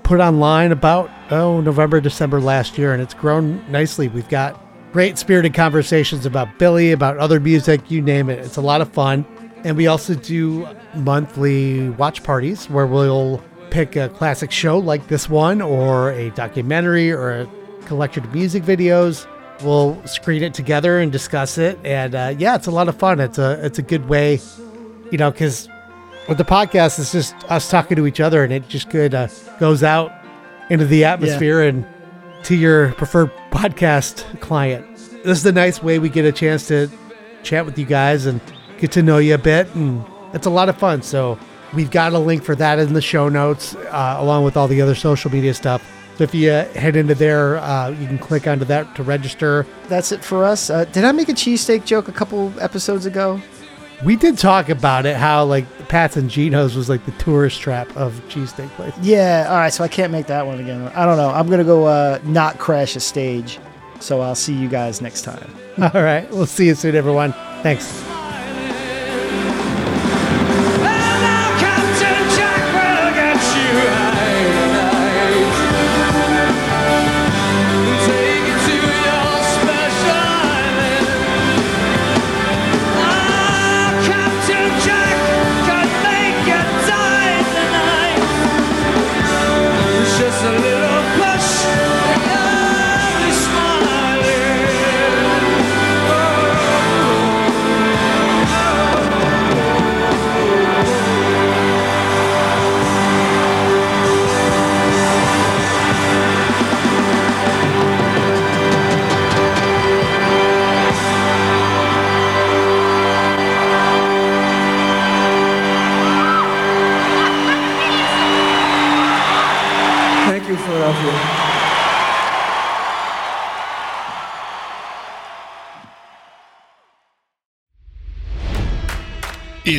put 0.06 0.20
online 0.22 0.72
about 0.72 1.10
oh 1.32 1.60
November 1.60 2.00
December 2.00 2.40
last 2.40 2.78
year, 2.78 2.94
and 2.94 3.02
it's 3.02 3.16
grown 3.16 3.60
nicely. 3.70 4.08
We've 4.08 4.30
got 4.30 4.62
great 4.94 5.18
spirited 5.18 5.56
conversations 5.56 6.28
about 6.28 6.60
Billy, 6.60 6.92
about 6.92 7.18
other 7.18 7.40
music, 7.40 7.90
you 7.90 8.02
name 8.02 8.30
it. 8.30 8.40
It's 8.40 8.56
a 8.56 8.62
lot 8.62 8.82
of 8.82 8.94
fun, 8.94 9.26
and 9.64 9.76
we 9.76 9.88
also 9.88 10.14
do 10.14 10.68
monthly 10.94 11.90
watch 11.90 12.24
parties 12.24 12.70
where 12.70 12.86
we'll 12.86 13.44
pick 13.72 13.96
a 13.96 14.08
classic 14.10 14.52
show 14.52 14.78
like 14.78 15.08
this 15.08 15.28
one, 15.28 15.60
or 15.60 16.12
a 16.12 16.30
documentary, 16.30 17.12
or 17.12 17.32
a 17.32 17.50
collection 17.88 18.24
of 18.24 18.34
music 18.34 18.64
videos. 18.64 19.28
We'll 19.64 20.06
screen 20.06 20.44
it 20.44 20.54
together 20.54 21.00
and 21.00 21.12
discuss 21.12 21.58
it, 21.58 21.80
and 21.84 22.14
uh, 22.14 22.36
yeah, 22.38 22.56
it's 22.56 22.68
a 22.68 22.72
lot 22.72 22.90
of 22.90 22.96
fun. 22.96 23.20
It's 23.20 23.40
a 23.40 23.60
it's 23.66 23.80
a 23.80 23.84
good 23.84 24.08
way, 24.08 24.40
you 25.12 25.18
know, 25.18 25.32
because 25.32 25.68
with 26.28 26.38
the 26.38 26.46
podcast, 26.46 27.00
it's 27.00 27.12
just 27.12 27.36
us 27.52 27.70
talking 27.70 27.96
to 27.98 28.08
each 28.08 28.20
other, 28.20 28.44
and 28.44 28.52
it 28.52 28.68
just 28.68 28.90
good 28.90 29.14
uh, 29.14 29.28
goes 29.60 29.84
out 29.84 30.12
into 30.70 30.86
the 30.86 31.06
atmosphere 31.06 31.62
and 31.62 31.86
to 32.44 32.56
your 32.56 32.92
preferred 32.94 33.32
podcast 33.52 34.40
client. 34.40 34.86
This 35.24 35.38
is 35.40 35.46
a 35.46 35.52
nice 35.52 35.82
way 35.82 36.00
we 36.00 36.10
get 36.10 36.26
a 36.26 36.32
chance 36.32 36.68
to 36.68 36.90
chat 37.44 37.66
with 37.66 37.78
you 37.78 37.86
guys 37.86 38.26
and 38.26 38.42
get 38.80 38.92
to 38.94 39.02
know 39.02 39.18
you 39.18 39.36
a 39.36 39.38
bit, 39.38 39.74
and 39.76 40.04
it's 40.34 40.46
a 40.46 40.50
lot 40.50 40.70
of 40.70 40.78
fun. 40.78 41.02
So 41.02 41.40
we've 41.74 41.92
got 41.92 42.14
a 42.14 42.20
link 42.20 42.44
for 42.44 42.56
that 42.56 42.80
in 42.80 42.94
the 42.94 43.02
show 43.02 43.30
notes, 43.30 43.76
uh, 43.76 44.18
along 44.20 44.44
with 44.44 44.58
all 44.58 44.68
the 44.68 44.82
other 44.82 44.96
social 44.96 45.32
media 45.32 45.54
stuff. 45.54 45.84
So 46.18 46.24
if 46.24 46.34
you 46.34 46.50
uh, 46.50 46.66
head 46.74 46.96
into 46.96 47.14
there, 47.14 47.58
uh, 47.58 47.90
you 47.90 48.08
can 48.08 48.18
click 48.18 48.48
onto 48.48 48.64
that 48.66 48.96
to 48.96 49.04
register. 49.04 49.68
That's 49.90 50.12
it 50.12 50.24
for 50.24 50.46
us. 50.46 50.70
Uh, 50.70 50.86
did 50.86 51.04
I 51.04 51.12
make 51.12 51.28
a 51.28 51.34
cheesesteak 51.34 51.86
joke 51.86 52.08
a 52.08 52.14
couple 52.14 52.54
episodes 52.62 53.06
ago? 53.06 53.42
We 54.04 54.16
did 54.16 54.38
talk 54.38 54.70
about 54.70 55.06
it, 55.06 55.16
how 55.16 55.46
like 55.46 55.66
Pat's 55.88 56.18
and 56.18 56.30
Geno's 56.30 56.76
was 56.76 56.90
like 56.90 57.06
the 57.06 57.12
tourist 57.14 57.62
trap 57.62 57.96
of 57.96 58.14
cheesesteak 58.28 58.70
place. 58.72 58.94
Yeah. 59.02 59.48
All 59.50 59.58
right. 59.58 59.72
So 59.74 59.84
I 59.84 59.88
can't 59.88 60.12
make 60.12 60.28
that 60.28 60.46
one 60.46 60.60
again. 60.60 60.88
I 60.96 61.06
don't 61.06 61.18
know. 61.18 61.30
I'm 61.30 61.48
gonna 61.48 61.64
go 61.64 61.86
uh, 61.86 62.20
not 62.24 62.58
crash 62.60 62.96
a 62.96 63.00
stage. 63.00 63.60
So 64.00 64.22
I'll 64.22 64.36
see 64.36 64.54
you 64.54 64.68
guys 64.68 65.02
next 65.02 65.22
time. 65.24 65.50
All 65.82 65.90
right, 66.02 66.30
we'll 66.32 66.46
see 66.46 66.68
you 66.68 66.76
soon, 66.76 66.96
everyone. 66.96 67.34
Thanks. 67.64 68.15